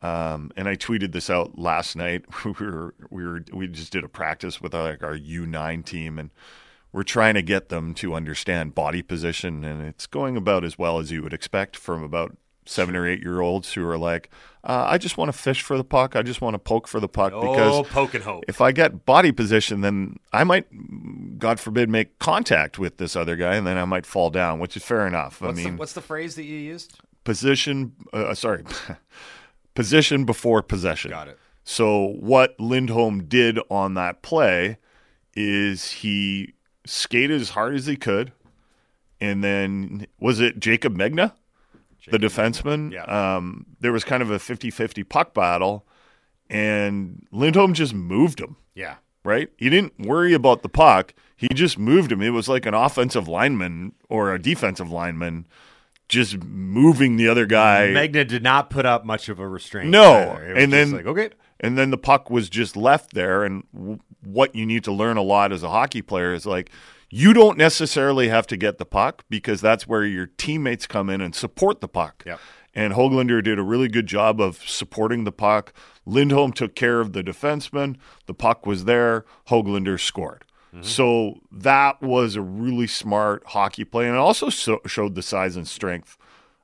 Um, 0.00 0.50
and 0.56 0.68
I 0.68 0.76
tweeted 0.76 1.12
this 1.12 1.30
out 1.30 1.58
last 1.58 1.96
night. 1.96 2.24
We 2.44 2.66
were 2.66 2.94
we 3.10 3.24
were 3.24 3.44
we 3.52 3.66
just 3.68 3.92
did 3.92 4.04
a 4.04 4.08
practice 4.08 4.60
with 4.60 4.74
our, 4.74 4.90
like 4.90 5.02
our 5.02 5.14
U 5.14 5.46
nine 5.46 5.82
team, 5.82 6.18
and 6.18 6.30
we're 6.92 7.02
trying 7.02 7.34
to 7.34 7.42
get 7.42 7.70
them 7.70 7.94
to 7.94 8.14
understand 8.14 8.74
body 8.74 9.02
position, 9.02 9.64
and 9.64 9.82
it's 9.82 10.06
going 10.06 10.36
about 10.36 10.62
as 10.64 10.78
well 10.78 10.98
as 10.98 11.10
you 11.10 11.22
would 11.22 11.32
expect 11.32 11.76
from 11.76 12.02
about 12.02 12.36
seven 12.66 12.94
or 12.94 13.06
eight 13.06 13.22
year 13.22 13.40
olds 13.40 13.72
who 13.72 13.86
are 13.86 13.98
like, 13.98 14.30
uh, 14.64 14.86
I 14.88 14.98
just 14.98 15.16
want 15.18 15.30
to 15.30 15.36
fish 15.38 15.60
for 15.62 15.76
the 15.76 15.84
puck. 15.84 16.16
I 16.16 16.22
just 16.22 16.40
want 16.40 16.54
to 16.54 16.58
poke 16.58 16.88
for 16.88 16.98
the 16.98 17.08
puck 17.08 17.32
Oh, 17.34 17.40
because 17.40 17.86
poke 17.88 18.14
and 18.14 18.24
hope. 18.24 18.44
if 18.48 18.60
I 18.60 18.72
get 18.72 19.04
body 19.04 19.30
position, 19.30 19.82
then 19.82 20.16
I 20.32 20.42
might, 20.44 20.66
God 21.38 21.60
forbid, 21.60 21.88
make 21.90 22.18
contact 22.18 22.78
with 22.78 22.96
this 22.96 23.14
other 23.14 23.36
guy, 23.36 23.56
and 23.56 23.66
then 23.66 23.76
I 23.76 23.84
might 23.84 24.06
fall 24.06 24.30
down, 24.30 24.58
which 24.60 24.76
is 24.76 24.82
fair 24.82 25.06
enough. 25.06 25.40
What's, 25.40 25.58
I 25.60 25.62
mean, 25.62 25.74
the, 25.74 25.78
what's 25.78 25.92
the 25.92 26.00
phrase 26.00 26.34
that 26.36 26.44
you 26.44 26.56
used? 26.58 26.98
position 27.24 27.92
uh, 28.12 28.34
sorry 28.34 28.64
position 29.74 30.24
before 30.26 30.62
possession 30.62 31.10
Got 31.10 31.28
it. 31.28 31.38
so 31.62 32.14
what 32.20 32.54
lindholm 32.60 33.24
did 33.24 33.58
on 33.70 33.94
that 33.94 34.20
play 34.20 34.76
is 35.34 35.90
he 35.90 36.52
skated 36.84 37.40
as 37.40 37.48
hard 37.50 37.74
as 37.74 37.86
he 37.86 37.96
could 37.96 38.32
and 39.22 39.42
then 39.42 40.06
was 40.20 40.38
it 40.38 40.60
jaycob 40.60 40.94
megna 40.96 41.32
the 42.10 42.18
defenseman 42.18 42.92
Yeah. 42.92 43.04
um, 43.36 43.66
there 43.80 43.92
was 43.92 44.04
kind 44.04 44.22
of 44.22 44.30
a 44.30 44.38
50-50 44.38 45.08
puck 45.08 45.34
battle 45.34 45.86
and 46.50 47.26
lindholm 47.32 47.74
just 47.74 47.94
moved 47.94 48.40
him 48.40 48.56
Yeah. 48.74 48.96
right? 49.24 49.48
He 49.56 49.70
didn't 49.70 49.98
worry 49.98 50.34
about 50.34 50.62
the 50.62 50.68
puck. 50.68 51.14
He 51.36 51.48
just 51.48 51.78
moved 51.78 52.12
him. 52.12 52.22
It 52.22 52.30
was 52.30 52.48
like 52.48 52.66
an 52.66 52.74
offensive 52.74 53.26
lineman 53.28 53.92
or 54.08 54.32
a 54.34 54.38
defensive 54.40 54.90
lineman 54.90 55.46
just 56.08 56.42
moving 56.44 57.16
the 57.16 57.28
other 57.28 57.46
guy. 57.46 57.88
Megna 57.88 58.26
did 58.28 58.42
not 58.42 58.68
put 58.70 58.84
up 58.86 59.04
much 59.06 59.28
of 59.30 59.38
a 59.40 59.48
restraint. 59.48 59.88
No, 59.90 60.12
either. 60.36 60.44
It 60.50 60.54
was 60.54 60.62
and 60.64 60.72
then 60.72 60.90
like 60.92 61.06
okay, 61.06 61.30
and 61.60 61.78
then 61.78 61.90
the 61.90 61.96
puck 61.98 62.30
was 62.30 62.50
just 62.50 62.76
left 62.76 63.14
there. 63.14 63.42
And 63.42 63.64
w- 63.74 63.98
what 64.22 64.54
you 64.54 64.66
need 64.66 64.84
to 64.84 64.92
learn 64.92 65.16
a 65.16 65.22
lot 65.22 65.50
as 65.50 65.62
a 65.62 65.70
hockey 65.70 66.02
player 66.02 66.34
is 66.34 66.44
like 66.44 66.70
you 67.16 67.32
don't 67.32 67.56
necessarily 67.56 68.26
have 68.26 68.44
to 68.44 68.56
get 68.56 68.78
the 68.78 68.84
puck 68.84 69.24
because 69.30 69.60
that's 69.60 69.86
where 69.86 70.04
your 70.04 70.26
teammates 70.26 70.84
come 70.84 71.08
in 71.08 71.20
and 71.20 71.32
support 71.32 71.80
the 71.80 71.86
puck. 71.86 72.24
Yep. 72.26 72.40
And 72.74 72.92
Hoglander 72.92 73.40
did 73.40 73.56
a 73.56 73.62
really 73.62 73.86
good 73.86 74.08
job 74.08 74.40
of 74.40 74.68
supporting 74.68 75.22
the 75.22 75.30
puck. 75.30 75.72
Lindholm 76.04 76.52
took 76.52 76.74
care 76.74 77.00
of 77.00 77.12
the 77.12 77.22
defenseman. 77.22 77.98
The 78.26 78.34
puck 78.34 78.66
was 78.66 78.84
there. 78.84 79.24
Hoglander 79.46 80.00
scored. 80.00 80.44
So 80.80 81.38
that 81.52 82.02
was 82.02 82.34
a 82.34 82.40
really 82.40 82.88
smart 82.88 83.44
hockey 83.46 83.84
play, 83.84 84.06
and 84.06 84.16
it 84.16 84.18
also 84.18 84.48
so- 84.48 84.80
showed 84.84 85.14
the 85.14 85.22
size 85.22 85.54
and 85.54 85.68
strength 85.68 86.18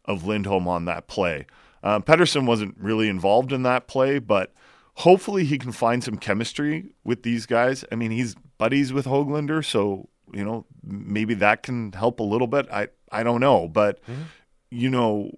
of 0.05 0.27
Lindholm 0.27 0.67
on 0.67 0.85
that 0.87 1.07
play. 1.07 1.47
Uh, 1.85 2.01
Pettersson 2.01 2.45
wasn't 2.45 2.75
really 2.77 3.09
involved 3.09 3.53
in 3.53 3.63
that 3.63 3.87
play, 3.87 4.19
but 4.19 4.53
hopefully 4.95 5.45
he 5.45 5.59
can 5.59 5.71
find 5.71 6.03
some 6.03 6.17
chemistry 6.17 6.87
with 7.05 7.23
these 7.23 7.47
guys. 7.47 7.85
I 7.93 7.95
mean, 7.95 8.11
he's 8.11 8.35
buddies 8.59 8.93
with 8.93 9.07
Hoglander, 9.07 9.65
so 9.65 10.09
you 10.33 10.45
know 10.45 10.67
maybe 10.83 11.35
that 11.35 11.63
can 11.63 11.93
help 11.93 12.21
a 12.21 12.25
little 12.25 12.47
bit. 12.47 12.71
I 12.71 12.89
I 13.11 13.23
don't 13.23 13.41
know, 13.41 13.69
but 13.69 14.03
mm-hmm. 14.05 14.23
you 14.71 14.91
know 14.91 15.33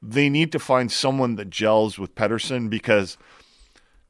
they 0.00 0.28
need 0.28 0.52
to 0.52 0.58
find 0.58 0.90
someone 0.92 1.36
that 1.36 1.50
gels 1.50 1.98
with 1.98 2.14
Pettersson 2.14 2.70
because 2.70 3.18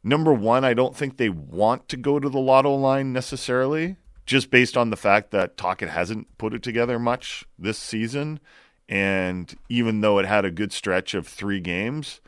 number 0.03 0.33
one, 0.33 0.65
I 0.65 0.75
don't 0.75 0.97
think 0.97 1.17
they 1.17 1.31
want 1.31 1.89
to 1.89 1.97
go 1.97 2.19
to 2.19 2.29
the 2.29 2.39
lotto 2.39 2.75
line 2.75 3.13
necessarily, 3.13 3.97
just 4.27 4.51
based 4.51 4.77
on 4.77 4.91
the 4.91 4.97
fact 4.97 5.31
that 5.31 5.57
Tocchet 5.57 5.89
hasn't 5.89 6.37
put 6.39 6.55
it 6.55 6.63
together 6.63 6.99
much 6.99 7.45
this 7.59 7.79
season. 7.79 8.41
And 8.89 9.55
even 9.69 10.01
though 10.01 10.19
it 10.19 10.27
had 10.27 10.45
a 10.45 10.51
good 10.51 10.73
stretch 10.73 11.15
of 11.15 11.27
three 11.27 11.61
games, 11.61 12.21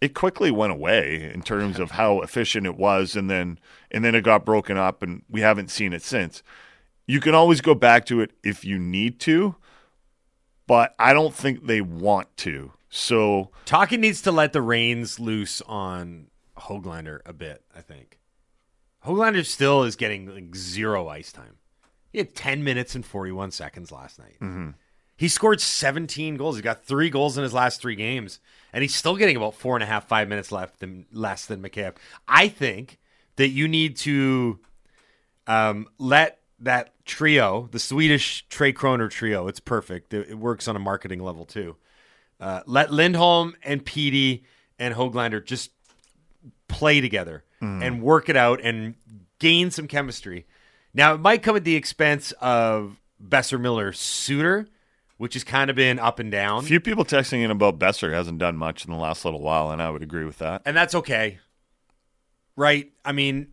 it 0.00 0.14
quickly 0.14 0.50
went 0.50 0.72
away 0.72 1.30
in 1.32 1.42
terms 1.42 1.78
of 1.78 1.92
how 1.92 2.20
efficient 2.20 2.66
it 2.66 2.76
was 2.76 3.16
and 3.16 3.28
then 3.28 3.58
and 3.90 4.04
then 4.04 4.14
it 4.14 4.22
got 4.22 4.46
broken 4.46 4.76
up 4.76 5.02
and 5.02 5.22
we 5.28 5.40
haven't 5.40 5.70
seen 5.70 5.92
it 5.92 6.02
since. 6.02 6.42
You 7.10 7.20
can 7.20 7.34
always 7.34 7.60
go 7.60 7.74
back 7.74 8.06
to 8.06 8.20
it 8.20 8.30
if 8.44 8.64
you 8.64 8.78
need 8.78 9.18
to, 9.20 9.56
but 10.68 10.94
I 10.96 11.12
don't 11.12 11.34
think 11.34 11.66
they 11.66 11.80
want 11.80 12.36
to. 12.38 12.72
So 12.88 13.50
Tocchet 13.64 13.98
needs 13.98 14.22
to 14.22 14.30
let 14.30 14.52
the 14.52 14.62
reins 14.62 15.18
loose 15.18 15.60
on 15.62 16.28
Hoglander 16.56 17.18
a 17.26 17.32
bit. 17.32 17.64
I 17.74 17.80
think 17.80 18.20
Hoglander 19.04 19.44
still 19.44 19.82
is 19.82 19.96
getting 19.96 20.32
like 20.32 20.54
zero 20.54 21.08
ice 21.08 21.32
time. 21.32 21.56
He 22.12 22.18
had 22.18 22.36
ten 22.36 22.62
minutes 22.62 22.94
and 22.94 23.04
forty 23.04 23.32
one 23.32 23.50
seconds 23.50 23.90
last 23.90 24.18
night. 24.20 24.36
Mhm. 24.40 24.74
He 25.16 25.26
scored 25.26 25.60
seventeen 25.60 26.36
goals. 26.36 26.54
He 26.56 26.62
got 26.62 26.84
three 26.84 27.10
goals 27.10 27.36
in 27.36 27.42
his 27.42 27.52
last 27.52 27.80
three 27.80 27.96
games, 27.96 28.38
and 28.72 28.82
he's 28.82 28.94
still 28.94 29.16
getting 29.16 29.36
about 29.36 29.54
four 29.56 29.74
and 29.74 29.82
a 29.82 29.86
half, 29.86 30.06
five 30.06 30.28
minutes 30.28 30.52
left 30.52 30.78
than 30.78 31.06
less 31.10 31.44
than 31.46 31.60
McCabe. 31.60 31.96
I 32.28 32.46
think 32.46 32.98
that 33.34 33.48
you 33.48 33.66
need 33.66 33.96
to 33.98 34.60
um, 35.48 35.88
let 35.98 36.39
that 36.60 36.92
trio, 37.04 37.68
the 37.72 37.78
Swedish 37.78 38.46
Tre 38.48 38.72
Kronor 38.72 39.10
trio, 39.10 39.48
it's 39.48 39.60
perfect. 39.60 40.12
It, 40.14 40.30
it 40.30 40.38
works 40.38 40.68
on 40.68 40.76
a 40.76 40.78
marketing 40.78 41.22
level 41.22 41.44
too. 41.44 41.76
Uh, 42.38 42.60
let 42.66 42.92
Lindholm 42.92 43.54
and 43.62 43.84
Petey 43.84 44.44
and 44.78 44.94
Hoglander 44.94 45.44
just 45.44 45.70
play 46.68 47.00
together 47.00 47.44
Mm. 47.60 47.84
and 47.86 48.02
work 48.02 48.30
it 48.30 48.36
out 48.36 48.62
and 48.62 48.94
gain 49.38 49.70
some 49.70 49.86
chemistry. 49.86 50.46
Now, 50.94 51.12
it 51.12 51.20
might 51.20 51.42
come 51.42 51.56
at 51.56 51.64
the 51.64 51.76
expense 51.76 52.32
of 52.40 52.96
Boeser 53.22 53.60
Miller 53.60 53.92
Suter, 53.92 54.66
which 55.18 55.34
has 55.34 55.44
kind 55.44 55.68
of 55.68 55.76
been 55.76 55.98
up 55.98 56.18
and 56.20 56.32
down. 56.32 56.60
A 56.60 56.66
few 56.66 56.80
people 56.80 57.04
texting 57.04 57.44
in 57.44 57.50
about 57.50 57.78
Boeser 57.78 58.12
hasn't 58.14 58.38
done 58.38 58.56
much 58.56 58.86
in 58.86 58.90
the 58.90 58.96
last 58.98 59.26
little 59.26 59.42
while, 59.42 59.70
and 59.72 59.82
I 59.82 59.90
would 59.90 60.02
agree 60.02 60.24
with 60.24 60.38
that. 60.38 60.62
and 60.64 60.74
that's 60.74 60.94
okay. 60.94 61.38
Right? 62.56 62.90
I 63.04 63.12
mean, 63.12 63.48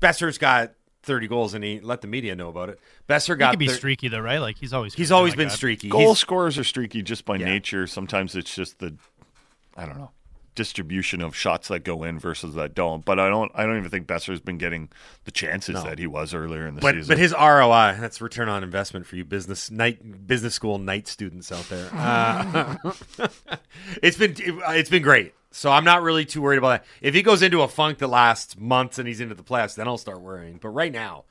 Boeser's 0.00 0.38
got 0.38 0.72
30 1.02 1.26
goals 1.28 1.54
and 1.54 1.64
he 1.64 1.80
let 1.80 2.00
the 2.00 2.06
media 2.06 2.34
know 2.36 2.48
about 2.48 2.68
it. 2.68 2.78
Boeser 3.08 3.34
He 3.34 3.38
got 3.38 3.50
can 3.52 3.58
be 3.58 3.68
thir- 3.68 3.74
streaky 3.74 4.08
though, 4.08 4.20
right? 4.20 4.38
Like 4.38 4.56
he's 4.58 4.72
always 4.72 4.94
He's 4.94 5.08
been 5.08 5.16
always 5.16 5.34
been 5.34 5.48
that. 5.48 5.54
streaky. 5.56 5.88
Goal 5.88 6.00
He's- 6.00 6.18
scorers 6.18 6.58
are 6.58 6.64
streaky 6.64 7.02
just 7.02 7.24
by 7.24 7.36
Yeah. 7.36 7.46
nature. 7.46 7.86
Sometimes 7.86 8.36
it's 8.36 8.54
just 8.54 8.78
the, 8.78 8.94
I 9.76 9.86
don't 9.86 9.98
know, 9.98 10.10
distribution 10.54 11.22
of 11.22 11.34
shots 11.34 11.68
that 11.68 11.80
go 11.82 12.02
in 12.04 12.18
versus 12.18 12.54
that 12.56 12.74
don't. 12.74 13.04
But 13.06 13.18
I 13.18 13.30
don't, 13.30 13.50
I 13.54 13.64
don't 13.64 13.78
even 13.78 13.88
think 13.90 14.06
Boeser's 14.06 14.38
been 14.40 14.58
getting 14.58 14.90
the 15.24 15.30
chances 15.30 15.76
No. 15.76 15.82
that 15.84 15.98
he 15.98 16.06
was 16.06 16.34
earlier 16.34 16.66
in 16.66 16.74
the 16.74 16.82
but 16.82 16.94
season. 16.94 17.08
but 17.08 17.18
his 17.18 17.32
ROI 17.32 17.96
that's 17.98 18.20
return 18.20 18.50
on 18.50 18.62
investment 18.62 19.06
for 19.06 19.16
you 19.16 19.24
business 19.24 19.70
night 19.70 20.26
business 20.26 20.52
school 20.54 20.78
night 20.78 21.08
students 21.08 21.50
out 21.50 21.66
there. 21.70 21.88
Uh, 21.94 22.76
it's 24.02 24.16
been 24.18 24.34
it's 24.38 24.90
been 24.90 25.02
great. 25.02 25.34
So 25.52 25.70
I'm 25.70 25.84
not 25.84 26.02
really 26.02 26.24
too 26.24 26.42
worried 26.42 26.58
about 26.58 26.80
that. 26.80 26.84
If 27.00 27.14
he 27.14 27.22
goes 27.22 27.42
into 27.42 27.62
a 27.62 27.68
funk 27.68 27.98
that 27.98 28.08
lasts 28.08 28.56
months 28.58 28.98
and 28.98 29.06
he's 29.06 29.20
into 29.20 29.34
the 29.34 29.42
playoffs, 29.42 29.74
then 29.76 29.86
I'll 29.86 29.98
start 29.98 30.20
worrying. 30.20 30.58
But 30.60 30.70
right 30.70 30.92
now, 30.92 31.24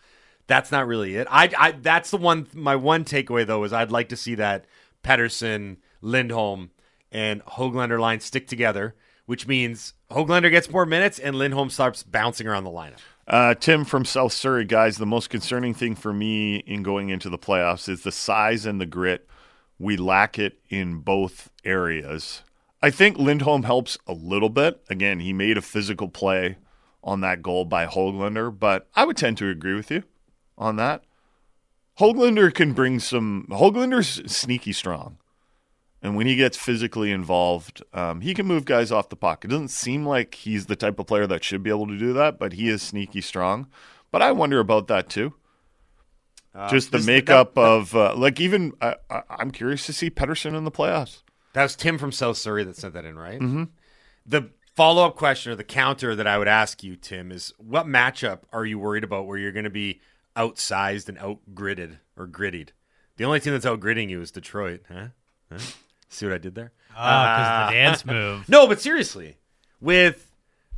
that's 0.47 0.71
not 0.71 0.87
really 0.87 1.15
it. 1.15 1.27
I, 1.29 1.49
I 1.57 1.71
that's 1.71 2.11
the 2.11 2.17
one 2.17 2.47
my 2.53 2.75
one 2.75 3.03
takeaway 3.03 3.45
though 3.45 3.63
is 3.63 3.73
I'd 3.73 3.91
like 3.91 4.09
to 4.09 4.15
see 4.17 4.35
that 4.35 4.65
Pettersson, 5.03 5.77
Lindholm, 6.01 6.71
and 7.11 7.43
Hoglander 7.45 7.99
line 7.99 8.19
stick 8.19 8.47
together, 8.47 8.95
which 9.25 9.47
means 9.47 9.93
Hoglander 10.11 10.51
gets 10.51 10.69
more 10.69 10.85
minutes 10.85 11.19
and 11.19 11.35
Lindholm 11.35 11.69
starts 11.69 12.03
bouncing 12.03 12.47
around 12.47 12.63
the 12.63 12.69
lineup. 12.69 12.99
Uh, 13.27 13.53
Tim 13.53 13.85
from 13.85 14.03
South 14.03 14.33
Surrey, 14.33 14.65
guys, 14.65 14.97
the 14.97 15.05
most 15.05 15.29
concerning 15.29 15.73
thing 15.73 15.95
for 15.95 16.11
me 16.11 16.57
in 16.57 16.83
going 16.83 17.09
into 17.09 17.29
the 17.29 17.37
playoffs 17.37 17.87
is 17.87 18.03
the 18.03 18.11
size 18.11 18.65
and 18.65 18.81
the 18.81 18.85
grit. 18.85 19.27
We 19.79 19.95
lack 19.95 20.37
it 20.37 20.59
in 20.69 20.99
both 20.99 21.49
areas. 21.63 22.41
I 22.81 22.89
think 22.89 23.17
Lindholm 23.17 23.63
helps 23.63 23.97
a 24.07 24.13
little 24.13 24.49
bit. 24.49 24.81
Again, 24.89 25.19
he 25.19 25.33
made 25.33 25.57
a 25.57 25.61
physical 25.61 26.07
play 26.09 26.57
on 27.03 27.21
that 27.21 27.41
goal 27.41 27.65
by 27.65 27.85
Hoglander, 27.85 28.57
but 28.57 28.87
I 28.95 29.05
would 29.05 29.17
tend 29.17 29.37
to 29.37 29.49
agree 29.49 29.75
with 29.75 29.91
you 29.91 30.03
on 30.57 30.75
that. 30.77 31.03
Hoglander 31.99 32.53
can 32.53 32.73
bring 32.73 32.99
some. 32.99 33.45
Hoglander's 33.49 34.31
sneaky 34.31 34.73
strong. 34.73 35.17
And 36.03 36.15
when 36.15 36.25
he 36.25 36.35
gets 36.35 36.57
physically 36.57 37.11
involved, 37.11 37.83
um, 37.93 38.21
he 38.21 38.33
can 38.33 38.47
move 38.47 38.65
guys 38.65 38.91
off 38.91 39.09
the 39.09 39.15
puck. 39.15 39.45
It 39.45 39.49
doesn't 39.49 39.67
seem 39.67 40.03
like 40.03 40.33
he's 40.33 40.65
the 40.65 40.75
type 40.75 40.97
of 40.97 41.05
player 41.05 41.27
that 41.27 41.43
should 41.43 41.61
be 41.61 41.69
able 41.69 41.85
to 41.85 41.97
do 41.97 42.11
that, 42.13 42.39
but 42.39 42.53
he 42.53 42.69
is 42.69 42.81
sneaky 42.81 43.21
strong. 43.21 43.67
But 44.09 44.23
I 44.23 44.31
wonder 44.31 44.59
about 44.59 44.87
that 44.87 45.09
too. 45.09 45.35
Uh, 46.55 46.67
Just 46.69 46.91
the 46.91 46.97
makeup 46.99 47.53
that- 47.53 47.61
of, 47.61 47.95
uh, 47.95 48.15
like, 48.15 48.39
even 48.39 48.73
I 48.81 48.95
I, 49.11 49.21
I'm 49.29 49.51
curious 49.51 49.85
to 49.85 49.93
see 49.93 50.09
Pettersson 50.09 50.55
in 50.57 50.63
the 50.63 50.71
playoffs. 50.71 51.21
That 51.53 51.63
was 51.63 51.75
Tim 51.75 51.97
from 51.97 52.11
South 52.11 52.37
Surrey 52.37 52.63
that 52.63 52.77
sent 52.77 52.93
that 52.93 53.05
in, 53.05 53.17
right? 53.17 53.39
Mhm. 53.39 53.69
The 54.25 54.49
follow 54.75 55.05
up 55.05 55.15
question 55.15 55.51
or 55.51 55.55
the 55.55 55.63
counter 55.63 56.15
that 56.15 56.27
I 56.27 56.37
would 56.37 56.47
ask 56.47 56.83
you, 56.83 56.95
Tim, 56.95 57.31
is 57.31 57.53
what 57.57 57.85
matchup 57.87 58.41
are 58.53 58.65
you 58.65 58.79
worried 58.79 59.03
about 59.03 59.27
where 59.27 59.37
you're 59.37 59.51
going 59.51 59.65
to 59.65 59.69
be 59.69 59.99
outsized 60.35 61.09
and 61.09 61.17
outgridded 61.17 61.97
or 62.17 62.27
grittied? 62.27 62.69
The 63.17 63.25
only 63.25 63.39
team 63.39 63.53
that's 63.53 63.65
outgridding 63.65 64.09
you 64.09 64.21
is 64.21 64.31
Detroit, 64.31 64.81
huh? 64.91 65.07
huh? 65.51 65.59
See 66.09 66.25
what 66.25 66.33
I 66.35 66.37
did 66.37 66.55
there? 66.55 66.71
Ah, 66.95 67.35
'cause 67.37 67.47
of 67.63 67.73
the 67.73 67.79
dance 67.79 68.05
move. 68.05 68.49
No, 68.49 68.67
but 68.67 68.79
seriously, 68.81 69.37
with 69.79 70.27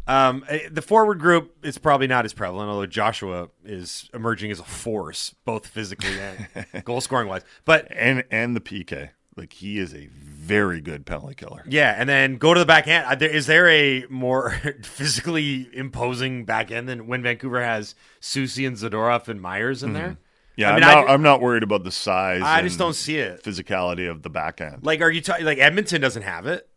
um, 0.08 0.44
eh, 0.50 0.68
the 0.70 0.82
forward 0.82 1.20
group, 1.20 1.56
it's 1.64 1.78
probably 1.78 2.08
not 2.08 2.26
as 2.26 2.34
prevalent. 2.34 2.70
Although 2.70 2.86
Joshua 2.88 3.50
is 3.64 4.10
emerging 4.14 4.52
as 4.52 4.60
a 4.60 4.64
force, 4.64 5.34
both 5.46 5.66
physically 5.68 6.20
and 6.20 6.48
goal 6.86 7.00
scoring 7.02 7.28
wise. 7.30 7.44
But 7.66 7.88
and 7.92 8.24
and 8.30 8.56
the 8.56 8.60
PK, 8.62 9.12
like 9.38 9.54
he 9.54 9.78
is 9.80 9.94
a 9.94 10.10
very 10.44 10.82
good 10.82 11.06
penalty 11.06 11.36
killer. 11.36 11.64
Yeah, 11.68 11.96
and 11.98 12.08
then 12.10 12.36
go 12.38 12.54
to 12.54 12.60
the 12.60 12.66
back 12.66 12.88
end. 12.88 13.06
Uh, 13.06 13.16
there- 13.16 13.30
Is 13.30 13.46
there 13.48 13.68
a 13.70 14.06
more 14.10 14.52
physically 14.84 15.70
imposing 15.74 16.46
back 16.46 16.72
end 16.72 16.88
than 16.90 17.08
when 17.08 17.24
Vancouver 17.24 17.62
has 17.64 17.96
Soucy 18.22 18.68
and 18.68 18.76
Zadorov 18.78 19.28
and 19.28 19.42
Myers 19.42 19.84
in 19.84 19.94
there? 19.94 20.10
Mhm. 20.10 20.18
Yeah, 20.56 20.70
I 20.70 20.72
I 20.72 20.76
mean, 20.76 20.84
am 20.84 20.90
not, 20.96 21.02
ju- 21.08 21.14
I'm 21.14 21.22
not 21.24 21.42
worried 21.42 21.64
about 21.64 21.84
the 21.84 21.92
size. 21.92 22.42
I 22.44 22.62
just 22.62 22.78
don't 22.78 22.94
see 22.94 23.18
it. 23.18 23.44
Physicality 23.44 24.08
of 24.10 24.22
the 24.22 24.30
back 24.30 24.62
end. 24.62 24.86
Like, 24.86 25.02
are 25.02 25.10
you 25.10 25.22
talking 25.22 25.46
like 25.46 25.58
Edmonton 25.58 26.00
doesn't 26.02 26.22
have 26.24 26.46
it? 26.46 26.70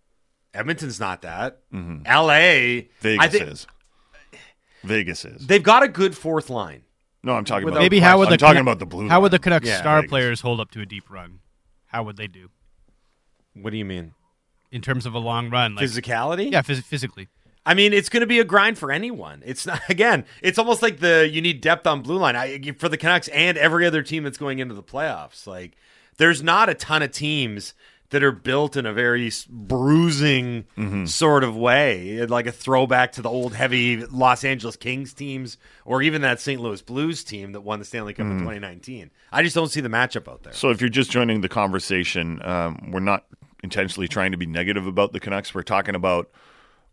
Edmonton's 0.55 0.99
not 0.99 1.21
that. 1.23 1.61
Mhm. 1.75 2.03
L.A. 2.07 2.89
Vegas 3.01 3.25
I 3.25 3.29
think 3.29 3.45
is. 3.49 3.67
Vegas 4.83 5.25
is. 5.25 5.47
they've 5.47 5.63
got 5.63 5.83
a 5.83 5.89
good 5.89 6.17
fourth 6.17 6.49
line. 6.49 6.83
No, 7.23 7.33
I'm 7.35 7.45
talking 7.45 7.69
about 7.69 7.81
Maybe 7.81 7.99
how 7.99 8.19
would 8.19 8.29
the 8.29 8.33
I'm 8.35 8.39
talking 8.39 8.55
Canuck- 8.59 8.63
about 8.63 8.79
the 8.79 8.87
blue. 8.87 9.09
How 9.09 9.21
would 9.21 9.33
the 9.33 9.37
line. 9.37 9.43
Canucks 9.43 9.67
Yeah, 9.67 9.79
star 9.79 9.97
Vegas. 9.99 10.11
players 10.11 10.41
hold 10.43 10.61
up 10.61 10.71
to 10.73 10.81
a 10.81 10.87
deep 10.87 11.11
run? 11.11 11.41
How 11.87 12.03
would 12.05 12.17
they 12.17 12.29
do 12.29 12.51
What 13.61 13.71
do 13.71 13.77
you 13.77 13.85
mean? 13.85 14.13
in 14.73 14.83
terms 14.83 15.07
of 15.07 15.15
a 15.15 15.19
long 15.19 15.49
run? 15.49 15.75
Like, 15.77 15.85
Physicality? 15.87 16.51
Yeah, 16.53 16.61
phys- 16.61 16.83
physically. 16.83 17.29
I 17.65 17.73
mean, 17.75 17.93
it's 17.93 18.09
going 18.09 18.21
to 18.21 18.27
be 18.27 18.41
a 18.41 18.45
grind 18.45 18.79
for 18.79 18.91
anyone. 18.93 19.43
It's 19.47 19.65
not 19.65 19.81
again. 19.89 20.25
It's 20.43 20.59
almost 20.59 20.83
like 20.83 20.99
the 20.99 21.29
you 21.31 21.41
need 21.41 21.61
depth 21.61 21.87
on 21.87 22.03
blue 22.03 22.19
line 22.19 22.37
I, 22.37 22.59
for 22.79 22.89
the 22.89 22.97
Canucks 22.97 23.29
and 23.29 23.57
every 23.57 23.87
other 23.87 24.03
team 24.03 24.25
that's 24.25 24.39
going 24.39 24.59
into 24.59 24.75
the 24.75 24.83
playoffs. 24.83 25.47
Like, 25.47 25.77
there's 26.19 26.43
not 26.43 26.69
a 26.69 26.75
ton 26.75 27.03
of 27.03 27.13
teams 27.13 27.75
that 28.11 28.23
are 28.23 28.33
built 28.33 28.77
in 28.77 28.87
a 28.87 28.93
very 28.93 29.31
bruising 29.49 30.65
Mm-hmm. 30.77 31.07
sort 31.07 31.43
of 31.45 31.57
way, 31.57 32.25
like 32.27 32.47
a 32.47 32.53
throwback 32.53 33.13
to 33.13 33.23
the 33.23 33.31
old 33.31 33.55
heavy 33.55 34.05
Los 34.07 34.45
Angeles 34.45 34.77
Kings 34.77 35.13
teams, 35.13 35.59
or 35.85 36.03
even 36.03 36.23
that 36.23 36.41
St. 36.41 36.61
Louis 36.61 36.83
Blues 36.83 37.25
team 37.25 37.53
that 37.53 37.63
won 37.63 37.79
the 37.79 37.85
Stanley 37.85 38.15
Cup 38.15 38.27
in 38.27 38.39
2019. 38.39 39.11
I 39.33 39.43
just 39.43 39.55
don't 39.55 39.69
see 39.69 39.81
the 39.81 39.89
matchup 39.89 40.29
out 40.29 40.43
there. 40.43 40.53
Mm-hmm. 40.53 40.59
So 40.59 40.71
if 40.71 40.81
you're 40.81 40.91
just 40.91 41.11
joining 41.11 41.41
the 41.41 41.49
conversation, 41.49 42.41
um, 42.45 42.91
we're 42.93 43.01
not 43.01 43.25
intentionally 43.67 44.07
trying 44.07 44.31
to 44.31 44.39
be 44.39 44.47
negative 44.47 44.87
about 44.87 45.13
the 45.13 45.19
Canucks. 45.19 45.53
We're 45.53 45.63
talking 45.63 45.97
about 45.97 46.31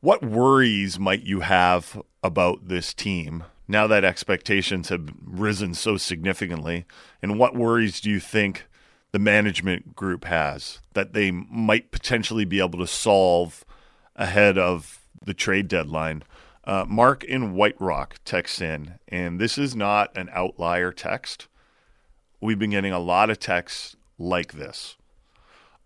what 0.01 0.25
worries 0.25 0.97
might 0.97 1.21
you 1.21 1.41
have 1.41 2.01
about 2.23 2.67
this 2.67 2.95
team 2.95 3.43
now 3.67 3.85
that 3.85 4.03
expectations 4.03 4.89
have 4.89 5.13
risen 5.23 5.75
so 5.75 5.97
significantly, 5.97 6.85
and 7.21 7.37
what 7.37 7.55
worries 7.55 8.01
do 8.01 8.09
you 8.09 8.19
think 8.19 8.67
the 9.11 9.19
management 9.19 9.95
group 9.95 10.25
has 10.25 10.79
that 10.93 11.13
they 11.13 11.29
might 11.29 11.91
potentially 11.91 12.43
be 12.43 12.59
able 12.59 12.79
to 12.79 12.87
solve 12.87 13.63
ahead 14.15 14.57
of 14.57 15.05
the 15.23 15.35
trade 15.35 15.67
deadline? 15.67 16.23
Uh, 16.63 16.85
Mark 16.87 17.23
in 17.23 17.53
White 17.53 17.79
Rock 17.79 18.15
texts 18.25 18.59
in, 18.59 18.95
and 19.07 19.39
this 19.39 19.59
is 19.59 19.75
not 19.75 20.17
an 20.17 20.29
outlier 20.33 20.91
text 20.91 21.47
we've 22.43 22.59
been 22.59 22.71
getting 22.71 22.91
a 22.91 22.99
lot 22.99 23.29
of 23.29 23.39
texts 23.39 23.95
like 24.19 24.53
this. 24.53 24.97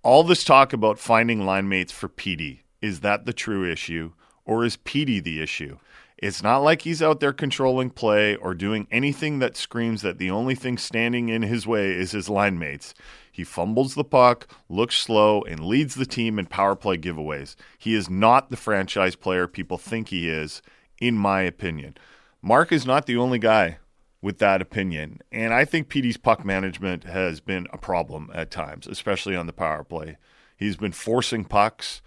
All 0.03 0.23
this 0.23 0.43
talk 0.43 0.73
about 0.73 0.99
finding 0.99 1.45
line 1.45 1.67
mates 1.67 1.91
for 1.91 2.07
PD, 2.07 2.59
is 2.81 2.99
that 2.99 3.25
the 3.25 3.33
true 3.33 3.69
issue, 3.69 4.13
or 4.45 4.63
is 4.63 4.77
PD 4.77 5.21
the 5.21 5.41
issue? 5.41 5.79
It's 6.17 6.43
not 6.43 6.59
like 6.59 6.83
he's 6.83 7.01
out 7.01 7.19
there 7.19 7.33
controlling 7.33 7.89
play 7.89 8.35
or 8.35 8.53
doing 8.53 8.87
anything 8.91 9.39
that 9.39 9.57
screams 9.57 10.03
that 10.03 10.17
the 10.17 10.31
only 10.31 10.55
thing 10.55 10.77
standing 10.77 11.29
in 11.29 11.41
his 11.41 11.67
way 11.67 11.91
is 11.91 12.11
his 12.11 12.29
line 12.29 12.57
mates. 12.57 12.93
He 13.31 13.43
fumbles 13.43 13.95
the 13.95 14.03
puck, 14.03 14.47
looks 14.69 14.97
slow, 14.97 15.41
and 15.41 15.65
leads 15.65 15.95
the 15.95 16.05
team 16.05 16.39
in 16.39 16.45
power 16.45 16.75
play 16.75 16.97
giveaways. 16.97 17.55
He 17.77 17.93
is 17.93 18.09
not 18.09 18.49
the 18.49 18.57
franchise 18.57 19.15
player 19.15 19.47
people 19.47 19.77
think 19.77 20.09
he 20.09 20.29
is, 20.29 20.61
in 20.99 21.17
my 21.17 21.41
opinion. 21.41 21.97
Mark 22.41 22.71
is 22.71 22.85
not 22.85 23.07
the 23.07 23.17
only 23.17 23.39
guy 23.39 23.79
with 24.21 24.39
that 24.39 24.61
opinion. 24.61 25.19
And 25.31 25.53
I 25.53 25.65
think 25.65 25.89
PD's 25.89 26.17
puck 26.17 26.43
management 26.43 27.03
has 27.03 27.39
been 27.39 27.67
a 27.71 27.77
problem 27.77 28.31
at 28.33 28.51
times, 28.51 28.87
especially 28.87 29.35
on 29.35 29.45
the 29.45 29.53
power 29.53 29.83
play. 29.83 30.17
He's 30.55 30.75
been 30.75 30.91
forcing 30.91 31.45
pucks 31.45 32.01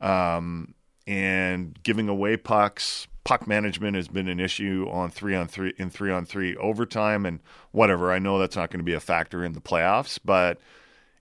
um, 0.00 0.74
and 1.06 1.80
giving 1.82 2.08
away 2.08 2.36
pucks. 2.36 3.08
Puck 3.24 3.48
management 3.48 3.96
has 3.96 4.06
been 4.06 4.28
an 4.28 4.38
issue 4.38 4.86
on 4.90 5.10
three 5.10 5.34
on 5.34 5.48
three 5.48 5.74
in 5.78 5.90
three 5.90 6.12
on 6.12 6.24
three 6.24 6.54
overtime 6.56 7.26
and 7.26 7.40
whatever. 7.72 8.12
I 8.12 8.20
know 8.20 8.38
that's 8.38 8.54
not 8.54 8.70
going 8.70 8.78
to 8.78 8.84
be 8.84 8.92
a 8.92 9.00
factor 9.00 9.44
in 9.44 9.52
the 9.52 9.60
playoffs, 9.60 10.20
but 10.24 10.60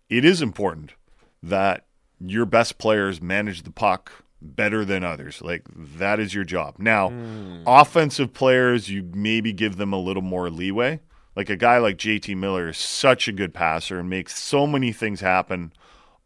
it 0.08 0.24
is 0.24 0.42
important 0.42 0.94
that 1.42 1.86
your 2.20 2.46
best 2.46 2.78
players 2.78 3.22
manage 3.22 3.64
the 3.64 3.72
puck 3.72 4.25
better 4.42 4.86
than 4.86 5.04
others. 5.04 5.42
Like 5.42 5.64
that 5.76 6.20
is 6.20 6.34
your 6.34 6.44
job. 6.44 6.76
Now, 6.78 7.10
hmm. 7.10 7.64
offensive 7.66 8.34
players, 8.34 8.90
you 8.90 9.10
maybe 9.14 9.54
give 9.54 9.78
them 9.78 9.94
a 9.94 10.00
little 10.00 10.22
more 10.22 10.50
leeway. 10.50 11.00
Like 11.36 11.50
a 11.50 11.58
guy 11.58 11.78
like 11.80 11.98
JT 11.98 12.36
Miller 12.38 12.70
is 12.70 12.78
such 12.78 13.28
a 13.28 13.34
good 13.34 13.54
passer 13.54 14.00
and 14.00 14.10
makes 14.10 14.40
so 14.42 14.66
many 14.66 14.94
things 14.94 15.20
happen 15.20 15.74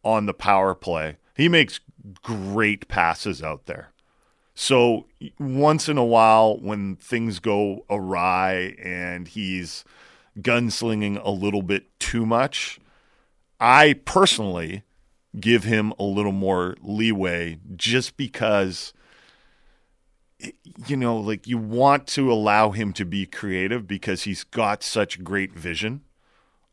on 0.04 0.26
the 0.26 0.34
power 0.34 0.74
play. 0.74 1.16
He 1.36 1.48
makes 1.48 1.80
great 2.22 2.88
passes 2.88 3.42
out 3.42 3.66
there. 3.66 3.92
So 4.54 5.06
once 5.38 5.88
in 5.88 5.98
a 5.98 6.04
while, 6.04 6.58
when 6.58 6.96
things 6.96 7.38
go 7.38 7.84
awry 7.88 8.76
and 8.82 9.26
he's 9.26 9.84
gunslinging 10.38 11.20
a 11.24 11.30
little 11.30 11.62
bit 11.62 11.98
too 11.98 12.26
much, 12.26 12.78
I 13.58 13.94
personally 14.04 14.82
give 15.38 15.64
him 15.64 15.92
a 15.98 16.04
little 16.04 16.32
more 16.32 16.76
leeway 16.82 17.58
just 17.76 18.16
because 18.16 18.92
you 20.86 20.96
know 20.96 21.16
like 21.16 21.46
you 21.46 21.58
want 21.58 22.06
to 22.06 22.32
allow 22.32 22.70
him 22.70 22.92
to 22.94 23.04
be 23.04 23.26
creative 23.26 23.86
because 23.86 24.22
he's 24.22 24.42
got 24.42 24.82
such 24.82 25.22
great 25.22 25.52
vision 25.52 26.02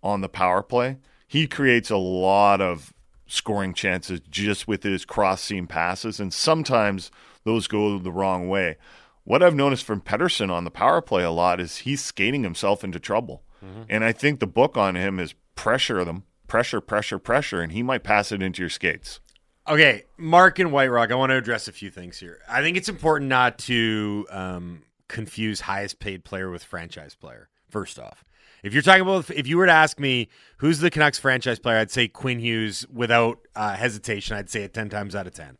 on 0.01 0.21
the 0.21 0.29
power 0.29 0.63
play. 0.63 0.97
He 1.27 1.47
creates 1.47 1.89
a 1.89 1.97
lot 1.97 2.61
of 2.61 2.93
scoring 3.27 3.73
chances 3.73 4.21
just 4.29 4.67
with 4.67 4.83
his 4.83 5.03
cross 5.03 5.41
seam 5.41 5.67
passes 5.67 6.19
and 6.19 6.33
sometimes 6.33 7.11
those 7.43 7.67
go 7.67 7.99
the 7.99 8.11
wrong 8.11 8.47
way. 8.47 8.77
What 9.23 9.43
i've 9.43 9.55
noticed 9.55 9.83
from 9.83 10.01
pettersson 10.01 10.49
on 10.49 10.63
the 10.63 10.71
power 10.71 11.01
play 11.01 11.23
a 11.23 11.31
lot 11.31 11.59
is 11.59 11.77
he's 11.77 12.03
skating 12.03 12.43
himself 12.43 12.83
into 12.83 12.99
trouble. 12.99 13.43
Mm-hmm. 13.63 13.83
And 13.89 14.03
i 14.03 14.13
think 14.13 14.39
the 14.39 14.47
book 14.47 14.77
on 14.77 14.95
him 14.95 15.19
is 15.19 15.35
pressure 15.55 16.03
them 16.05 16.23
pressure, 16.47 16.81
pressure, 16.81 17.19
pressure, 17.19 17.61
and 17.61 17.71
he 17.71 17.83
might 17.83 18.03
pass 18.03 18.31
it 18.31 18.41
into 18.41 18.61
your 18.61 18.69
skates. 18.69 19.19
Okay, 19.67 20.03
Mark 20.17 20.59
and 20.59 20.71
White 20.71 20.87
Rock, 20.89 21.11
I 21.11 21.15
want 21.15 21.31
to 21.31 21.35
address 21.35 21.67
a 21.67 21.73
few 21.73 21.89
things 21.89 22.17
here. 22.17 22.39
I 22.49 22.61
think 22.61 22.77
it's 22.77 22.87
important 22.87 23.29
not 23.29 23.57
to 23.59 24.25
um, 24.29 24.83
confuse 25.09 25.59
highest 25.61 25.99
paid 25.99 26.23
player 26.23 26.49
with 26.49 26.63
franchise 26.63 27.15
player, 27.15 27.49
first 27.69 27.99
off. 27.99 28.23
If 28.63 28.73
you're 28.73 28.81
talking 28.81 29.01
about, 29.01 29.29
if 29.29 29.45
you 29.45 29.57
were 29.57 29.65
to 29.65 29.71
ask 29.71 29.99
me 29.99 30.29
who's 30.57 30.79
the 30.79 30.89
Canucks 30.89 31.19
franchise 31.19 31.59
player, 31.59 31.77
I'd 31.77 31.91
say 31.91 32.07
Quinn 32.07 32.39
Hughes 32.39 32.85
without 32.91 33.39
uh, 33.55 33.75
hesitation. 33.75 34.35
I'd 34.35 34.49
say 34.49 34.63
it 34.63 34.73
10 34.73 34.89
times 34.89 35.15
out 35.15 35.27
of 35.27 35.33
10. 35.33 35.57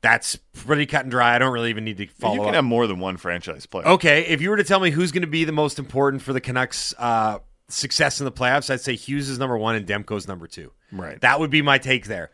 That's 0.00 0.36
pretty 0.54 0.86
cut 0.86 1.02
and 1.02 1.10
dry. 1.10 1.34
I 1.34 1.38
don't 1.38 1.52
really 1.52 1.68
even 1.70 1.84
need 1.84 1.98
to 1.98 2.06
follow 2.06 2.34
You 2.34 2.40
can 2.40 2.48
up. 2.50 2.54
have 2.54 2.64
more 2.64 2.86
than 2.86 2.98
one 3.00 3.18
franchise 3.18 3.66
player. 3.66 3.86
Okay, 3.86 4.26
if 4.26 4.40
you 4.40 4.48
were 4.48 4.56
to 4.56 4.64
tell 4.64 4.80
me 4.80 4.90
who's 4.90 5.12
going 5.12 5.20
to 5.22 5.26
be 5.28 5.44
the 5.44 5.52
most 5.52 5.78
important 5.78 6.22
for 6.22 6.32
the 6.32 6.40
Canucks' 6.40 6.94
uh, 6.98 7.40
success 7.72 8.20
in 8.20 8.24
the 8.24 8.32
playoffs, 8.32 8.70
I'd 8.70 8.80
say 8.80 8.94
Hughes 8.96 9.28
is 9.28 9.38
number 9.38 9.56
one 9.56 9.74
and 9.74 9.86
Demko's 9.86 10.28
number 10.28 10.46
two. 10.46 10.72
Right. 10.92 11.20
That 11.20 11.40
would 11.40 11.50
be 11.50 11.62
my 11.62 11.78
take 11.78 12.06
there. 12.06 12.30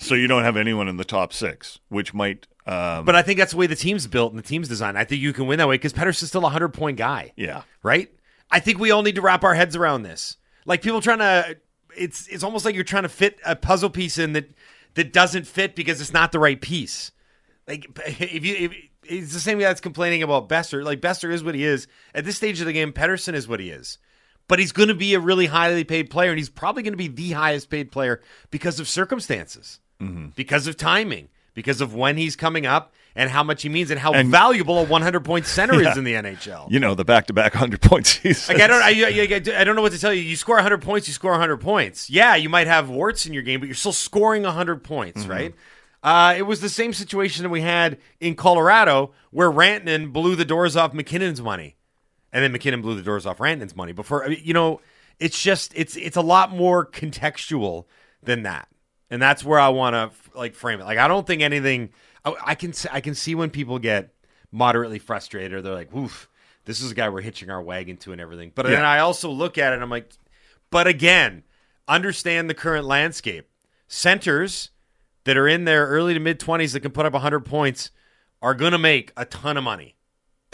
So 0.00 0.14
you 0.14 0.26
don't 0.26 0.42
have 0.42 0.56
anyone 0.56 0.88
in 0.88 0.96
the 0.96 1.04
top 1.04 1.32
six, 1.32 1.78
which 1.88 2.12
might. 2.12 2.46
Um, 2.66 3.04
But 3.04 3.14
I 3.14 3.22
think 3.22 3.38
that's 3.38 3.52
the 3.52 3.58
way 3.58 3.66
the 3.66 3.76
team's 3.76 4.06
built 4.06 4.32
and 4.32 4.38
the 4.38 4.46
team's 4.46 4.68
designed. 4.68 4.98
I 4.98 5.04
think 5.04 5.22
you 5.22 5.32
can 5.32 5.46
win 5.46 5.58
that 5.58 5.68
way 5.68 5.76
because 5.76 5.92
Pettersson's 5.92 6.28
still 6.28 6.44
a 6.44 6.48
hundred 6.48 6.70
point 6.70 6.96
guy. 6.96 7.32
Yeah. 7.36 7.62
Right. 7.82 8.10
I 8.50 8.60
think 8.60 8.78
we 8.78 8.90
all 8.90 9.02
need 9.02 9.14
to 9.14 9.20
wrap 9.20 9.44
our 9.44 9.54
heads 9.54 9.76
around 9.76 10.02
this. 10.02 10.36
Like 10.64 10.82
people 10.82 11.00
trying 11.00 11.18
to, 11.18 11.56
it's 11.96 12.26
it's 12.26 12.42
almost 12.42 12.64
like 12.64 12.74
you're 12.74 12.84
trying 12.84 13.04
to 13.04 13.08
fit 13.08 13.38
a 13.44 13.54
puzzle 13.54 13.90
piece 13.90 14.18
in 14.18 14.32
that 14.32 14.50
that 14.94 15.12
doesn't 15.12 15.46
fit 15.46 15.76
because 15.76 16.00
it's 16.00 16.12
not 16.12 16.32
the 16.32 16.38
right 16.40 16.60
piece. 16.60 17.12
Like 17.68 17.86
if 18.06 18.44
you, 18.44 18.56
if, 18.56 18.72
it's 19.04 19.32
the 19.32 19.40
same 19.40 19.58
guy 19.58 19.66
that's 19.66 19.80
complaining 19.80 20.24
about 20.24 20.48
Boeser. 20.48 20.84
Like 20.84 21.00
Boeser 21.00 21.32
is 21.32 21.44
what 21.44 21.54
he 21.54 21.64
is 21.64 21.86
at 22.14 22.24
this 22.24 22.36
stage 22.36 22.58
of 22.60 22.66
the 22.66 22.72
game. 22.72 22.92
Pettersson 22.92 23.34
is 23.34 23.46
what 23.46 23.60
he 23.60 23.70
is 23.70 23.98
but 24.48 24.58
he's 24.58 24.72
going 24.72 24.88
to 24.88 24.94
be 24.94 25.14
a 25.14 25.20
really 25.20 25.46
highly 25.46 25.84
paid 25.84 26.10
player, 26.10 26.30
and 26.30 26.38
he's 26.38 26.50
probably 26.50 26.82
going 26.82 26.92
to 26.92 26.96
be 26.98 27.08
the 27.08 27.32
highest 27.32 27.70
paid 27.70 27.90
player 27.90 28.20
because 28.50 28.78
of 28.80 28.88
circumstances, 28.88 29.80
Mm-hmm. 30.00 30.26
because 30.36 30.66
of 30.66 30.76
timing, 30.76 31.28
because 31.54 31.80
of 31.80 31.94
when 31.94 32.18
he's 32.18 32.36
coming 32.36 32.66
up, 32.66 32.92
and 33.14 33.30
how 33.30 33.42
much 33.42 33.62
he 33.62 33.70
means, 33.70 33.90
and 33.90 33.98
how 33.98 34.12
And- 34.12 34.30
valuable 34.30 34.78
a 34.78 34.84
100 34.84 35.24
point 35.24 35.46
center 35.46 35.80
Yeah. 35.82 35.92
is 35.92 35.96
in 35.96 36.04
the 36.04 36.12
NHL. 36.12 36.70
you 36.70 36.78
know, 36.78 36.94
the 36.94 37.04
back 37.04 37.28
to 37.28 37.32
back 37.32 37.54
100 37.54 37.80
point 37.80 38.06
season. 38.06 38.54
Like 38.56 38.62
I 38.62 38.66
don't, 38.66 38.82
I, 38.82 38.88
I, 38.90 39.60
I 39.60 39.64
don't 39.64 39.74
know 39.74 39.80
what 39.80 39.92
to 39.92 39.98
tell 39.98 40.12
you. 40.12 40.20
You 40.20 40.36
score 40.36 40.56
100 40.56 40.82
points, 40.82 41.08
you 41.08 41.14
score 41.14 41.30
100 41.30 41.56
points. 41.56 42.10
Yeah, 42.10 42.34
you 42.36 42.50
might 42.50 42.66
have 42.66 42.90
warts 42.90 43.24
in 43.24 43.32
your 43.32 43.42
game, 43.42 43.58
but 43.60 43.66
you're 43.66 43.74
still 43.74 43.92
scoring 43.94 44.42
100 44.42 44.84
points, 44.84 45.22
Mm-hmm. 45.22 45.30
right? 45.30 45.54
Uh, 46.02 46.34
it 46.36 46.42
was 46.42 46.60
the 46.60 46.68
same 46.68 46.92
situation 46.92 47.42
that 47.42 47.48
we 47.48 47.62
had 47.62 47.98
in 48.20 48.34
Colorado, 48.36 49.12
where 49.30 49.50
Rantanen 49.50 50.12
blew 50.12 50.36
the 50.36 50.44
doors 50.44 50.76
off 50.76 50.92
MacKinnon's 50.92 51.40
money, 51.40 51.74
and 52.32 52.42
then 52.42 52.52
MacKinnon 52.52 52.82
blew 52.82 52.94
the 52.94 53.02
doors 53.02 53.26
off 53.26 53.38
Rantanen's 53.38 53.76
money. 53.76 53.92
Before, 53.92 54.24
I 54.24 54.28
mean, 54.28 54.40
you 54.42 54.54
know, 54.54 54.80
it's 55.18 55.42
just 55.42 55.72
it's 55.74 55.96
it's 55.96 56.16
a 56.16 56.22
lot 56.22 56.50
more 56.50 56.84
contextual 56.86 57.84
than 58.22 58.42
that, 58.42 58.68
and 59.10 59.20
that's 59.20 59.44
where 59.44 59.58
I 59.58 59.68
want 59.70 59.94
to 59.94 60.38
like 60.38 60.54
frame 60.54 60.80
it. 60.80 60.84
Like 60.84 60.98
I 60.98 61.08
don't 61.08 61.26
think 61.26 61.42
anything. 61.42 61.90
I, 62.24 62.34
I 62.44 62.54
can 62.54 62.72
I 62.92 63.00
can 63.00 63.14
see 63.14 63.34
when 63.34 63.50
people 63.50 63.78
get 63.78 64.12
moderately 64.52 64.98
frustrated, 64.98 65.52
or 65.54 65.62
they're 65.62 65.74
like, 65.74 65.94
"Oof, 65.94 66.28
this 66.64 66.80
is 66.80 66.90
a 66.90 66.94
guy 66.94 67.08
we're 67.08 67.22
hitching 67.22 67.50
our 67.50 67.62
wagon 67.62 67.96
to 67.98 68.12
and 68.12 68.20
everything." 68.20 68.52
But 68.54 68.66
then 68.66 68.84
I 68.84 68.98
also 68.98 69.30
look 69.30 69.58
at 69.58 69.72
it 69.72 69.76
and 69.76 69.82
I'm 69.82 69.90
like, 69.90 70.10
but 70.70 70.86
again, 70.86 71.44
understand 71.88 72.50
the 72.50 72.54
current 72.54 72.86
landscape. 72.86 73.48
Centers 73.88 74.70
that 75.24 75.36
are 75.36 75.46
in 75.46 75.64
their 75.64 75.86
early 75.86 76.14
to 76.14 76.20
mid 76.20 76.40
20s 76.40 76.72
that 76.72 76.80
can 76.80 76.90
put 76.90 77.06
up 77.06 77.12
100 77.12 77.40
points 77.40 77.90
are 78.42 78.54
going 78.54 78.72
to 78.72 78.78
make 78.78 79.12
a 79.16 79.24
ton 79.24 79.56
of 79.56 79.64
money. 79.64 79.95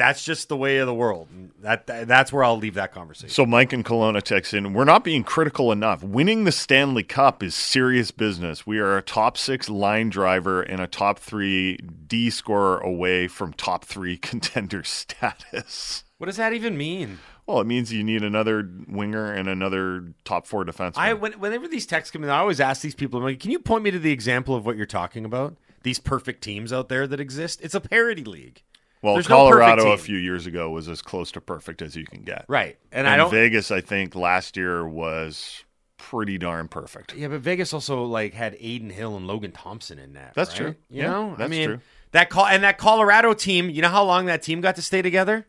That's 0.02 0.24
just 0.24 0.48
the 0.48 0.56
way 0.56 0.78
of 0.78 0.88
the 0.88 0.94
world. 0.94 1.28
That, 1.60 1.86
that 1.86 2.08
that's 2.08 2.32
where 2.32 2.42
I'll 2.42 2.56
leave 2.56 2.74
that 2.74 2.92
conversation. 2.92 3.28
So 3.28 3.46
Mike 3.46 3.72
and 3.72 3.84
Kelowna 3.84 4.20
text 4.20 4.52
in, 4.52 4.72
we're 4.72 4.82
not 4.82 5.04
being 5.04 5.22
critical 5.22 5.70
enough. 5.70 6.02
Winning 6.02 6.42
the 6.42 6.50
Stanley 6.50 7.04
Cup 7.04 7.40
is 7.40 7.54
serious 7.54 8.10
business. 8.10 8.66
We 8.66 8.80
are 8.80 8.98
a 8.98 9.02
top 9.02 9.38
six 9.38 9.68
line 9.68 10.10
driver 10.10 10.60
and 10.60 10.80
a 10.80 10.88
top 10.88 11.20
three 11.20 11.76
D 11.76 12.30
scorer 12.30 12.78
away 12.78 13.28
from 13.28 13.52
top 13.52 13.84
three 13.84 14.16
contender 14.30 14.82
status. 14.82 16.02
What 16.18 16.26
does 16.26 16.36
that 16.36 16.52
even 16.52 16.76
mean? 16.76 17.20
Well, 17.46 17.60
it 17.60 17.68
means 17.68 17.92
you 17.92 18.02
need 18.02 18.24
another 18.24 18.68
winger 18.88 19.32
and 19.32 19.48
another 19.48 20.14
top 20.24 20.48
four 20.48 20.64
defenseman. 20.64 20.98
I 20.98 21.12
when, 21.14 21.34
whenever 21.34 21.68
these 21.68 21.86
texts 21.86 22.10
come 22.10 22.24
in, 22.24 22.30
I 22.30 22.38
always 22.38 22.58
ask 22.58 22.82
these 22.82 22.96
people, 22.96 23.20
I'm 23.20 23.24
like, 23.24 23.38
can 23.38 23.52
you 23.52 23.60
point 23.60 23.84
me 23.84 23.92
to 23.92 24.00
the 24.00 24.10
example 24.10 24.56
of 24.56 24.66
what 24.66 24.76
you're 24.76 24.84
talking 24.84 25.24
about? 25.24 25.56
These 25.84 26.00
perfect 26.00 26.42
teams 26.42 26.72
out 26.72 26.88
there 26.88 27.06
that 27.06 27.20
exist. 27.20 27.60
It's 27.62 27.76
a 27.76 27.80
parody 27.80 28.24
league. 28.24 28.62
Well, 29.02 29.14
There's 29.14 29.28
no 29.28 29.36
Colorado 29.36 29.90
a 29.92 29.98
few 29.98 30.16
years 30.16 30.46
ago 30.46 30.70
was 30.70 30.88
as 30.88 31.02
close 31.02 31.32
to 31.32 31.40
perfect 31.40 31.82
as 31.82 31.96
you 31.96 32.04
can 32.04 32.22
get. 32.22 32.44
Right. 32.48 32.78
And 32.92 33.06
And, 33.06 33.08
I 33.08 33.16
don't 33.16 33.30
Vegas, 33.30 33.70
I 33.72 33.80
think 33.80 34.14
last 34.14 34.56
year 34.56 34.86
was 34.86 35.64
pretty 35.98 36.38
darn 36.38 36.68
perfect. 36.68 37.14
Yeah, 37.14 37.28
but 37.28 37.40
Vegas 37.40 37.72
also 37.72 38.04
like 38.04 38.32
had 38.34 38.54
Adin 38.54 38.90
Hill 38.90 39.16
and 39.16 39.26
Logan 39.26 39.52
Thompson 39.52 39.98
in 39.98 40.12
that. 40.14 40.34
That's 40.34 40.50
right? 40.50 40.56
true. 40.56 40.74
You 40.90 41.02
Yeah, 41.02 41.10
know, 41.10 41.36
I 41.38 41.48
mean, 41.48 41.68
true. 41.68 41.80
that 42.12 42.30
call 42.30 42.46
and 42.46 42.62
that 42.62 42.78
Colorado 42.78 43.34
team. 43.34 43.68
You 43.70 43.82
know 43.82 43.88
how 43.88 44.04
long 44.04 44.26
that 44.26 44.42
team 44.42 44.60
got 44.60 44.76
to 44.76 44.82
stay 44.82 45.02
together? 45.02 45.46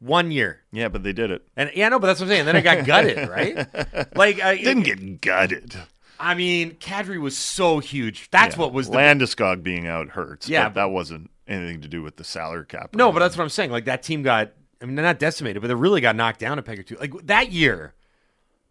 One 0.00 0.30
year. 0.30 0.62
Yeah, 0.72 0.88
but 0.88 1.02
they 1.02 1.12
did 1.12 1.30
it. 1.30 1.46
And 1.56 1.70
yeah, 1.74 1.90
no, 1.90 1.98
but 1.98 2.06
that's 2.08 2.20
what 2.20 2.26
I'm 2.26 2.30
saying. 2.30 2.46
Then 2.46 2.56
it 2.56 2.62
got 2.62 2.86
gutted, 2.86 3.28
right? 3.28 4.16
Like, 4.16 4.42
uh, 4.42 4.54
Didn't 4.54 4.84
get 4.84 5.20
gutted. 5.20 5.76
I 6.18 6.34
mean, 6.34 6.72
Kadri 6.76 7.20
was 7.20 7.36
so 7.36 7.78
huge. 7.80 8.30
That's 8.30 8.56
Yeah. 8.56 8.60
what 8.62 8.72
was 8.72 8.88
the 8.88 8.96
Landeskog 8.96 9.62
being 9.62 9.86
out 9.86 10.08
hurts. 10.10 10.48
Yeah, 10.48 10.68
but 10.68 10.74
that 10.74 10.90
wasn't 10.90 11.30
anything 11.50 11.80
to 11.82 11.88
do 11.88 12.02
with 12.02 12.16
the 12.16 12.24
salary 12.24 12.64
cap. 12.66 12.94
No, 12.94 13.12
but 13.12 13.18
that's 13.18 13.36
what 13.36 13.42
I'm 13.42 13.50
saying. 13.50 13.70
Like 13.70 13.84
that 13.86 14.02
team 14.02 14.22
got, 14.22 14.52
I 14.80 14.86
mean, 14.86 14.94
they're 14.94 15.04
not 15.04 15.18
decimated, 15.18 15.60
but 15.60 15.68
they 15.68 15.74
really 15.74 16.00
got 16.00 16.16
knocked 16.16 16.40
down 16.40 16.58
a 16.58 16.62
peg 16.62 16.78
or 16.78 16.82
two. 16.82 16.96
Like 16.96 17.12
that 17.26 17.52
year, 17.52 17.94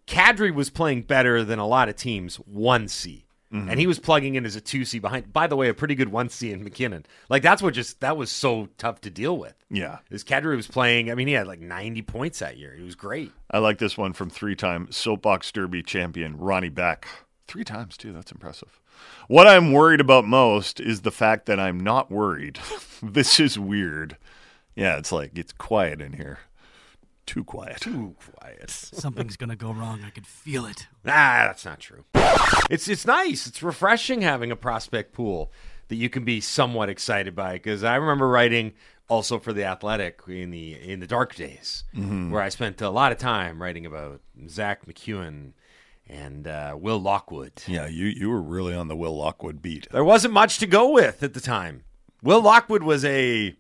Kadri 0.08 0.54
was 0.54 0.70
playing 0.70 1.04
better 1.04 1.44
than 1.44 1.60
a 1.60 1.68
lot 1.68 1.90
of 1.90 1.96
teams 1.96 2.38
one 2.38 2.88
C, 2.88 3.26
Mm-hmm. 3.52 3.68
and 3.68 3.80
he 3.80 3.88
was 3.88 3.98
plugging 3.98 4.36
in 4.36 4.46
as 4.46 4.56
a 4.56 4.62
two 4.62 4.86
C 4.86 5.00
behind. 5.00 5.34
By 5.34 5.48
the 5.48 5.56
way, 5.56 5.70
a 5.70 5.74
pretty 5.74 5.96
good 5.96 6.10
one 6.10 6.30
C 6.30 6.52
in 6.52 6.64
MacKinnon. 6.64 7.04
Like 7.30 7.42
that's 7.42 7.64
what 7.64 7.74
just 7.74 8.00
that 8.02 8.16
was 8.16 8.30
so 8.32 8.70
tough 8.78 9.02
to 9.02 9.10
deal 9.10 9.40
with. 9.40 9.56
Yeah. 9.72 9.98
Is 10.12 10.24
Kadri 10.24 10.56
was 10.56 10.68
playing. 10.68 11.10
I 11.10 11.16
mean, 11.16 11.28
he 11.28 11.34
had 11.34 11.48
like 11.48 11.60
90 11.60 12.04
points 12.04 12.38
that 12.40 12.58
year. 12.58 12.76
He 12.78 12.84
was 12.84 12.94
great. 12.94 13.32
I 13.50 13.58
like 13.58 13.80
this 13.80 13.98
one 13.98 14.14
from 14.14 14.30
three-time 14.30 14.92
soapbox 14.92 15.52
derby 15.52 15.82
champion 15.82 16.38
Ronnie 16.38 16.70
Beck. 16.70 17.08
Three 17.48 17.64
times 17.64 17.98
too. 17.98 18.14
That's 18.14 18.32
impressive. 18.32 18.80
What 19.28 19.48
I'm 19.48 19.72
worried 19.72 20.02
about 20.02 20.26
most 20.26 20.80
is 20.80 21.02
the 21.02 21.12
fact 21.12 21.46
that 21.46 21.60
I'm 21.60 21.80
not 21.80 22.10
worried. 22.12 22.60
this 23.04 23.40
is 23.40 23.58
weird. 23.60 24.18
Yeah, 24.76 24.98
it's 24.98 25.12
like 25.12 25.38
it's 25.38 25.52
quiet 25.54 26.02
in 26.02 26.14
here. 26.14 26.40
Too 27.26 27.44
quiet. 27.44 27.80
Too 27.82 28.16
quiet. 28.34 28.72
Something's 28.72 29.38
gonna 29.38 29.56
go 29.56 29.72
wrong. 29.72 30.02
I 30.04 30.10
can 30.10 30.24
feel 30.24 30.66
it. 30.66 30.88
Ah, 31.06 31.46
that's 31.46 31.64
not 31.66 31.80
true. 31.80 32.06
It's 32.72 32.88
it's 32.88 33.06
nice. 33.06 33.46
It's 33.46 33.62
refreshing 33.62 34.22
having 34.22 34.52
a 34.52 34.56
prospect 34.56 35.14
pool 35.14 35.52
that 35.90 35.96
you 35.96 36.10
can 36.10 36.24
be 36.26 36.42
somewhat 36.42 36.90
excited 36.90 37.36
by. 37.36 37.54
Because 37.54 37.84
I 37.84 37.96
remember 37.98 38.28
writing 38.28 38.74
also 39.10 39.38
for 39.38 39.54
the 39.54 39.64
Athletic 39.64 40.22
in 40.28 40.50
the 40.50 40.74
in 40.74 41.02
the 41.02 41.08
dark 41.08 41.36
days, 41.36 41.84
Mhm. 41.96 42.32
where 42.32 42.42
I 42.42 42.50
spent 42.50 42.82
a 42.82 42.90
lot 42.90 43.12
of 43.12 43.20
time 43.20 43.62
writing 43.62 43.86
about 43.86 44.22
Zack 44.48 44.86
MacEwen 44.88 45.54
and 46.10 46.48
uh, 46.48 46.76
Will 46.78 47.00
Lockwood. 47.00 47.64
Yeah, 47.68 47.88
you 47.88 48.08
you 48.08 48.30
were 48.30 48.42
really 48.42 48.74
on 48.74 48.88
the 48.88 48.96
Will 48.96 49.16
Lockwood 49.16 49.62
beat. 49.62 49.88
There 49.92 50.04
wasn't 50.04 50.34
much 50.34 50.58
to 50.60 50.68
go 50.68 50.90
with 50.90 51.24
at 51.24 51.34
the 51.34 51.42
time. 51.42 51.84
Will 52.22 52.42
Lockwood 52.42 52.84
was 52.84 53.06
a 53.06 53.56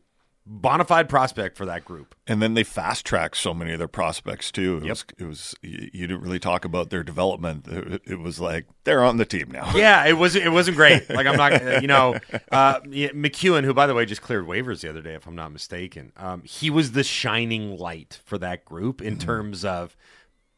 bona 0.49 0.83
fide 0.83 1.07
prospect 1.07 1.55
for 1.55 1.65
that 1.67 1.85
group. 1.85 2.15
And 2.25 2.41
then 2.41 2.55
they 2.55 2.63
fast 2.63 3.05
tracked 3.05 3.37
so 3.37 3.53
many 3.53 3.71
of 3.71 3.79
their 3.79 3.87
prospects 3.87 4.51
too. 4.51 4.81
It 4.83 4.89
was 4.89 5.05
it 5.17 5.23
was 5.25 5.55
you, 5.61 5.89
you 5.93 6.07
didn't 6.07 6.21
really 6.21 6.39
talk 6.39 6.65
about 6.65 6.89
their 6.89 7.03
development. 7.03 7.67
It, 7.67 8.01
it 8.05 8.19
was 8.19 8.39
like 8.39 8.65
they're 8.83 9.03
on 9.03 9.17
the 9.17 9.25
team 9.25 9.51
now. 9.51 9.71
Yeah, 9.79 10.05
it 10.07 10.17
was 10.17 10.35
it 10.35 10.51
wasn't 10.51 10.75
great. 10.75 11.09
Like 11.09 11.25
I'm 11.25 11.37
not, 11.37 11.53
uh, 11.53 11.79
you 11.81 11.87
know, 11.87 12.15
uh, 12.51 12.81
MacEwen, 12.81 13.63
who 13.63 13.73
by 13.73 13.87
the 13.87 13.93
way 13.93 14.05
just 14.05 14.21
cleared 14.21 14.45
waivers 14.45 14.81
the 14.81 14.89
other 14.89 15.01
day, 15.01 15.13
if 15.13 15.25
I'm 15.25 15.35
not 15.35 15.53
mistaken. 15.53 16.11
Um, 16.17 16.41
he 16.43 16.69
was 16.69 16.91
the 16.91 17.03
shining 17.03 17.77
light 17.77 18.19
for 18.25 18.37
that 18.39 18.65
group 18.65 19.01
in 19.01 19.17
terms 19.17 19.63
of 19.63 19.95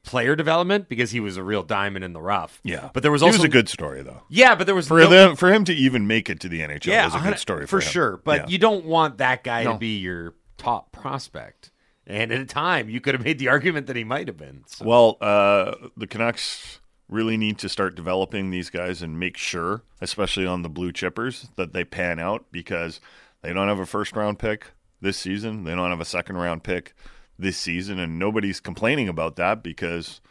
player 0.04 0.36
development 0.36 0.90
because 0.90 1.12
he 1.12 1.20
was 1.20 1.38
a 1.38 1.44
real 1.44 1.64
diamond 1.64 2.04
in 2.04 2.14
the 2.14 2.22
rough. 2.22 2.60
Yeah, 2.64 2.90
but 2.94 3.04
there 3.04 3.12
was 3.12 3.22
He 3.22 3.28
also 3.28 3.44
a 3.44 3.48
good 3.48 3.70
story 3.70 4.02
though. 4.02 4.24
Yeah, 4.30 4.56
but 4.56 4.66
there 4.66 4.76
was 4.76 4.88
for 4.88 5.00
no- 5.00 5.10
them 5.10 5.36
for 5.36 5.52
him 5.54 5.64
to 5.66 5.74
even 5.74 6.08
make 6.08 6.30
it 6.30 6.40
to 6.42 6.50
the 6.50 6.62
NHL 6.62 6.88
yeah, 6.88 7.06
was 7.06 7.16
a 7.16 7.20
good 7.20 7.40
story 7.40 7.62
for, 7.68 7.80
for 7.82 7.86
him. 7.86 7.92
sure. 7.92 8.18
But 8.18 8.42
Yeah. 8.42 8.48
you 8.48 8.58
don't 8.58 8.86
want 8.86 9.18
that 9.20 9.44
guy 9.44 9.64
No. 9.64 9.74
to 9.74 9.78
be 9.78 9.98
your 9.98 10.34
top 10.58 10.92
prospect. 10.92 11.72
And 12.08 12.32
at 12.32 12.42
a 12.42 12.46
time, 12.46 12.90
you 12.90 13.00
could 13.00 13.14
have 13.14 13.24
made 13.24 13.38
the 13.40 13.48
argument 13.48 13.88
that 13.88 13.96
he 13.96 14.04
might 14.04 14.28
have 14.28 14.38
been. 14.38 14.64
So. 14.66 14.86
Well, 14.86 15.18
uh, 15.22 15.76
the 15.96 16.08
Canucks 16.08 16.80
really 17.08 17.38
need 17.38 17.58
to 17.60 17.70
start 17.70 17.94
developing 17.96 18.50
these 18.50 18.70
guys 18.70 19.02
and 19.02 19.20
make 19.20 19.38
sure, 19.38 19.84
especially 20.02 20.46
on 20.46 20.62
the 20.64 20.70
blue 20.70 20.92
chippers, 20.92 21.54
that 21.56 21.74
they 21.74 21.84
pan 21.84 22.18
out 22.20 22.46
because 22.52 23.00
they 23.44 23.54
don't 23.54 23.68
have 23.68 23.80
a 23.80 23.86
first 23.86 24.16
round 24.16 24.40
pick 24.40 24.72
this 25.00 25.18
season. 25.18 25.64
They 25.64 25.76
don't 25.76 25.90
have 25.92 26.02
a 26.02 26.06
second 26.06 26.38
round 26.38 26.64
pick 26.64 26.96
this 27.42 27.58
season, 27.58 28.00
and 28.00 28.18
nobody's 28.18 28.60
complaining 28.60 29.10
about 29.10 29.36
that 29.36 29.64
because 29.64 30.22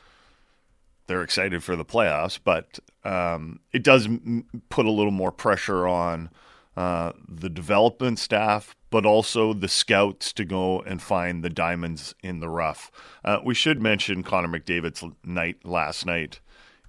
they're 1.07 1.23
excited 1.23 1.63
for 1.63 1.77
the 1.77 1.85
playoffs. 1.85 2.39
But 2.43 2.79
um, 3.05 3.61
it 3.73 3.83
does 3.83 4.07
m- 4.07 4.47
put 4.69 4.87
a 4.87 4.91
little 4.91 5.13
more 5.13 5.33
pressure 5.33 5.87
on 5.87 6.31
uh, 6.77 7.13
the 7.29 7.51
development 7.51 8.19
staff, 8.19 8.77
but 8.91 9.05
also 9.05 9.53
the 9.53 9.69
scouts 9.69 10.33
to 10.35 10.45
go 10.45 10.81
and 10.81 11.03
find 11.03 11.43
the 11.43 11.51
diamonds 11.51 12.15
in 12.23 12.41
the 12.41 12.49
rough. 12.49 12.91
Uh, 13.25 13.39
we 13.45 13.55
should 13.55 13.83
mention 13.83 14.23
Connor 14.23 14.49
McDavid's 14.49 15.05
night 15.25 15.65
last 15.65 16.07
night 16.07 16.41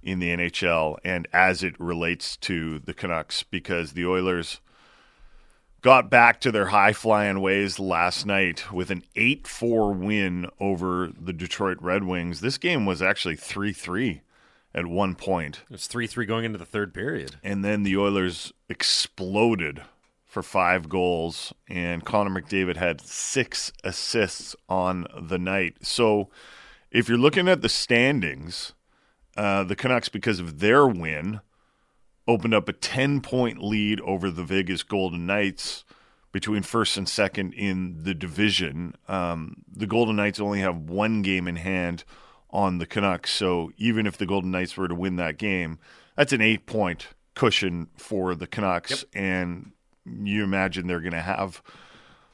in 0.02 0.18
the 0.18 0.28
NHL 0.28 0.96
and 1.04 1.28
as 1.32 1.62
it 1.62 1.78
relates 1.78 2.36
to 2.36 2.80
the 2.80 2.94
Canucks 2.94 3.42
because 3.42 3.92
the 3.92 4.06
Oilers 4.06 4.60
got 5.82 6.08
back 6.08 6.40
to 6.40 6.52
their 6.52 6.66
high 6.66 6.92
flying 6.92 7.40
ways 7.40 7.78
last 7.78 8.24
night 8.24 8.72
with 8.72 8.90
an 8.90 9.02
8 9.16 9.46
4 9.46 9.92
win 9.92 10.46
over 10.58 11.10
the 11.20 11.32
Detroit 11.32 11.78
Red 11.80 12.04
Wings. 12.04 12.40
This 12.40 12.56
game 12.56 12.86
was 12.86 13.02
actually 13.02 13.36
3 13.36 13.72
3 13.72 14.22
at 14.74 14.86
one 14.86 15.14
point. 15.14 15.62
It 15.64 15.72
was 15.72 15.86
3 15.88 16.06
3 16.06 16.24
going 16.24 16.44
into 16.44 16.58
the 16.58 16.64
third 16.64 16.94
period. 16.94 17.36
And 17.42 17.64
then 17.64 17.82
the 17.82 17.96
Oilers 17.96 18.52
exploded 18.68 19.82
for 20.24 20.42
five 20.42 20.88
goals, 20.88 21.52
and 21.68 22.06
Connor 22.06 22.40
McDavid 22.40 22.76
had 22.76 23.02
six 23.02 23.70
assists 23.84 24.56
on 24.66 25.06
the 25.20 25.38
night. 25.38 25.76
So 25.82 26.30
if 26.90 27.06
you're 27.06 27.18
looking 27.18 27.48
at 27.48 27.60
the 27.60 27.68
standings, 27.68 28.72
uh, 29.36 29.64
the 29.64 29.76
Canucks, 29.76 30.08
because 30.08 30.40
of 30.40 30.60
their 30.60 30.86
win, 30.86 31.42
opened 32.26 32.54
up 32.54 32.68
a 32.68 32.72
10 32.72 33.20
point 33.20 33.62
lead 33.62 34.00
over 34.02 34.30
the 34.30 34.44
Vegas 34.44 34.82
Golden 34.82 35.26
Knights 35.26 35.84
between 36.32 36.62
first 36.62 36.96
and 36.96 37.08
second 37.08 37.52
in 37.52 38.04
the 38.04 38.14
division. 38.14 38.94
Um, 39.08 39.64
the 39.70 39.86
Golden 39.86 40.16
Knights 40.16 40.40
only 40.40 40.60
have 40.60 40.76
one 40.76 41.22
game 41.22 41.46
in 41.46 41.56
hand 41.56 42.04
on 42.50 42.78
the 42.78 42.86
Canucks. 42.86 43.30
So 43.30 43.70
even 43.76 44.06
if 44.06 44.16
the 44.16 44.26
Golden 44.26 44.50
Knights 44.50 44.76
were 44.76 44.88
to 44.88 44.94
win 44.94 45.16
that 45.16 45.38
game, 45.38 45.78
that's 46.16 46.32
an 46.32 46.40
eight 46.40 46.66
point 46.66 47.08
cushion 47.34 47.88
for 47.96 48.34
the 48.34 48.46
Canucks. 48.46 49.04
And 49.14 49.72
you 50.04 50.42
imagine 50.42 50.86
they're 50.86 51.00
going 51.00 51.12
to 51.12 51.20
have 51.20 51.62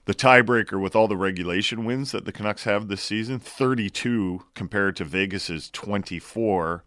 the 0.05 0.14
tiebreaker 0.14 0.80
with 0.80 0.97
all 0.97 1.07
the 1.07 1.16
regulation 1.16 1.84
wins 1.84 2.12
that 2.12 2.24
the 2.24 2.32
Canucks 2.32 2.64
have 2.64 2.89
this 2.89 3.03
season 3.03 3.39
32 3.39 4.45
compared 4.55 4.97
to 4.97 5.05
Vegas's 5.05 5.70
24. 5.70 6.84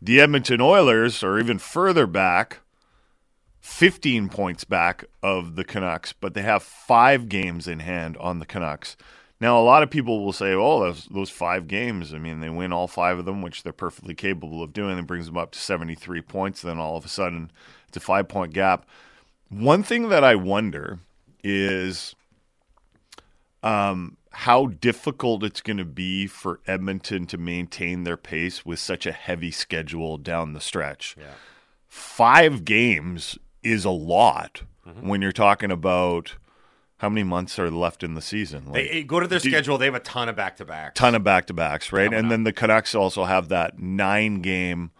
The 0.00 0.20
Edmonton 0.20 0.60
Oilers 0.60 1.24
are 1.24 1.38
even 1.38 1.58
further 1.58 2.06
back, 2.06 2.60
15 3.60 4.28
points 4.28 4.64
back 4.64 5.04
of 5.22 5.56
the 5.56 5.64
Canucks, 5.64 6.12
but 6.12 6.34
they 6.34 6.42
have 6.42 6.62
five 6.62 7.28
games 7.28 7.66
in 7.66 7.80
hand 7.80 8.16
on 8.18 8.38
the 8.38 8.46
Canucks. 8.46 8.96
Now, 9.40 9.58
a 9.58 9.62
lot 9.62 9.82
of 9.82 9.90
people 9.90 10.24
will 10.24 10.32
say, 10.32 10.52
oh, 10.52 10.80
those, 10.80 11.06
those 11.06 11.30
five 11.30 11.68
games, 11.68 12.12
I 12.12 12.18
mean, 12.18 12.40
they 12.40 12.48
win 12.48 12.72
all 12.72 12.88
five 12.88 13.18
of 13.18 13.24
them, 13.24 13.42
which 13.42 13.62
they're 13.62 13.72
perfectly 13.72 14.14
capable 14.14 14.62
of 14.62 14.72
doing. 14.72 14.98
It 14.98 15.06
brings 15.06 15.26
them 15.26 15.36
up 15.36 15.52
to 15.52 15.58
73 15.60 16.22
points. 16.22 16.62
Then 16.62 16.78
all 16.78 16.96
of 16.96 17.04
a 17.04 17.08
sudden, 17.08 17.50
it's 17.86 17.96
a 17.96 18.00
five 18.00 18.28
point 18.28 18.52
gap. 18.52 18.84
One 19.48 19.82
thing 19.82 20.08
that 20.08 20.24
I 20.24 20.34
wonder 20.34 20.98
is 21.44 22.16
um, 23.62 24.17
how 24.42 24.66
difficult 24.66 25.42
it's 25.42 25.60
going 25.60 25.78
to 25.78 25.84
be 25.84 26.26
for 26.26 26.60
Edmonton 26.66 27.26
to 27.26 27.36
maintain 27.38 28.04
their 28.04 28.16
pace 28.16 28.64
with 28.64 28.78
such 28.78 29.04
a 29.06 29.12
heavy 29.12 29.50
schedule 29.50 30.16
down 30.18 30.52
the 30.52 30.60
stretch. 30.60 31.16
Yeah. 31.18 31.32
Five 31.88 32.64
games 32.64 33.38
is 33.62 33.84
a 33.84 33.90
lot 33.90 34.62
Mm-hmm. 34.86 35.06
when 35.06 35.20
you're 35.20 35.32
talking 35.32 35.70
about 35.70 36.36
how 36.96 37.10
many 37.10 37.22
months 37.22 37.58
are 37.58 37.70
left 37.70 38.02
in 38.02 38.14
the 38.14 38.22
season. 38.22 38.72
They, 38.72 38.86
hey, 38.88 39.02
go 39.02 39.20
to 39.20 39.26
their 39.26 39.38
do- 39.38 39.50
schedule. 39.50 39.76
They 39.76 39.84
have 39.84 39.94
a 39.94 40.00
ton 40.00 40.30
of 40.30 40.36
back 40.36 40.56
to 40.56 40.64
backs. 40.64 40.98
ton 40.98 41.14
of 41.14 41.22
back 41.22 41.44
to 41.48 41.52
backs, 41.52 41.92
right? 41.92 42.10
And 42.10 42.30
then 42.30 42.44
the 42.44 42.54
Canucks 42.54 42.94
also 42.94 43.24
have 43.24 43.48
that 43.50 43.78
nine 43.78 44.40
game 44.40 44.90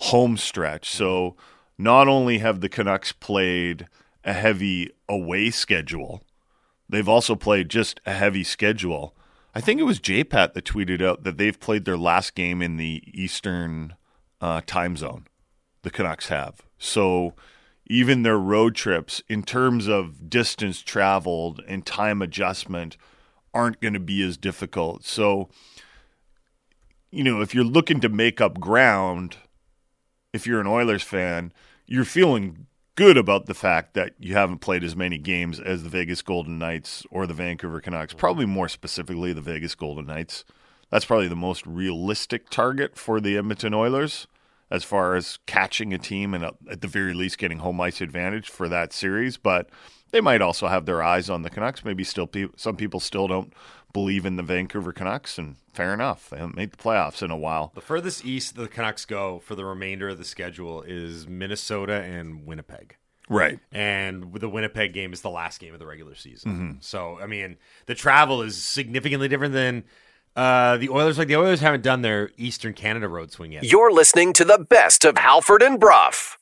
home 0.00 0.38
stretch. 0.38 0.88
So 0.88 1.36
not 1.76 2.08
only 2.08 2.38
have 2.38 2.60
the 2.62 2.70
Canucks 2.70 3.12
played 3.12 3.86
a 4.24 4.32
heavy 4.32 4.90
away 5.10 5.50
schedule, 5.50 6.22
they've 6.94 7.08
also 7.08 7.34
played 7.34 7.68
just 7.68 8.00
a 8.06 8.12
heavy 8.12 8.44
schedule. 8.44 9.14
I 9.54 9.60
think 9.60 9.80
it 9.80 9.84
was 9.84 10.00
JPAT 10.00 10.54
that 10.54 10.64
tweeted 10.64 11.02
out 11.02 11.24
that 11.24 11.38
they've 11.38 11.58
played 11.58 11.84
their 11.84 11.96
last 11.96 12.34
game 12.34 12.60
in 12.60 12.76
the 12.76 13.02
Eastern 13.06 13.94
uh, 14.40 14.60
time 14.66 14.96
zone. 14.96 15.26
The 15.82 15.90
Canucks 15.90 16.28
have. 16.28 16.62
So 16.78 17.34
even 17.86 18.22
their 18.22 18.38
road 18.38 18.74
trips, 18.74 19.22
in 19.28 19.42
terms 19.42 19.86
of 19.86 20.28
distance 20.28 20.80
traveled 20.80 21.62
and 21.68 21.84
time 21.84 22.22
adjustment, 22.22 22.96
aren't 23.52 23.80
going 23.80 23.94
to 23.94 24.00
be 24.00 24.22
as 24.22 24.36
difficult. 24.36 25.04
So, 25.04 25.48
you 27.10 27.22
know, 27.22 27.40
if 27.40 27.54
you're 27.54 27.64
looking 27.64 28.00
to 28.00 28.08
make 28.08 28.40
up 28.40 28.58
ground, 28.58 29.36
if 30.32 30.46
you're 30.46 30.60
an 30.60 30.66
Oilers 30.66 31.02
fan, 31.02 31.52
you're 31.86 32.04
feeling 32.04 32.66
good 32.96 33.16
about 33.16 33.46
the 33.46 33.54
fact 33.54 33.94
that 33.94 34.12
you 34.18 34.34
haven't 34.34 34.58
played 34.58 34.84
as 34.84 34.94
many 34.94 35.18
games 35.18 35.58
as 35.58 35.82
the 35.82 35.88
Vegas 35.88 36.22
Golden 36.22 36.58
Knights 36.58 37.04
or 37.10 37.26
the 37.26 37.34
Vancouver 37.34 37.80
Canucks, 37.80 38.14
probably 38.14 38.46
more 38.46 38.68
specifically 38.68 39.32
the 39.32 39.40
Vegas 39.40 39.74
Golden 39.74 40.06
Knights. 40.06 40.44
That's 40.90 41.04
probably 41.04 41.28
the 41.28 41.34
most 41.36 41.66
realistic 41.66 42.50
target 42.50 42.96
for 42.96 43.20
the 43.20 43.36
Edmonton 43.36 43.74
Oilers. 43.74 44.26
as 44.70 44.84
far 44.84 45.14
as 45.14 45.38
catching 45.46 45.92
a 45.92 45.98
team 45.98 46.34
and 46.34 46.44
uh, 46.44 46.52
at 46.70 46.80
the 46.80 46.88
very 46.88 47.14
least 47.14 47.38
getting 47.38 47.58
home 47.58 47.80
ice 47.80 48.00
advantage 48.00 48.48
for 48.48 48.68
that 48.68 48.92
series. 48.92 49.36
But 49.36 49.68
they 50.10 50.20
might 50.20 50.42
also 50.42 50.68
have 50.68 50.86
their 50.86 51.02
eyes 51.02 51.28
on 51.30 51.42
the 51.42 51.50
Canucks. 51.50 51.84
Maybe 51.84 52.04
still, 52.04 52.26
pe- 52.26 52.48
some 52.56 52.76
people 52.76 53.00
still 53.00 53.28
don't 53.28 53.52
believe 53.94 54.26
in 54.26 54.36
the 54.36 54.42
Vancouver 54.42 54.92
Canucks, 54.92 55.38
and 55.38 55.56
fair 55.72 55.94
enough. 55.94 56.28
They 56.28 56.36
haven't 56.36 56.56
made 56.56 56.72
the 56.72 56.76
playoffs 56.76 57.22
in 57.22 57.30
a 57.30 57.36
while. 57.36 57.72
The 57.74 57.80
furthest 57.80 58.26
east 58.26 58.56
the 58.56 58.68
Canucks 58.68 59.06
go 59.06 59.38
for 59.38 59.54
the 59.54 59.64
remainder 59.64 60.10
of 60.10 60.18
the 60.18 60.24
schedule 60.26 60.82
is 60.82 61.26
Minnesota 61.26 61.94
and 62.02 62.44
Winnipeg. 62.46 62.96
Right. 63.30 63.58
And 63.72 64.34
the 64.34 64.50
Winnipeg 64.50 64.92
game 64.92 65.14
is 65.14 65.22
the 65.22 65.30
last 65.30 65.58
game 65.58 65.72
of 65.72 65.78
the 65.80 65.86
regular 65.86 66.14
season. 66.14 66.76
Mhm. 66.78 66.84
So, 66.84 67.18
I 67.22 67.26
mean, 67.26 67.56
the 67.86 67.94
travel 67.94 68.42
is 68.42 68.62
significantly 68.62 69.28
different 69.28 69.54
than 69.54 69.84
uh, 70.36 70.76
the 70.78 70.88
Oilers. 70.90 71.16
Like, 71.16 71.28
the 71.28 71.36
Oilers 71.36 71.60
haven't 71.60 71.82
done 71.84 72.02
their 72.02 72.30
Eastern 72.36 72.74
Canada 72.74 73.06
road 73.08 73.30
swing 73.30 73.52
yet. 73.52 73.62
You're 73.62 73.92
listening 73.92 74.32
to 74.34 74.44
the 74.44 74.58
best 74.58 75.04
of 75.04 75.16
Halford 75.16 75.62
and 75.62 75.78
Brough. 75.78 76.36